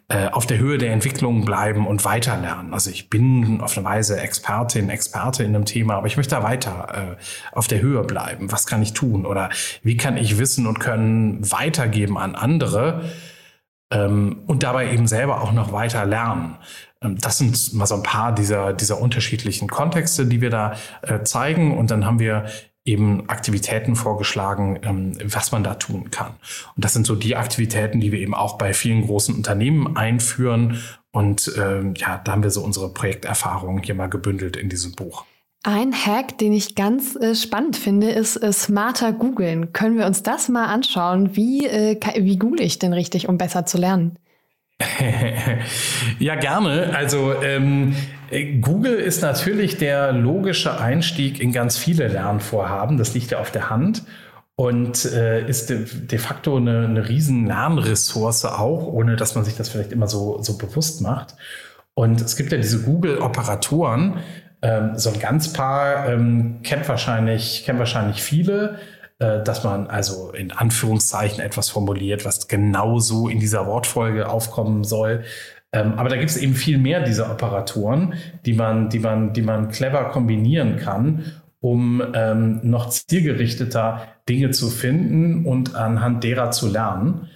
äh, 0.07 0.27
auf 0.27 0.45
der 0.45 0.59
Höhe 0.59 0.77
der 0.77 0.93
Entwicklung 0.93 1.45
bleiben 1.45 1.87
und 1.87 2.05
weiterlernen. 2.05 2.73
Also 2.73 2.91
ich 2.91 3.09
bin 3.09 3.59
auf 3.61 3.75
eine 3.75 3.85
Weise 3.85 4.19
Expertin, 4.19 4.89
Experte 4.89 5.43
in 5.43 5.55
einem 5.55 5.65
Thema, 5.65 5.95
aber 5.95 6.05
ich 6.05 6.15
möchte 6.15 6.35
da 6.35 6.43
weiter 6.43 7.17
äh, 7.17 7.55
auf 7.55 7.67
der 7.67 7.81
Höhe 7.81 8.03
bleiben. 8.03 8.51
Was 8.51 8.67
kann 8.67 8.83
ich 8.83 8.93
tun? 8.93 9.25
Oder 9.25 9.49
wie 9.81 9.97
kann 9.97 10.17
ich 10.17 10.37
Wissen 10.37 10.67
und 10.67 10.79
Können 10.79 11.51
weitergeben 11.51 12.19
an 12.19 12.35
andere 12.35 13.09
ähm, 13.91 14.43
und 14.45 14.61
dabei 14.61 14.91
eben 14.91 15.07
selber 15.07 15.41
auch 15.41 15.53
noch 15.53 15.71
weiter 15.71 16.05
lernen? 16.05 16.57
Ähm, 17.01 17.17
das 17.19 17.39
sind 17.39 17.73
mal 17.73 17.87
so 17.87 17.95
ein 17.95 18.03
paar 18.03 18.31
dieser, 18.31 18.73
dieser 18.73 19.01
unterschiedlichen 19.01 19.67
Kontexte, 19.67 20.27
die 20.27 20.39
wir 20.39 20.51
da 20.51 20.75
äh, 21.01 21.23
zeigen. 21.23 21.75
Und 21.75 21.89
dann 21.89 22.05
haben 22.05 22.19
wir 22.19 22.45
eben 22.85 23.27
Aktivitäten 23.29 23.95
vorgeschlagen, 23.95 24.79
ähm, 24.83 25.17
was 25.23 25.51
man 25.51 25.63
da 25.63 25.73
tun 25.73 26.11
kann. 26.11 26.35
Und 26.75 26.85
das 26.85 26.93
sind 26.93 27.05
so 27.05 27.15
die 27.15 27.35
Aktivitäten, 27.35 27.99
die 27.99 28.11
wir 28.11 28.19
eben 28.19 28.35
auch 28.35 28.57
bei 28.57 28.73
vielen 28.73 29.05
großen 29.05 29.35
Unternehmen 29.35 29.97
einführen 29.97 30.81
Und 31.11 31.51
ähm, 31.57 31.95
ja, 31.95 32.21
da 32.23 32.33
haben 32.33 32.43
wir 32.43 32.51
so 32.51 32.61
unsere 32.61 32.93
Projekterfahrungen 32.93 33.81
hier 33.81 33.95
mal 33.95 34.09
gebündelt 34.09 34.55
in 34.55 34.69
diesem 34.69 34.91
Buch. 34.93 35.25
Ein 35.63 35.93
Hack, 35.93 36.37
den 36.37 36.53
ich 36.53 36.75
ganz 36.75 37.15
äh, 37.15 37.33
spannend 37.33 37.75
finde, 37.75 38.11
ist 38.11 38.35
äh, 38.35 38.53
smarter 38.53 39.13
googeln. 39.13 39.73
Können 39.73 39.97
wir 39.97 40.05
uns 40.05 40.21
das 40.21 40.47
mal 40.47 40.65
anschauen? 40.65 41.35
Wie, 41.35 41.65
äh, 41.65 41.99
wie 42.19 42.37
google 42.37 42.61
ich 42.61 42.77
denn 42.77 42.93
richtig, 42.93 43.27
um 43.27 43.39
besser 43.39 43.65
zu 43.65 43.79
lernen? 43.79 44.19
ja, 46.19 46.35
gerne. 46.35 46.93
Also 46.95 47.33
ähm, 47.41 47.95
Google 48.61 48.95
ist 48.95 49.21
natürlich 49.21 49.77
der 49.77 50.11
logische 50.11 50.79
Einstieg 50.79 51.39
in 51.39 51.51
ganz 51.51 51.77
viele 51.77 52.07
Lernvorhaben. 52.07 52.97
Das 52.97 53.13
liegt 53.13 53.31
ja 53.31 53.39
auf 53.39 53.51
der 53.51 53.69
Hand 53.69 54.03
und 54.55 55.05
äh, 55.05 55.47
ist 55.47 55.69
de, 55.69 55.85
de 55.85 56.19
facto 56.19 56.57
eine, 56.57 56.85
eine 56.85 57.09
riesen 57.09 57.45
Lernressource 57.45 58.45
auch, 58.45 58.87
ohne 58.87 59.15
dass 59.15 59.35
man 59.35 59.43
sich 59.43 59.55
das 59.55 59.69
vielleicht 59.69 59.91
immer 59.91 60.07
so, 60.07 60.41
so 60.41 60.57
bewusst 60.57 61.01
macht. 61.01 61.35
Und 61.93 62.21
es 62.21 62.35
gibt 62.35 62.51
ja 62.51 62.57
diese 62.57 62.81
Google-Operatoren, 62.83 64.19
ähm, 64.61 64.97
so 64.97 65.11
ein 65.11 65.19
ganz 65.19 65.53
paar 65.53 66.09
ähm, 66.09 66.61
kennt 66.63 66.87
wahrscheinlich, 66.87 67.63
kennt 67.65 67.79
wahrscheinlich 67.79 68.21
viele, 68.21 68.79
äh, 69.19 69.43
dass 69.43 69.63
man 69.63 69.87
also 69.87 70.31
in 70.31 70.51
Anführungszeichen 70.51 71.39
etwas 71.39 71.69
formuliert, 71.69 72.25
was 72.25 72.47
genau 72.47 72.99
so 72.99 73.29
in 73.29 73.39
dieser 73.39 73.65
Wortfolge 73.67 74.29
aufkommen 74.29 74.83
soll. 74.83 75.23
Ähm, 75.75 75.93
aber 75.97 76.07
da 76.07 76.15
gibt 76.15 76.31
es 76.31 76.37
eben 76.37 76.55
viel 76.55 76.77
mehr 76.77 77.01
dieser 77.01 77.29
Operatoren, 77.29 78.13
die 78.45 78.53
man, 78.53 78.89
die 78.89 78.99
man, 78.99 79.33
die 79.33 79.41
man 79.41 79.69
clever 79.69 80.05
kombinieren 80.05 80.77
kann, 80.77 81.25
um 81.59 82.01
ähm, 82.13 82.61
noch 82.63 82.89
zielgerichteter 82.89 84.07
Dinge 84.29 84.51
zu 84.51 84.69
finden 84.69 85.45
und 85.45 85.75
anhand 85.75 86.23
derer 86.23 86.51
zu 86.51 86.69
lernen. 86.69 87.27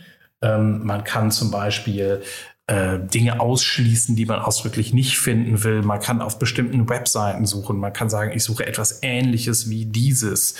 Ähm, 0.41 0.85
man 0.85 1.03
kann 1.03 1.31
zum 1.31 1.51
Beispiel 1.51 2.21
äh, 2.67 2.99
Dinge 2.99 3.41
ausschließen, 3.41 4.15
die 4.15 4.25
man 4.25 4.39
ausdrücklich 4.39 4.93
nicht 4.93 5.17
finden 5.17 5.65
will. 5.65 5.81
Man 5.81 5.99
kann 5.99 6.21
auf 6.21 6.39
bestimmten 6.39 6.87
Webseiten 6.87 7.45
suchen. 7.45 7.77
Man 7.77 7.91
kann 7.91 8.09
sagen, 8.09 8.31
ich 8.33 8.45
suche 8.45 8.65
etwas 8.65 8.99
Ähnliches 9.01 9.69
wie 9.69 9.85
dieses. 9.85 10.55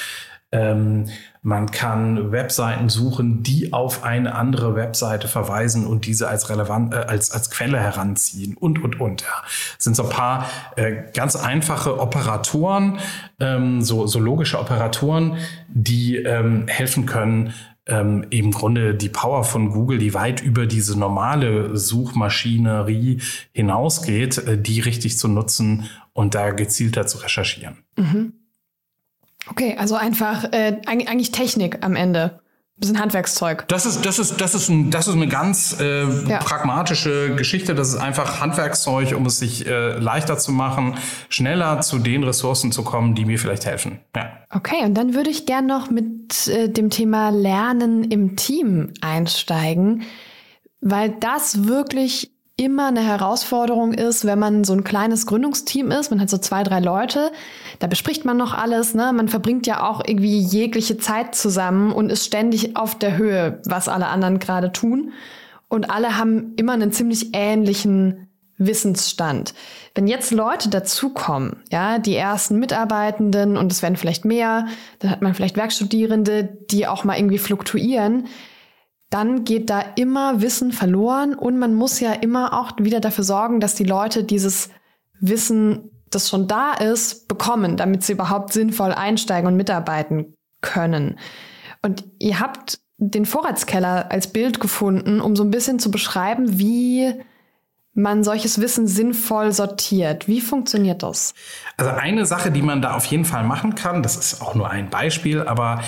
Ähm, 0.52 1.06
man 1.42 1.70
kann 1.70 2.32
Webseiten 2.32 2.90
suchen, 2.90 3.44
die 3.44 3.72
auf 3.72 4.04
eine 4.04 4.34
andere 4.34 4.76
Webseite 4.76 5.28
verweisen 5.28 5.86
und 5.86 6.06
diese 6.06 6.28
als 6.28 6.50
relevant, 6.50 6.94
äh, 6.94 6.98
als, 6.98 7.32
als 7.32 7.52
Quelle 7.52 7.80
heranziehen 7.80 8.58
und, 8.58 8.84
und, 8.84 9.00
und. 9.00 9.22
Ja. 9.22 9.44
Das 9.76 9.84
sind 9.84 9.96
so 9.96 10.04
ein 10.04 10.10
paar 10.10 10.50
äh, 10.76 11.04
ganz 11.14 11.36
einfache 11.36 12.00
Operatoren, 12.00 12.98
ähm, 13.40 13.82
so, 13.82 14.08
so 14.08 14.20
logische 14.20 14.60
Operatoren, 14.60 15.38
die 15.68 16.18
ähm, 16.18 16.68
helfen 16.68 17.06
können, 17.06 17.54
ähm, 17.90 18.26
im 18.30 18.52
Grunde 18.52 18.96
die 18.96 19.10
Power 19.10 19.44
von 19.44 19.72
Google, 19.72 19.98
die 19.98 20.14
weit 20.14 20.42
über 20.42 20.66
diese 20.66 20.98
normale 20.98 21.76
Suchmaschinerie 21.76 23.22
hinausgeht, 23.52 24.38
äh, 24.40 24.62
die 24.62 24.80
richtig 24.80 25.18
zu 25.18 25.28
nutzen 25.28 25.90
und 26.14 26.36
da 26.36 26.52
gezielter 26.52 27.08
zu 27.08 27.20
recherchieren. 27.20 27.78
Mhm. 27.98 28.34
Okay, 29.50 29.76
also 29.78 29.96
einfach 29.96 30.46
äh, 30.52 30.78
eigentlich 30.86 31.32
Technik 31.32 31.80
am 31.82 31.96
Ende 31.96 32.40
bisschen 32.80 33.00
Handwerkszeug. 33.00 33.68
Das 33.68 33.86
ist, 33.86 34.06
das 34.06 34.20
ist, 34.20 34.40
das 34.40 34.56
ist, 34.56 34.70
ein, 34.70 34.90
das 34.90 35.08
ist 35.08 35.14
eine 35.14 35.28
ganz 35.28 35.78
äh, 35.80 36.04
ja. 36.28 36.38
pragmatische 36.40 37.36
Geschichte. 37.36 37.76
Das 37.76 37.90
ist 37.90 37.98
einfach 37.98 38.40
Handwerkszeug, 38.40 39.14
um 39.16 39.26
es 39.26 39.40
sich 39.40 39.68
äh, 39.68 39.98
leichter 39.98 40.38
zu 40.38 40.52
machen, 40.52 40.96
schneller 41.30 41.82
zu 41.82 42.00
den 42.00 42.24
Ressourcen 42.24 42.72
zu 42.72 42.84
kommen, 42.84 43.16
die 43.16 43.26
mir 43.26 43.38
vielleicht 43.38 43.66
helfen. 43.66 44.00
Ja. 44.16 44.32
Okay, 44.50 44.86
und 44.86 44.94
dann 44.96 45.14
würde 45.14 45.30
ich 45.30 45.46
gern 45.46 45.66
noch 45.66 45.90
mit 45.90 46.48
äh, 46.48 46.70
dem 46.70 46.90
Thema 46.90 47.30
Lernen 47.30 48.06
im 48.06 48.36
Team 48.36 48.94
einsteigen, 49.02 50.04
weil 50.82 51.10
das 51.20 51.68
wirklich 51.68 52.32
immer 52.60 52.88
eine 52.88 53.02
Herausforderung 53.02 53.94
ist, 53.94 54.26
wenn 54.26 54.38
man 54.38 54.66
so 54.66 54.74
ein 54.74 54.84
kleines 54.84 55.26
Gründungsteam 55.26 55.92
ist. 55.92 56.12
Man 56.12 56.20
hat 56.20 56.30
so 56.30 56.38
zwei, 56.38 56.64
drei 56.64 56.82
Leute. 56.82 57.32
Da 57.80 57.88
bespricht 57.88 58.26
man 58.26 58.36
noch 58.36 58.54
alles. 58.54 58.94
Ne? 58.94 59.14
Man 59.14 59.30
verbringt 59.30 59.66
ja 59.66 59.88
auch 59.90 60.02
irgendwie 60.06 60.40
jegliche 60.40 60.98
Zeit 60.98 61.36
zusammen 61.36 61.94
und 61.94 62.12
ist 62.12 62.26
ständig 62.26 62.76
auf 62.76 62.96
der 62.96 63.18
Höhe, 63.18 63.62
was 63.66 63.88
alle 63.88 64.08
anderen 64.08 64.40
gerade 64.40 64.74
tun. 64.74 65.14
Und 65.70 65.90
alle 65.90 66.18
haben 66.18 66.54
immer 66.58 66.74
einen 66.74 66.92
ziemlich 66.92 67.30
ähnlichen 67.34 68.28
Wissensstand. 68.58 69.54
Wenn 69.96 70.08
jetzt 70.08 70.32
Leute 70.32 70.68
dazukommen, 70.70 71.64
ja, 71.72 71.98
die 71.98 72.16
ersten 72.16 72.60
Mitarbeitenden 72.60 73.56
und 73.56 73.72
es 73.72 73.82
werden 73.82 73.96
vielleicht 73.96 74.26
mehr, 74.26 74.68
dann 75.00 75.12
hat 75.12 75.22
man 75.22 75.34
vielleicht 75.34 75.56
Werkstudierende, 75.56 76.58
die 76.70 76.86
auch 76.86 77.06
mal 77.06 77.18
irgendwie 77.18 77.38
fluktuieren, 77.38 78.28
dann 79.10 79.44
geht 79.44 79.70
da 79.70 79.82
immer 79.96 80.42
Wissen 80.42 80.72
verloren 80.72 81.34
und 81.34 81.58
man 81.58 81.74
muss 81.74 82.00
ja 82.00 82.14
immer 82.14 82.54
auch 82.54 82.74
wieder 82.78 83.00
dafür 83.00 83.24
sorgen, 83.24 83.60
dass 83.60 83.76
die 83.76 83.84
Leute 83.84 84.24
dieses 84.24 84.70
Wissen, 85.20 85.90
das 86.10 86.30
schon 86.30 86.48
da 86.48 86.74
ist, 86.74 87.28
bekommen, 87.28 87.78
damit 87.78 88.04
sie 88.04 88.14
überhaupt 88.14 88.54
sinnvoll 88.54 88.92
einsteigen 88.92 89.48
und 89.48 89.58
mitarbeiten 89.58 90.36
können. 90.62 91.20
Und 91.82 92.06
ihr 92.20 92.40
habt 92.40 92.80
den 92.98 93.26
Vorratskeller 93.26 94.12
als 94.12 94.28
Bild 94.28 94.60
gefunden, 94.60 95.22
um 95.22 95.36
so 95.36 95.44
ein 95.44 95.52
bisschen 95.52 95.80
zu 95.80 95.90
beschreiben, 95.90 96.60
wie 96.60 97.14
man 97.94 98.24
solches 98.24 98.62
Wissen 98.62 98.88
sinnvoll 98.88 99.52
sortiert. 99.52 100.28
Wie 100.28 100.42
funktioniert 100.42 101.04
das? 101.04 101.34
Also 101.78 101.92
eine 101.92 102.26
Sache, 102.26 102.52
die 102.52 102.62
man 102.62 102.82
da 102.82 102.96
auf 102.96 103.06
jeden 103.06 103.26
Fall 103.26 103.44
machen 103.44 103.76
kann, 103.76 104.04
das 104.04 104.16
ist 104.16 104.42
auch 104.42 104.56
nur 104.56 104.70
ein 104.70 104.90
Beispiel, 104.90 105.42
aber 105.42 105.82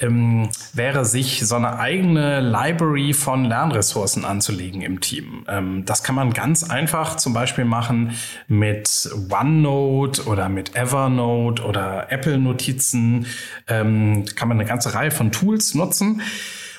ähm, 0.00 0.48
wäre, 0.72 1.04
sich 1.04 1.46
so 1.46 1.54
eine 1.54 1.78
eigene 1.78 2.40
Library 2.40 3.12
von 3.12 3.44
Lernressourcen 3.44 4.24
anzulegen 4.24 4.82
im 4.82 5.00
Team. 5.00 5.44
Ähm, 5.48 5.84
das 5.84 6.02
kann 6.02 6.14
man 6.14 6.32
ganz 6.32 6.68
einfach 6.68 7.16
zum 7.16 7.32
Beispiel 7.32 7.64
machen 7.64 8.12
mit 8.48 9.08
OneNote 9.30 10.24
oder 10.24 10.48
mit 10.48 10.74
Evernote 10.74 11.62
oder 11.62 12.10
Apple 12.10 12.38
Notizen. 12.38 13.26
Ähm, 13.68 14.24
kann 14.34 14.48
man 14.48 14.58
eine 14.58 14.68
ganze 14.68 14.94
Reihe 14.94 15.10
von 15.12 15.30
Tools 15.30 15.74
nutzen 15.74 16.22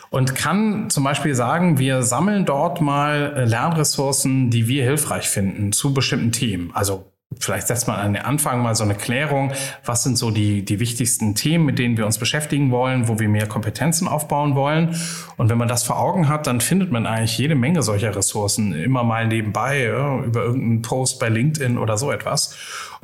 und 0.10 0.36
kann 0.36 0.90
zum 0.90 1.04
Beispiel 1.04 1.36
sagen, 1.36 1.78
wir 1.78 2.04
sammeln 2.04 2.46
dort 2.46 2.82
mal 2.82 3.34
äh, 3.36 3.46
Lernressourcen, 3.46 4.50
die 4.50 4.68
wir 4.68 4.84
hilfreich 4.84 5.28
finden 5.30 5.72
zu 5.72 5.94
bestimmten 5.94 6.32
Themen. 6.32 6.72
Also 6.74 7.12
Vielleicht 7.40 7.68
setzt 7.68 7.88
man 7.88 7.98
an 7.98 8.14
den 8.14 8.24
Anfang 8.24 8.62
mal 8.62 8.76
so 8.76 8.84
eine 8.84 8.96
Klärung. 8.96 9.52
Was 9.84 10.04
sind 10.04 10.18
so 10.18 10.32
die, 10.32 10.64
die 10.64 10.80
wichtigsten 10.80 11.36
Themen, 11.36 11.66
mit 11.66 11.80
denen 11.80 11.98
wir 11.98 12.06
uns 12.06 12.18
beschäftigen 12.18 12.72
wollen, 12.72 13.08
wo 13.08 13.20
wir 13.20 13.28
mehr 13.28 13.48
Kompetenzen 13.48 14.08
aufbauen 14.08 14.56
wollen? 14.56 14.96
Und 15.36 15.50
wenn 15.50 15.58
man 15.58 15.68
das 15.68 15.84
vor 15.84 16.00
Augen 16.00 16.30
hat, 16.30 16.48
dann 16.48 16.62
findet 16.62 16.92
man 16.92 17.06
eigentlich 17.06 17.38
jede 17.38 17.56
Menge 17.56 17.84
solcher 17.84 18.16
Ressourcen 18.16 18.74
immer 18.74 19.04
mal 19.04 19.28
nebenbei, 19.28 19.84
ja, 19.84 20.20
über 20.20 20.44
irgendeinen 20.44 20.82
Post 20.82 21.20
bei 21.20 21.30
LinkedIn 21.30 21.78
oder 21.78 21.98
so 21.98 22.12
etwas. 22.12 22.56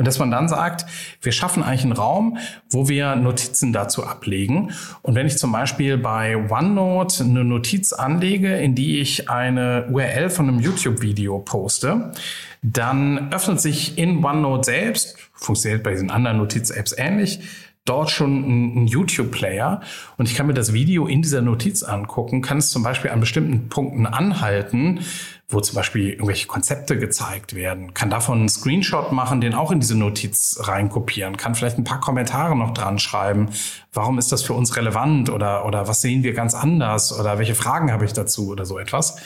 Und 0.01 0.07
dass 0.07 0.17
man 0.17 0.31
dann 0.31 0.49
sagt, 0.49 0.87
wir 1.21 1.31
schaffen 1.31 1.61
eigentlich 1.61 1.83
einen 1.83 1.91
Raum, 1.91 2.39
wo 2.71 2.89
wir 2.89 3.15
Notizen 3.15 3.71
dazu 3.71 4.03
ablegen. 4.03 4.71
Und 5.03 5.13
wenn 5.13 5.27
ich 5.27 5.37
zum 5.37 5.51
Beispiel 5.51 5.99
bei 5.99 6.35
OneNote 6.49 7.23
eine 7.23 7.43
Notiz 7.43 7.93
anlege, 7.93 8.57
in 8.57 8.73
die 8.73 8.99
ich 8.99 9.29
eine 9.29 9.85
URL 9.91 10.31
von 10.31 10.47
einem 10.47 10.59
YouTube-Video 10.59 11.37
poste, 11.37 12.13
dann 12.63 13.31
öffnet 13.31 13.61
sich 13.61 13.99
in 13.99 14.25
OneNote 14.25 14.63
selbst, 14.63 15.17
funktioniert 15.33 15.83
bei 15.83 15.91
diesen 15.91 16.09
anderen 16.09 16.37
Notiz-Apps 16.37 16.95
ähnlich, 16.97 17.41
dort 17.85 18.11
schon 18.11 18.83
ein, 18.83 18.87
YouTube-Player 18.87 19.81
und 20.17 20.29
ich 20.29 20.35
kann 20.35 20.47
mir 20.47 20.53
das 20.53 20.73
Video 20.73 21.07
in 21.07 21.21
dieser 21.21 21.41
Notiz 21.41 21.83
angucken, 21.83 22.41
kann 22.41 22.57
es 22.57 22.69
zum 22.69 22.83
Beispiel 22.83 23.11
an 23.11 23.19
bestimmten 23.19 23.69
Punkten 23.69 24.05
anhalten, 24.05 24.99
wo 25.49 25.59
zum 25.59 25.75
Beispiel 25.75 26.11
irgendwelche 26.11 26.47
Konzepte 26.47 26.97
gezeigt 26.97 27.55
werden, 27.55 27.93
kann 27.93 28.09
davon 28.09 28.39
einen 28.39 28.49
Screenshot 28.49 29.11
machen, 29.11 29.41
den 29.41 29.53
auch 29.53 29.71
in 29.71 29.79
diese 29.79 29.97
Notiz 29.97 30.59
reinkopieren, 30.61 31.37
kann 31.37 31.55
vielleicht 31.55 31.77
ein 31.77 31.83
paar 31.83 31.99
Kommentare 31.99 32.55
noch 32.55 32.73
dran 32.73 32.99
schreiben. 32.99 33.49
Warum 33.91 34.17
ist 34.17 34.31
das 34.31 34.43
für 34.43 34.53
uns 34.53 34.77
relevant 34.77 35.29
oder, 35.29 35.65
oder 35.65 35.87
was 35.87 36.01
sehen 36.01 36.23
wir 36.23 36.33
ganz 36.33 36.53
anders 36.53 37.17
oder 37.17 37.39
welche 37.39 37.55
Fragen 37.55 37.91
habe 37.91 38.05
ich 38.05 38.13
dazu 38.13 38.49
oder 38.49 38.65
so 38.65 38.79
etwas? 38.79 39.17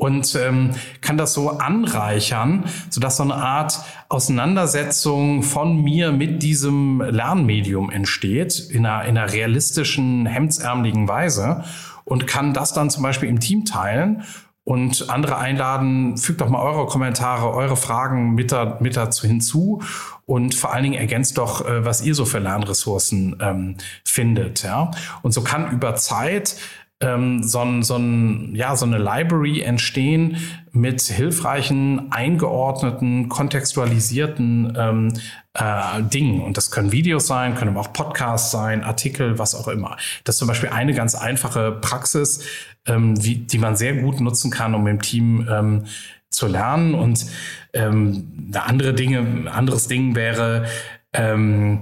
Und 0.00 0.34
ähm, 0.34 0.70
kann 1.02 1.18
das 1.18 1.34
so 1.34 1.50
anreichern, 1.58 2.64
sodass 2.88 3.18
so 3.18 3.22
eine 3.22 3.34
Art 3.34 3.80
Auseinandersetzung 4.08 5.42
von 5.42 5.82
mir 5.82 6.10
mit 6.10 6.42
diesem 6.42 7.02
Lernmedium 7.02 7.90
entsteht, 7.90 8.58
in 8.70 8.86
einer, 8.86 9.04
in 9.04 9.18
einer 9.18 9.30
realistischen, 9.30 10.24
hemdsärmeligen 10.24 11.06
Weise 11.06 11.64
und 12.04 12.26
kann 12.26 12.54
das 12.54 12.72
dann 12.72 12.88
zum 12.88 13.02
Beispiel 13.02 13.28
im 13.28 13.40
Team 13.40 13.66
teilen 13.66 14.22
und 14.64 15.10
andere 15.10 15.36
einladen, 15.36 16.16
fügt 16.16 16.40
doch 16.40 16.48
mal 16.48 16.62
eure 16.62 16.86
Kommentare, 16.86 17.50
eure 17.52 17.76
Fragen 17.76 18.34
mit, 18.34 18.52
da, 18.52 18.78
mit 18.80 18.96
dazu 18.96 19.26
hinzu 19.26 19.82
und 20.24 20.54
vor 20.54 20.72
allen 20.72 20.84
Dingen 20.84 20.94
ergänzt 20.94 21.38
doch, 21.38 21.66
äh, 21.66 21.84
was 21.84 22.02
ihr 22.02 22.14
so 22.14 22.24
für 22.24 22.38
Lernressourcen 22.38 23.36
ähm, 23.40 23.76
findet. 24.04 24.62
Ja? 24.62 24.92
Und 25.22 25.32
so 25.32 25.42
kann 25.42 25.72
über 25.72 25.96
Zeit 25.96 26.56
ähm, 27.00 27.42
so, 27.42 27.60
ein, 27.60 27.82
so, 27.82 27.96
ein, 27.96 28.54
ja, 28.54 28.76
so 28.76 28.84
eine 28.84 28.98
Library 28.98 29.62
entstehen 29.62 30.36
mit 30.72 31.00
hilfreichen, 31.00 32.12
eingeordneten, 32.12 33.28
kontextualisierten 33.28 34.76
ähm, 34.76 35.12
äh, 35.54 36.02
Dingen. 36.02 36.42
Und 36.42 36.56
das 36.56 36.70
können 36.70 36.92
Videos 36.92 37.26
sein, 37.26 37.54
können 37.54 37.70
aber 37.70 37.80
auch 37.80 37.92
Podcasts 37.92 38.50
sein, 38.50 38.84
Artikel, 38.84 39.38
was 39.38 39.54
auch 39.54 39.68
immer. 39.68 39.96
Das 40.24 40.34
ist 40.34 40.38
zum 40.40 40.48
Beispiel 40.48 40.68
eine 40.68 40.92
ganz 40.94 41.14
einfache 41.14 41.72
Praxis, 41.72 42.44
ähm, 42.86 43.22
wie, 43.24 43.36
die 43.36 43.58
man 43.58 43.76
sehr 43.76 43.94
gut 43.94 44.20
nutzen 44.20 44.50
kann, 44.50 44.74
um 44.74 44.86
im 44.86 45.00
Team 45.00 45.48
ähm, 45.50 45.84
zu 46.28 46.46
lernen. 46.46 46.94
Und 46.94 47.26
ähm, 47.72 48.52
andere 48.54 48.92
Dinge, 48.94 49.50
anderes 49.50 49.88
Ding 49.88 50.14
wäre, 50.14 50.66
ähm, 51.12 51.80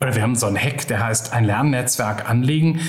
oder 0.00 0.14
wir 0.14 0.22
haben 0.22 0.36
so 0.36 0.46
ein 0.46 0.56
Hack, 0.56 0.86
der 0.88 1.04
heißt 1.04 1.32
ein 1.32 1.44
Lernnetzwerk 1.44 2.28
anlegen. 2.28 2.80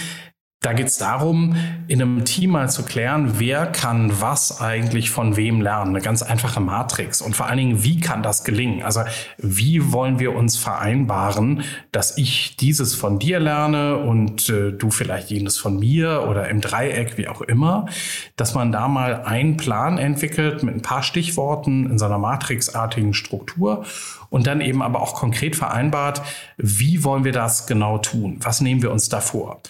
Da 0.64 0.74
geht 0.74 0.90
es 0.90 1.00
darum, 1.00 1.56
in 1.88 2.04
einem 2.04 2.24
Team 2.24 2.52
mal 2.52 2.70
zu 2.70 2.84
klären, 2.84 3.40
wer 3.40 3.66
kann 3.66 4.22
was 4.22 4.62
eigentlich 4.62 5.10
von 5.10 5.36
wem 5.36 5.60
lernen. 5.60 5.96
Eine 5.96 6.04
ganz 6.04 6.22
einfache 6.22 6.60
Matrix. 6.60 7.20
Und 7.20 7.36
vor 7.36 7.48
allen 7.48 7.58
Dingen, 7.58 7.84
wie 7.84 8.00
kann 8.00 8.22
das 8.22 8.44
gelingen? 8.44 8.84
Also 8.84 9.02
wie 9.40 9.92
wollen 9.92 10.20
wir 10.20 10.36
uns 10.36 10.58
vereinbaren, 10.58 11.64
dass 11.92 12.16
ich 12.16 12.58
dieses 12.58 12.94
von 12.94 13.18
dir 13.18 13.40
lerne 13.40 13.98
und 13.98 14.50
äh, 14.50 14.72
du 14.72 14.92
vielleicht 14.92 15.32
jenes 15.32 15.58
von 15.58 15.80
mir 15.80 16.28
oder 16.30 16.48
im 16.48 16.62
Dreieck, 16.62 17.18
wie 17.18 17.28
auch 17.28 17.42
immer. 17.42 17.88
Dass 18.36 18.54
man 18.54 18.72
da 18.72 18.88
mal 18.88 19.24
einen 19.24 19.58
Plan 19.58 19.98
entwickelt 19.98 20.62
mit 20.62 20.76
ein 20.76 20.84
paar 20.84 21.02
Stichworten 21.02 21.90
in 21.90 21.98
so 21.98 22.06
einer 22.06 22.20
matrixartigen 22.20 23.16
Struktur 23.16 23.84
und 24.30 24.46
dann 24.46 24.62
eben 24.62 24.84
aber 24.84 25.02
auch 25.02 25.16
konkret 25.16 25.56
vereinbart, 25.56 26.22
wie 26.58 27.04
wollen 27.04 27.24
wir 27.24 27.34
das 27.34 27.66
genau 27.66 27.98
tun? 27.98 28.38
Was 28.42 28.62
nehmen 28.62 28.84
wir 28.84 28.92
uns 28.92 29.10
da 29.10 29.22
vor? 29.22 29.62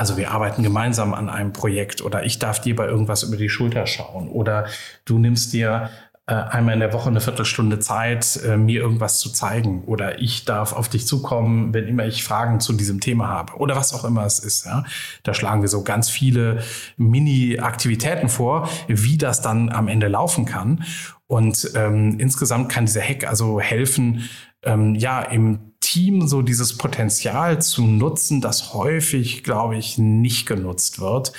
Also 0.00 0.16
wir 0.16 0.30
arbeiten 0.30 0.62
gemeinsam 0.62 1.12
an 1.12 1.28
einem 1.28 1.52
Projekt 1.52 2.00
oder 2.00 2.24
ich 2.24 2.38
darf 2.38 2.58
dir 2.58 2.74
bei 2.74 2.86
irgendwas 2.86 3.22
über 3.22 3.36
die 3.36 3.50
Schulter 3.50 3.86
schauen 3.86 4.28
oder 4.30 4.64
du 5.04 5.18
nimmst 5.18 5.52
dir 5.52 5.90
äh, 6.24 6.32
einmal 6.32 6.72
in 6.72 6.80
der 6.80 6.94
Woche 6.94 7.10
eine 7.10 7.20
Viertelstunde 7.20 7.80
Zeit, 7.80 8.40
äh, 8.42 8.56
mir 8.56 8.80
irgendwas 8.80 9.18
zu 9.18 9.30
zeigen 9.30 9.84
oder 9.84 10.18
ich 10.18 10.46
darf 10.46 10.72
auf 10.72 10.88
dich 10.88 11.06
zukommen, 11.06 11.74
wenn 11.74 11.86
immer 11.86 12.06
ich 12.06 12.24
Fragen 12.24 12.60
zu 12.60 12.72
diesem 12.72 13.00
Thema 13.00 13.28
habe 13.28 13.56
oder 13.58 13.76
was 13.76 13.92
auch 13.92 14.06
immer 14.06 14.24
es 14.24 14.38
ist. 14.38 14.64
Ja? 14.64 14.84
Da 15.22 15.34
schlagen 15.34 15.60
wir 15.60 15.68
so 15.68 15.84
ganz 15.84 16.08
viele 16.08 16.62
Mini-Aktivitäten 16.96 18.30
vor, 18.30 18.70
wie 18.88 19.18
das 19.18 19.42
dann 19.42 19.68
am 19.68 19.86
Ende 19.86 20.08
laufen 20.08 20.46
kann. 20.46 20.82
Und 21.26 21.72
ähm, 21.74 22.18
insgesamt 22.18 22.70
kann 22.70 22.86
dieser 22.86 23.02
Hack 23.02 23.28
also 23.28 23.60
helfen, 23.60 24.30
ähm, 24.62 24.94
ja, 24.94 25.20
im 25.20 25.69
Team 25.90 26.28
so 26.28 26.42
dieses 26.42 26.76
Potenzial 26.76 27.60
zu 27.60 27.82
nutzen, 27.82 28.40
das 28.40 28.74
häufig, 28.74 29.42
glaube 29.42 29.76
ich, 29.76 29.98
nicht 29.98 30.46
genutzt 30.46 31.00
wird. 31.00 31.32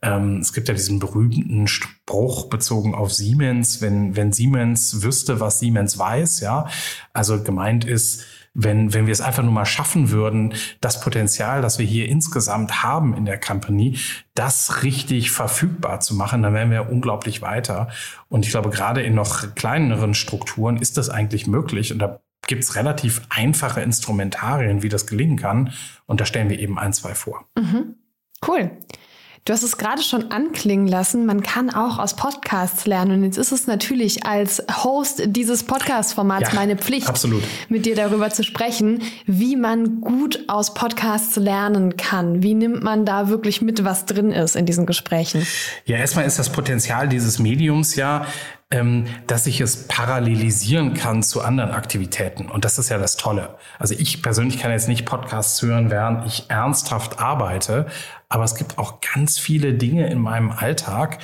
Ähm, 0.00 0.38
es 0.38 0.54
gibt 0.54 0.68
ja 0.68 0.74
diesen 0.74 0.98
berühmten 0.98 1.66
Spruch 1.68 2.48
bezogen 2.48 2.94
auf 2.94 3.12
Siemens, 3.12 3.82
wenn, 3.82 4.16
wenn 4.16 4.32
Siemens 4.32 5.02
wüsste, 5.02 5.40
was 5.40 5.60
Siemens 5.60 5.98
weiß, 5.98 6.40
ja. 6.40 6.68
Also 7.12 7.42
gemeint 7.42 7.84
ist, 7.84 8.24
wenn, 8.54 8.94
wenn 8.94 9.04
wir 9.04 9.12
es 9.12 9.20
einfach 9.20 9.42
nur 9.42 9.52
mal 9.52 9.66
schaffen 9.66 10.10
würden, 10.10 10.54
das 10.80 11.02
Potenzial, 11.02 11.60
das 11.60 11.78
wir 11.78 11.84
hier 11.84 12.08
insgesamt 12.08 12.82
haben 12.82 13.14
in 13.14 13.26
der 13.26 13.38
Company, 13.38 13.98
das 14.34 14.82
richtig 14.84 15.32
verfügbar 15.32 16.00
zu 16.00 16.14
machen, 16.14 16.42
dann 16.42 16.54
wären 16.54 16.70
wir 16.70 16.90
unglaublich 16.90 17.42
weiter. 17.42 17.88
Und 18.30 18.46
ich 18.46 18.52
glaube, 18.52 18.70
gerade 18.70 19.02
in 19.02 19.14
noch 19.14 19.54
kleineren 19.54 20.14
Strukturen 20.14 20.78
ist 20.78 20.96
das 20.96 21.10
eigentlich 21.10 21.46
möglich. 21.46 21.92
Und 21.92 21.98
da 21.98 22.20
gibt 22.46 22.64
es 22.64 22.76
relativ 22.76 23.22
einfache 23.28 23.80
Instrumentarien, 23.80 24.82
wie 24.82 24.88
das 24.88 25.06
gelingen 25.06 25.36
kann. 25.36 25.72
Und 26.06 26.20
da 26.20 26.26
stellen 26.26 26.48
wir 26.48 26.58
eben 26.58 26.78
ein, 26.78 26.92
zwei 26.92 27.14
vor. 27.14 27.46
Mhm. 27.56 27.96
Cool. 28.46 28.70
Du 29.48 29.54
hast 29.54 29.62
es 29.62 29.78
gerade 29.78 30.02
schon 30.02 30.30
anklingen 30.30 30.86
lassen, 30.86 31.24
man 31.24 31.42
kann 31.42 31.70
auch 31.70 31.98
aus 31.98 32.16
Podcasts 32.16 32.84
lernen. 32.84 33.12
Und 33.12 33.24
jetzt 33.24 33.38
ist 33.38 33.50
es 33.50 33.66
natürlich 33.66 34.26
als 34.26 34.62
Host 34.84 35.22
dieses 35.24 35.64
Podcast-Formats 35.64 36.50
ja, 36.50 36.54
meine 36.54 36.76
Pflicht, 36.76 37.08
absolut. 37.08 37.42
mit 37.70 37.86
dir 37.86 37.96
darüber 37.96 38.28
zu 38.28 38.44
sprechen, 38.44 39.00
wie 39.24 39.56
man 39.56 40.02
gut 40.02 40.44
aus 40.48 40.74
Podcasts 40.74 41.36
lernen 41.36 41.96
kann. 41.96 42.42
Wie 42.42 42.52
nimmt 42.52 42.82
man 42.82 43.06
da 43.06 43.30
wirklich 43.30 43.62
mit, 43.62 43.84
was 43.84 44.04
drin 44.04 44.32
ist 44.32 44.54
in 44.54 44.66
diesen 44.66 44.84
Gesprächen? 44.84 45.46
Ja, 45.86 45.96
erstmal 45.96 46.26
ist 46.26 46.38
das 46.38 46.52
Potenzial 46.52 47.08
dieses 47.08 47.38
Mediums 47.38 47.96
ja, 47.96 48.26
ähm, 48.70 49.06
dass 49.26 49.46
ich 49.46 49.60
es 49.62 49.88
parallelisieren 49.88 50.92
kann 50.92 51.22
zu 51.22 51.40
anderen 51.40 51.70
Aktivitäten. 51.70 52.50
Und 52.50 52.66
das 52.66 52.78
ist 52.78 52.90
ja 52.90 52.98
das 52.98 53.16
Tolle. 53.16 53.56
Also 53.78 53.94
ich 53.94 54.22
persönlich 54.22 54.58
kann 54.58 54.70
jetzt 54.70 54.88
nicht 54.88 55.06
Podcasts 55.06 55.62
hören, 55.62 55.90
während 55.90 56.26
ich 56.26 56.50
ernsthaft 56.50 57.18
arbeite. 57.18 57.86
Aber 58.28 58.44
es 58.44 58.56
gibt 58.56 58.76
auch 58.76 59.00
ganz 59.00 59.38
viele 59.38 59.72
Dinge 59.72 60.10
in 60.10 60.18
meinem 60.18 60.50
Alltag, 60.50 61.18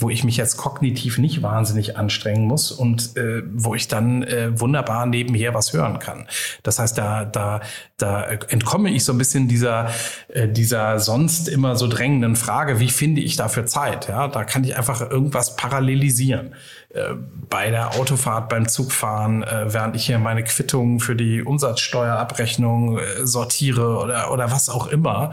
wo 0.00 0.10
ich 0.10 0.24
mich 0.24 0.36
jetzt 0.36 0.56
kognitiv 0.56 1.18
nicht 1.18 1.42
wahnsinnig 1.42 1.96
anstrengen 1.96 2.46
muss 2.46 2.72
und 2.72 3.16
äh, 3.16 3.42
wo 3.52 3.74
ich 3.74 3.88
dann 3.88 4.22
äh, 4.22 4.58
wunderbar 4.58 5.06
nebenher 5.06 5.54
was 5.54 5.72
hören 5.72 5.98
kann. 5.98 6.26
Das 6.62 6.78
heißt, 6.78 6.96
da, 6.96 7.24
da, 7.24 7.60
da 7.96 8.24
entkomme 8.24 8.90
ich 8.90 9.04
so 9.04 9.12
ein 9.12 9.18
bisschen 9.18 9.48
dieser, 9.48 9.90
äh, 10.28 10.48
dieser 10.48 10.98
sonst 10.98 11.48
immer 11.48 11.76
so 11.76 11.86
drängenden 11.86 12.36
Frage, 12.36 12.80
wie 12.80 12.88
finde 12.88 13.20
ich 13.20 13.36
dafür 13.36 13.66
Zeit? 13.66 14.08
Ja, 14.08 14.28
da 14.28 14.44
kann 14.44 14.64
ich 14.64 14.76
einfach 14.76 15.00
irgendwas 15.00 15.56
parallelisieren. 15.56 16.54
Äh, 16.90 17.14
bei 17.48 17.70
der 17.70 17.94
Autofahrt, 17.94 18.48
beim 18.48 18.68
Zugfahren, 18.68 19.42
äh, 19.42 19.72
während 19.72 19.94
ich 19.94 20.06
hier 20.06 20.18
meine 20.18 20.42
Quittung 20.42 20.98
für 20.98 21.14
die 21.14 21.42
Umsatzsteuerabrechnung 21.42 22.98
äh, 22.98 23.26
sortiere 23.26 23.98
oder, 23.98 24.32
oder 24.32 24.50
was 24.50 24.68
auch 24.68 24.88
immer. 24.88 25.32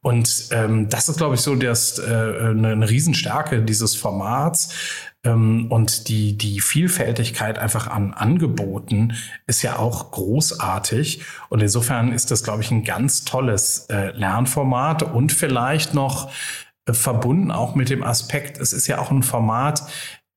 Und 0.00 0.48
ähm, 0.52 0.88
das 0.88 1.08
ist, 1.08 1.18
glaube 1.18 1.34
ich, 1.34 1.40
so 1.40 1.56
das, 1.56 1.98
äh, 1.98 2.02
eine, 2.04 2.68
eine 2.68 2.88
Riesenstärke 2.88 3.62
dieses 3.62 3.96
Formats. 3.96 4.72
Ähm, 5.24 5.66
und 5.70 6.08
die, 6.08 6.38
die 6.38 6.60
Vielfältigkeit 6.60 7.58
einfach 7.58 7.88
an 7.88 8.14
Angeboten 8.14 9.14
ist 9.46 9.62
ja 9.62 9.78
auch 9.78 10.12
großartig. 10.12 11.22
Und 11.48 11.60
insofern 11.60 12.12
ist 12.12 12.30
das, 12.30 12.44
glaube 12.44 12.62
ich, 12.62 12.70
ein 12.70 12.84
ganz 12.84 13.24
tolles 13.24 13.86
äh, 13.90 14.12
Lernformat 14.12 15.02
und 15.02 15.32
vielleicht 15.32 15.94
noch 15.94 16.30
äh, 16.86 16.92
verbunden 16.92 17.50
auch 17.50 17.74
mit 17.74 17.90
dem 17.90 18.04
Aspekt, 18.04 18.58
es 18.58 18.72
ist 18.72 18.86
ja 18.86 18.98
auch 18.98 19.10
ein 19.10 19.22
Format, 19.22 19.82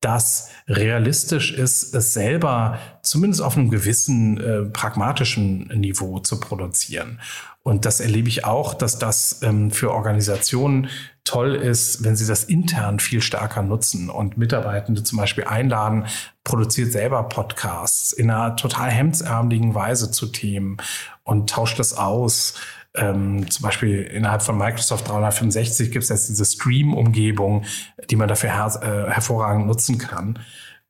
das 0.02 0.50
realistisch 0.68 1.54
ist, 1.54 1.94
es 1.94 2.14
selber 2.14 2.80
zumindest 3.04 3.42
auf 3.44 3.56
einem 3.56 3.70
gewissen 3.70 4.40
äh, 4.40 4.64
pragmatischen 4.64 5.68
Niveau 5.68 6.20
zu 6.20 6.40
produzieren. 6.40 7.20
Und 7.64 7.86
das 7.86 8.00
erlebe 8.00 8.28
ich 8.28 8.44
auch, 8.44 8.74
dass 8.74 8.98
das 8.98 9.42
ähm, 9.44 9.70
für 9.70 9.92
Organisationen 9.92 10.90
toll 11.24 11.54
ist, 11.54 12.04
wenn 12.04 12.16
sie 12.16 12.26
das 12.26 12.44
intern 12.44 13.00
viel 13.00 13.22
stärker 13.22 13.62
nutzen 13.62 14.10
und 14.10 14.38
Mitarbeitende 14.38 15.04
zum 15.04 15.20
Beispiel 15.20 15.44
einladen, 15.44 16.06
produziert 16.44 16.92
selber 16.92 17.22
Podcasts 17.24 18.12
in 18.12 18.32
einer 18.32 18.56
total 18.56 18.90
hemdsärmeligen 18.90 19.76
Weise 19.76 20.10
zu 20.10 20.28
Themen 20.28 20.78
und 21.24 21.50
tauscht 21.50 21.78
das 21.78 21.96
aus. 21.96 22.56
Ähm, 22.96 23.50
zum 23.50 23.64
Beispiel 23.64 24.02
innerhalb 24.02 24.42
von 24.42 24.58
Microsoft 24.58 25.08
365 25.08 25.92
gibt 25.92 26.04
es 26.04 26.10
jetzt 26.10 26.30
diese 26.30 26.44
Stream-Umgebung, 26.44 27.64
die 28.10 28.16
man 28.16 28.28
dafür 28.28 28.50
her 28.50 28.82
äh, 28.82 29.12
hervorragend 29.12 29.68
nutzen 29.68 30.00
kann, 30.00 30.40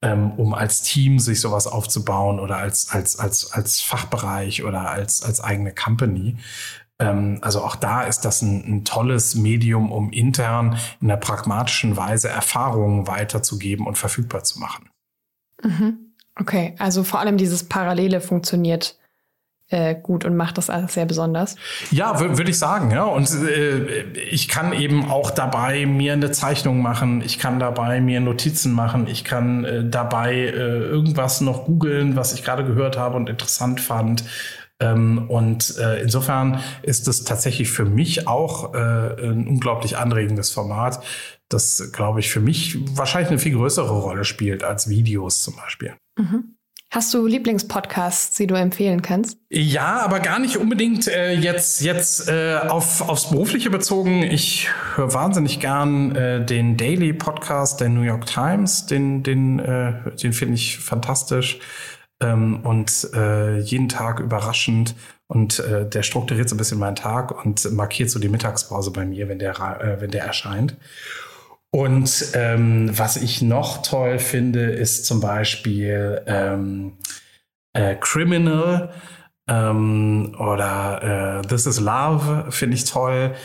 ähm, 0.02 0.32
um 0.38 0.54
als 0.54 0.82
Team 0.82 1.20
sich 1.20 1.40
sowas 1.40 1.68
aufzubauen 1.68 2.40
oder 2.40 2.58
als, 2.58 2.90
als, 2.92 3.20
als, 3.20 3.52
als 3.52 3.82
Fachbereich 3.82 4.64
oder 4.64 4.90
als, 4.90 5.22
als 5.22 5.42
eigene 5.42 5.74
Company. 5.74 6.38
Ähm, 7.00 7.40
also 7.42 7.64
auch 7.64 7.76
da 7.76 8.04
ist 8.04 8.22
das 8.22 8.42
ein, 8.42 8.64
ein, 8.66 8.86
tolles 8.86 9.36
Medium, 9.36 9.92
um 9.92 10.12
intern 10.12 10.78
in 11.02 11.10
einer 11.10 11.20
pragmatischen 11.20 11.98
Weise 11.98 12.30
Erfahrungen 12.30 13.08
weiterzugeben 13.08 13.86
und 13.86 13.98
verfügbar 13.98 14.44
zu 14.44 14.60
machen. 14.60 14.90
Mhm. 15.64 16.14
Okay, 16.36 16.76
also 16.80 17.04
vor 17.04 17.20
allem 17.20 17.38
dieses 17.38 17.68
Parallele 17.68 18.22
funktioniert 18.22 18.98
äh, 19.72 19.96
gut 19.96 20.26
und 20.26 20.36
macht 20.36 20.58
das 20.58 20.70
alles 20.70 20.94
sehr 20.94 21.06
besonders. 21.06 21.56
Ja, 21.92 22.20
würde 22.20 22.50
ich 22.50 22.60
sagen, 22.60 22.92
ja. 22.92 23.06
Und 23.06 23.32
äh, 23.32 24.04
ich 24.30 24.48
kann 24.48 24.74
eben 24.74 25.10
auch 25.10 25.32
dabei 25.32 25.86
mir 25.86 26.14
eine 26.14 26.32
Zeichnung 26.32 26.82
machen, 26.82 27.22
ich 27.26 27.40
kann 27.40 27.60
dabei 27.60 28.02
mir 28.02 28.20
Notizen 28.20 28.74
machen, 28.74 29.08
ich 29.08 29.24
kann 29.24 29.64
äh, 29.64 29.90
dabei 29.90 30.36
äh, 30.36 30.50
irgendwas 30.52 31.42
noch 31.42 31.66
googeln, 31.66 32.16
was 32.16 32.34
ich 32.34 32.44
gerade 32.44 32.66
gehört 32.66 32.98
habe 32.98 33.16
und 33.16 33.30
interessant 33.30 33.80
fand. 33.80 34.26
Ähm, 34.82 35.30
und 35.30 35.78
äh, 35.78 36.02
insofern 36.02 36.60
ist 36.82 37.08
es 37.08 37.24
tatsächlich 37.24 37.70
für 37.70 37.86
mich 37.86 38.28
auch 38.28 38.74
ein 38.74 39.48
unglaublich 39.48 39.98
anregendes 39.98 40.52
Format, 40.52 41.02
das, 41.50 41.92
glaube 41.92 42.20
ich, 42.20 42.30
für 42.30 42.40
mich 42.40 42.78
wahrscheinlich 42.96 43.30
eine 43.30 43.40
viel 43.40 43.56
größere 43.56 43.90
Rolle 43.90 44.24
spielt 44.24 44.64
als 44.64 44.90
Videos 44.90 45.44
zum 45.44 45.56
Beispiel. 45.56 45.94
Mhm. 46.18 46.56
Hast 46.94 47.14
du 47.14 47.26
Lieblingspodcasts, 47.26 48.36
die 48.36 48.48
du 48.48 48.56
empfehlen 48.56 49.02
kannst? 49.02 49.38
Ja, 49.50 50.02
aber 50.02 50.20
gar 50.20 50.40
nicht 50.40 50.58
unbedingt 50.58 51.08
äh, 51.08 51.32
jetzt, 51.32 51.80
jetzt 51.80 52.28
äh, 52.28 52.58
auf, 52.68 53.08
aufs 53.08 53.30
Berufliche 53.30 53.70
bezogen. 53.70 54.24
Ich 54.24 54.68
höre 54.96 55.14
wahnsinnig 55.14 55.62
gern 55.62 56.14
äh, 56.18 56.46
den 56.46 56.76
Daily 56.76 57.14
Podcast 57.14 57.80
der 57.80 57.88
New 57.88 58.02
York 58.02 58.26
Times. 58.26 58.88
Den, 58.88 59.24
den, 59.24 59.60
äh, 59.60 59.94
den 60.22 60.34
finde 60.34 60.56
ich 60.56 60.80
fantastisch 60.80 61.60
ähm, 62.20 62.60
und 62.66 63.08
äh, 63.14 63.60
jeden 63.60 63.88
Tag 63.88 64.20
überraschend. 64.20 64.94
Und 65.28 65.60
äh, 65.60 65.88
der 65.88 66.04
strukturiert 66.04 66.50
so 66.50 66.56
ein 66.56 66.58
bisschen 66.58 66.78
meinen 66.78 66.98
Tag 66.98 67.46
und 67.46 67.72
markiert 67.72 68.10
so 68.10 68.20
die 68.20 68.28
Mittagspause 68.28 68.92
bei 68.92 69.06
mir, 69.06 69.30
wenn 69.30 69.40
der, 69.40 69.98
wenn 70.02 70.12
der 70.12 70.26
erscheint. 70.26 70.76
Und 71.72 72.32
ähm, 72.34 72.90
was 72.98 73.16
ich 73.16 73.42
noch 73.42 73.82
toll 73.82 74.20
finde, 74.20 74.72
ist 74.72 75.06
zum 75.06 75.22
Beispiel 75.22 76.22
ähm, 76.28 76.98
äh, 77.74 77.96
Criminal 77.96 78.92
ähm, 79.48 80.36
oder 80.38 81.40
äh, 81.40 81.48
This 81.48 81.68
is 81.68 81.80
Love, 81.80 82.52
finde 82.52 82.76
ich 82.76 82.86
toll. 82.86 83.36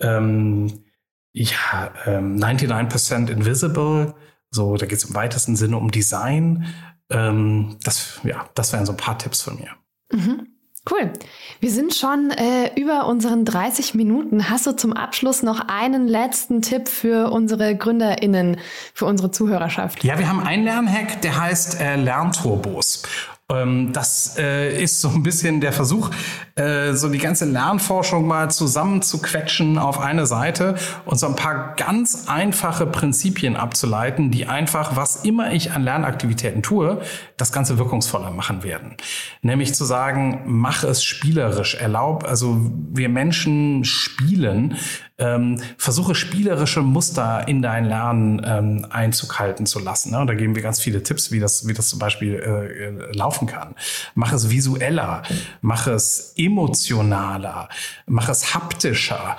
Ähm, 0.00 0.84
ja, 1.32 1.92
99% 2.06 3.14
ähm, 3.14 3.28
Invisible, 3.28 4.14
So, 4.50 4.76
da 4.76 4.86
geht 4.86 4.98
es 4.98 5.04
im 5.04 5.14
weitesten 5.14 5.54
Sinne 5.54 5.76
um 5.76 5.90
Design. 5.90 6.66
Ähm, 7.10 7.76
das, 7.84 8.20
ja, 8.24 8.48
das 8.54 8.72
wären 8.72 8.86
so 8.86 8.92
ein 8.92 8.98
paar 8.98 9.18
Tipps 9.18 9.42
von 9.42 9.56
mir. 9.56 9.70
Mhm. 10.12 10.45
Cool. 10.88 11.12
Wir 11.60 11.70
sind 11.70 11.94
schon 11.94 12.30
äh, 12.30 12.70
über 12.76 13.06
unseren 13.06 13.44
30 13.44 13.94
Minuten. 13.94 14.48
Hast 14.48 14.66
du 14.66 14.72
zum 14.72 14.92
Abschluss 14.92 15.42
noch 15.42 15.68
einen 15.68 16.06
letzten 16.06 16.62
Tipp 16.62 16.88
für 16.88 17.30
unsere 17.32 17.74
GründerInnen, 17.74 18.58
für 18.94 19.06
unsere 19.06 19.30
Zuhörerschaft? 19.30 20.04
Ja, 20.04 20.18
wir 20.18 20.28
haben 20.28 20.40
einen 20.40 20.64
Lernhack, 20.64 21.22
der 21.22 21.40
heißt 21.40 21.80
äh, 21.80 21.96
Lernturbos. 21.96 23.02
Ähm, 23.48 23.92
das 23.92 24.36
äh, 24.38 24.82
ist 24.82 25.00
so 25.00 25.08
ein 25.08 25.22
bisschen 25.22 25.60
der 25.60 25.72
Versuch, 25.72 26.10
äh, 26.56 26.94
so 26.94 27.08
die 27.08 27.18
ganze 27.18 27.44
Lernforschung 27.44 28.26
mal 28.26 28.50
zusammenzuquetschen 28.50 29.78
auf 29.78 30.00
eine 30.00 30.26
Seite 30.26 30.74
und 31.04 31.20
so 31.20 31.28
ein 31.28 31.36
paar 31.36 31.76
ganz 31.76 32.26
einfache 32.26 32.86
Prinzipien 32.86 33.54
abzuleiten, 33.54 34.32
die 34.32 34.46
einfach, 34.46 34.96
was 34.96 35.24
immer 35.24 35.52
ich 35.52 35.70
an 35.70 35.84
Lernaktivitäten 35.84 36.64
tue, 36.64 37.00
das 37.36 37.52
Ganze 37.52 37.78
wirkungsvoller 37.78 38.32
machen 38.32 38.64
werden. 38.64 38.96
Nämlich 39.42 39.76
zu 39.76 39.84
sagen, 39.84 40.42
mach 40.46 40.82
es 40.82 41.04
spielerisch, 41.04 41.76
erlaub, 41.76 42.24
also 42.24 42.68
wir 42.92 43.08
Menschen 43.08 43.84
spielen, 43.84 44.76
ähm, 45.18 45.60
versuche 45.78 46.14
spielerische 46.14 46.82
Muster 46.82 47.48
in 47.48 47.62
dein 47.62 47.86
Lernen 47.86 48.42
ähm, 48.44 48.86
Einzug 48.90 49.38
halten 49.38 49.66
zu 49.66 49.78
lassen. 49.78 50.12
Ne? 50.12 50.20
Und 50.20 50.26
da 50.26 50.34
geben 50.34 50.54
wir 50.54 50.62
ganz 50.62 50.80
viele 50.80 51.02
Tipps, 51.02 51.32
wie 51.32 51.40
das, 51.40 51.66
wie 51.66 51.72
das 51.72 51.88
zum 51.88 51.98
Beispiel 51.98 52.34
äh, 52.34 53.16
laufen 53.16 53.46
kann. 53.46 53.74
Mach 54.14 54.32
es 54.32 54.50
visueller, 54.50 55.22
mach 55.60 55.86
es 55.86 56.34
emotionaler, 56.36 57.68
mach 58.06 58.28
es 58.28 58.54
haptischer. 58.54 59.36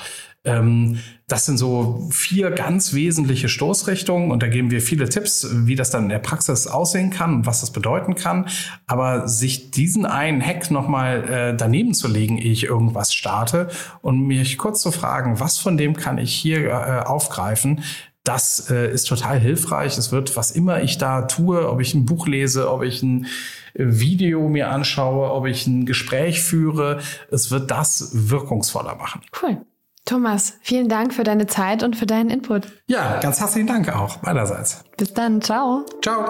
Ähm, 0.47 0.99
das 1.27 1.45
sind 1.45 1.57
so 1.57 2.07
vier 2.09 2.51
ganz 2.51 2.93
wesentliche 2.93 3.49
Stoßrichtungen 3.49 4.31
und 4.31 4.41
da 4.41 4.47
geben 4.47 4.71
wir 4.71 4.81
viele 4.81 5.09
Tipps, 5.09 5.47
wie 5.51 5.75
das 5.75 5.89
dann 5.89 6.03
in 6.03 6.09
der 6.09 6.19
Praxis 6.19 6.67
aussehen 6.67 7.09
kann 7.09 7.35
und 7.35 7.45
was 7.45 7.59
das 7.59 7.71
bedeuten 7.71 8.15
kann. 8.15 8.47
Aber 8.87 9.27
sich 9.27 9.71
diesen 9.71 10.05
einen 10.05 10.41
Hack 10.41 10.71
nochmal 10.71 11.29
äh, 11.29 11.57
daneben 11.57 11.93
zu 11.93 12.07
legen, 12.07 12.37
ehe 12.37 12.53
ich 12.53 12.63
irgendwas 12.63 13.13
starte 13.13 13.67
und 14.01 14.25
mich 14.25 14.57
kurz 14.57 14.81
zu 14.81 14.91
fragen, 14.91 15.41
was 15.41 15.57
von 15.57 15.75
dem 15.75 15.97
kann 15.97 16.17
ich 16.17 16.33
hier 16.33 16.65
äh, 16.69 17.03
aufgreifen, 17.05 17.83
das 18.23 18.69
äh, 18.69 18.91
ist 18.91 19.07
total 19.07 19.39
hilfreich. 19.39 19.97
Es 19.97 20.11
wird, 20.11 20.35
was 20.35 20.51
immer 20.51 20.81
ich 20.81 20.97
da 20.97 21.23
tue, 21.23 21.69
ob 21.69 21.79
ich 21.79 21.93
ein 21.93 22.05
Buch 22.05 22.27
lese, 22.27 22.71
ob 22.71 22.83
ich 22.83 23.01
ein 23.01 23.27
Video 23.73 24.49
mir 24.49 24.69
anschaue, 24.69 25.31
ob 25.31 25.45
ich 25.45 25.67
ein 25.67 25.85
Gespräch 25.85 26.41
führe, 26.41 26.99
es 27.31 27.51
wird 27.51 27.69
das 27.71 28.11
wirkungsvoller 28.13 28.95
machen. 28.95 29.21
Cool. 29.41 29.61
Thomas, 30.07 30.53
vielen 30.61 30.87
Dank 30.87 31.13
für 31.13 31.25
deine 31.25 31.47
Zeit 31.47 31.83
und 31.83 31.97
für 31.97 32.05
deinen 32.05 32.29
Input. 32.29 32.67
Ja, 32.87 33.19
ganz 33.19 33.41
herzlichen 33.41 33.67
Dank 33.67 33.93
auch 33.93 34.21
meinerseits. 34.21 34.83
Bis 34.95 35.13
dann, 35.13 35.41
ciao. 35.41 35.85
Ciao. 36.01 36.23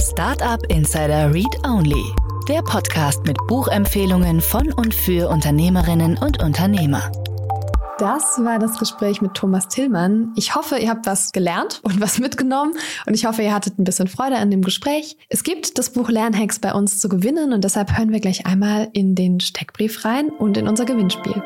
Startup 0.00 0.60
Insider 0.68 1.34
Read 1.34 1.66
Only, 1.66 2.04
der 2.48 2.62
Podcast 2.62 3.24
mit 3.26 3.36
Buchempfehlungen 3.48 4.40
von 4.40 4.72
und 4.72 4.94
für 4.94 5.28
Unternehmerinnen 5.28 6.16
und 6.18 6.40
Unternehmer. 6.40 7.10
Das 7.98 8.38
war 8.44 8.60
das 8.60 8.78
Gespräch 8.78 9.20
mit 9.20 9.34
Thomas 9.34 9.66
Tillmann. 9.66 10.32
Ich 10.36 10.54
hoffe, 10.54 10.78
ihr 10.78 10.90
habt 10.90 11.04
was 11.04 11.32
gelernt 11.32 11.80
und 11.82 12.00
was 12.00 12.20
mitgenommen 12.20 12.74
und 13.06 13.14
ich 13.14 13.26
hoffe, 13.26 13.42
ihr 13.42 13.52
hattet 13.52 13.76
ein 13.76 13.82
bisschen 13.82 14.06
Freude 14.06 14.36
an 14.36 14.52
dem 14.52 14.62
Gespräch. 14.62 15.16
Es 15.28 15.42
gibt 15.42 15.78
das 15.78 15.90
Buch 15.90 16.08
Lernhacks 16.08 16.60
bei 16.60 16.72
uns 16.72 17.00
zu 17.00 17.08
gewinnen 17.08 17.52
und 17.52 17.64
deshalb 17.64 17.98
hören 17.98 18.12
wir 18.12 18.20
gleich 18.20 18.46
einmal 18.46 18.88
in 18.92 19.16
den 19.16 19.40
Steckbrief 19.40 20.04
rein 20.04 20.28
und 20.28 20.56
in 20.56 20.68
unser 20.68 20.84
Gewinnspiel. 20.84 21.42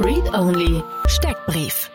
Read 0.00 0.34
Only 0.34 0.82
Steckbrief. 1.06 1.88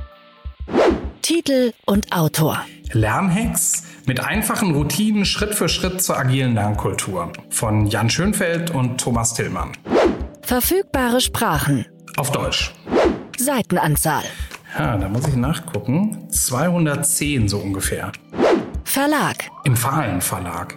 Titel 1.22 1.74
und 1.86 2.12
Autor. 2.16 2.62
Lernhacks 2.94 3.84
mit 4.06 4.22
einfachen 4.22 4.74
Routinen 4.74 5.26
Schritt 5.26 5.54
für 5.54 5.68
Schritt 5.68 6.02
zur 6.02 6.18
agilen 6.18 6.54
Lernkultur 6.56 7.34
von 7.50 7.88
Jan 7.88 8.10
Schönfeld 8.10 8.72
und 8.72 9.02
Thomas 9.02 9.34
Tillmann. 9.34 9.74
Verfügbare 10.42 11.20
Sprachen. 11.20 11.86
Auf 12.16 12.32
Deutsch. 12.32 12.74
Seitenanzahl. 13.38 14.24
Ja, 14.78 14.98
da 14.98 15.10
muss 15.10 15.28
ich 15.28 15.36
nachgucken. 15.36 16.30
210 16.30 17.50
so 17.50 17.58
ungefähr. 17.58 18.14
Verlag. 18.86 19.50
Im 19.66 19.76
Fahlen 19.76 20.22
Verlag. 20.22 20.76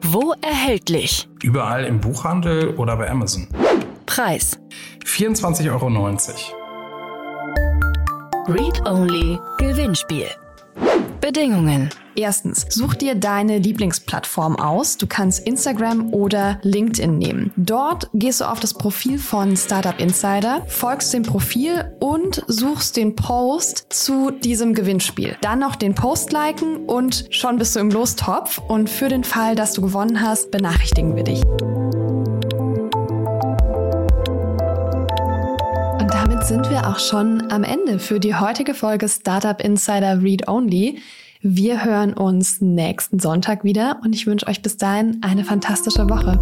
Wo 0.00 0.32
erhältlich? 0.42 1.28
Überall 1.42 1.84
im 1.84 2.00
Buchhandel 2.00 2.68
oder 2.76 2.96
bei 2.96 3.10
Amazon. 3.10 3.48
Preis. 4.16 4.58
24,90 5.04 5.70
Euro. 5.70 5.88
Read 8.48 8.80
Only 8.86 9.38
Gewinnspiel. 9.58 10.24
Bedingungen. 11.20 11.90
Erstens, 12.14 12.64
such 12.70 12.94
dir 12.94 13.14
deine 13.14 13.58
Lieblingsplattform 13.58 14.56
aus. 14.56 14.96
Du 14.96 15.06
kannst 15.06 15.46
Instagram 15.46 16.14
oder 16.14 16.58
LinkedIn 16.62 17.18
nehmen. 17.18 17.52
Dort 17.56 18.08
gehst 18.14 18.40
du 18.40 18.46
auf 18.46 18.58
das 18.58 18.72
Profil 18.72 19.18
von 19.18 19.54
Startup 19.54 20.00
Insider, 20.00 20.64
folgst 20.66 21.12
dem 21.12 21.22
Profil 21.22 21.94
und 22.00 22.42
suchst 22.46 22.96
den 22.96 23.16
Post 23.16 23.88
zu 23.90 24.30
diesem 24.30 24.72
Gewinnspiel. 24.72 25.36
Dann 25.42 25.58
noch 25.58 25.76
den 25.76 25.94
Post 25.94 26.32
liken 26.32 26.86
und 26.86 27.26
schon 27.28 27.58
bist 27.58 27.76
du 27.76 27.80
im 27.80 27.90
Lostopf. 27.90 28.62
Und 28.66 28.88
für 28.88 29.10
den 29.10 29.24
Fall, 29.24 29.54
dass 29.56 29.74
du 29.74 29.82
gewonnen 29.82 30.22
hast, 30.22 30.50
benachrichtigen 30.50 31.16
wir 31.16 31.24
dich. 31.24 31.42
Sind 36.46 36.70
wir 36.70 36.86
auch 36.86 37.00
schon 37.00 37.50
am 37.50 37.64
Ende 37.64 37.98
für 37.98 38.20
die 38.20 38.36
heutige 38.36 38.72
Folge 38.72 39.08
Startup 39.08 39.60
Insider 39.60 40.22
Read 40.22 40.46
Only. 40.46 41.00
Wir 41.40 41.84
hören 41.84 42.14
uns 42.14 42.60
nächsten 42.60 43.18
Sonntag 43.18 43.64
wieder 43.64 43.98
und 44.04 44.14
ich 44.14 44.28
wünsche 44.28 44.46
euch 44.46 44.62
bis 44.62 44.76
dahin 44.76 45.18
eine 45.22 45.42
fantastische 45.42 46.08
Woche. 46.08 46.38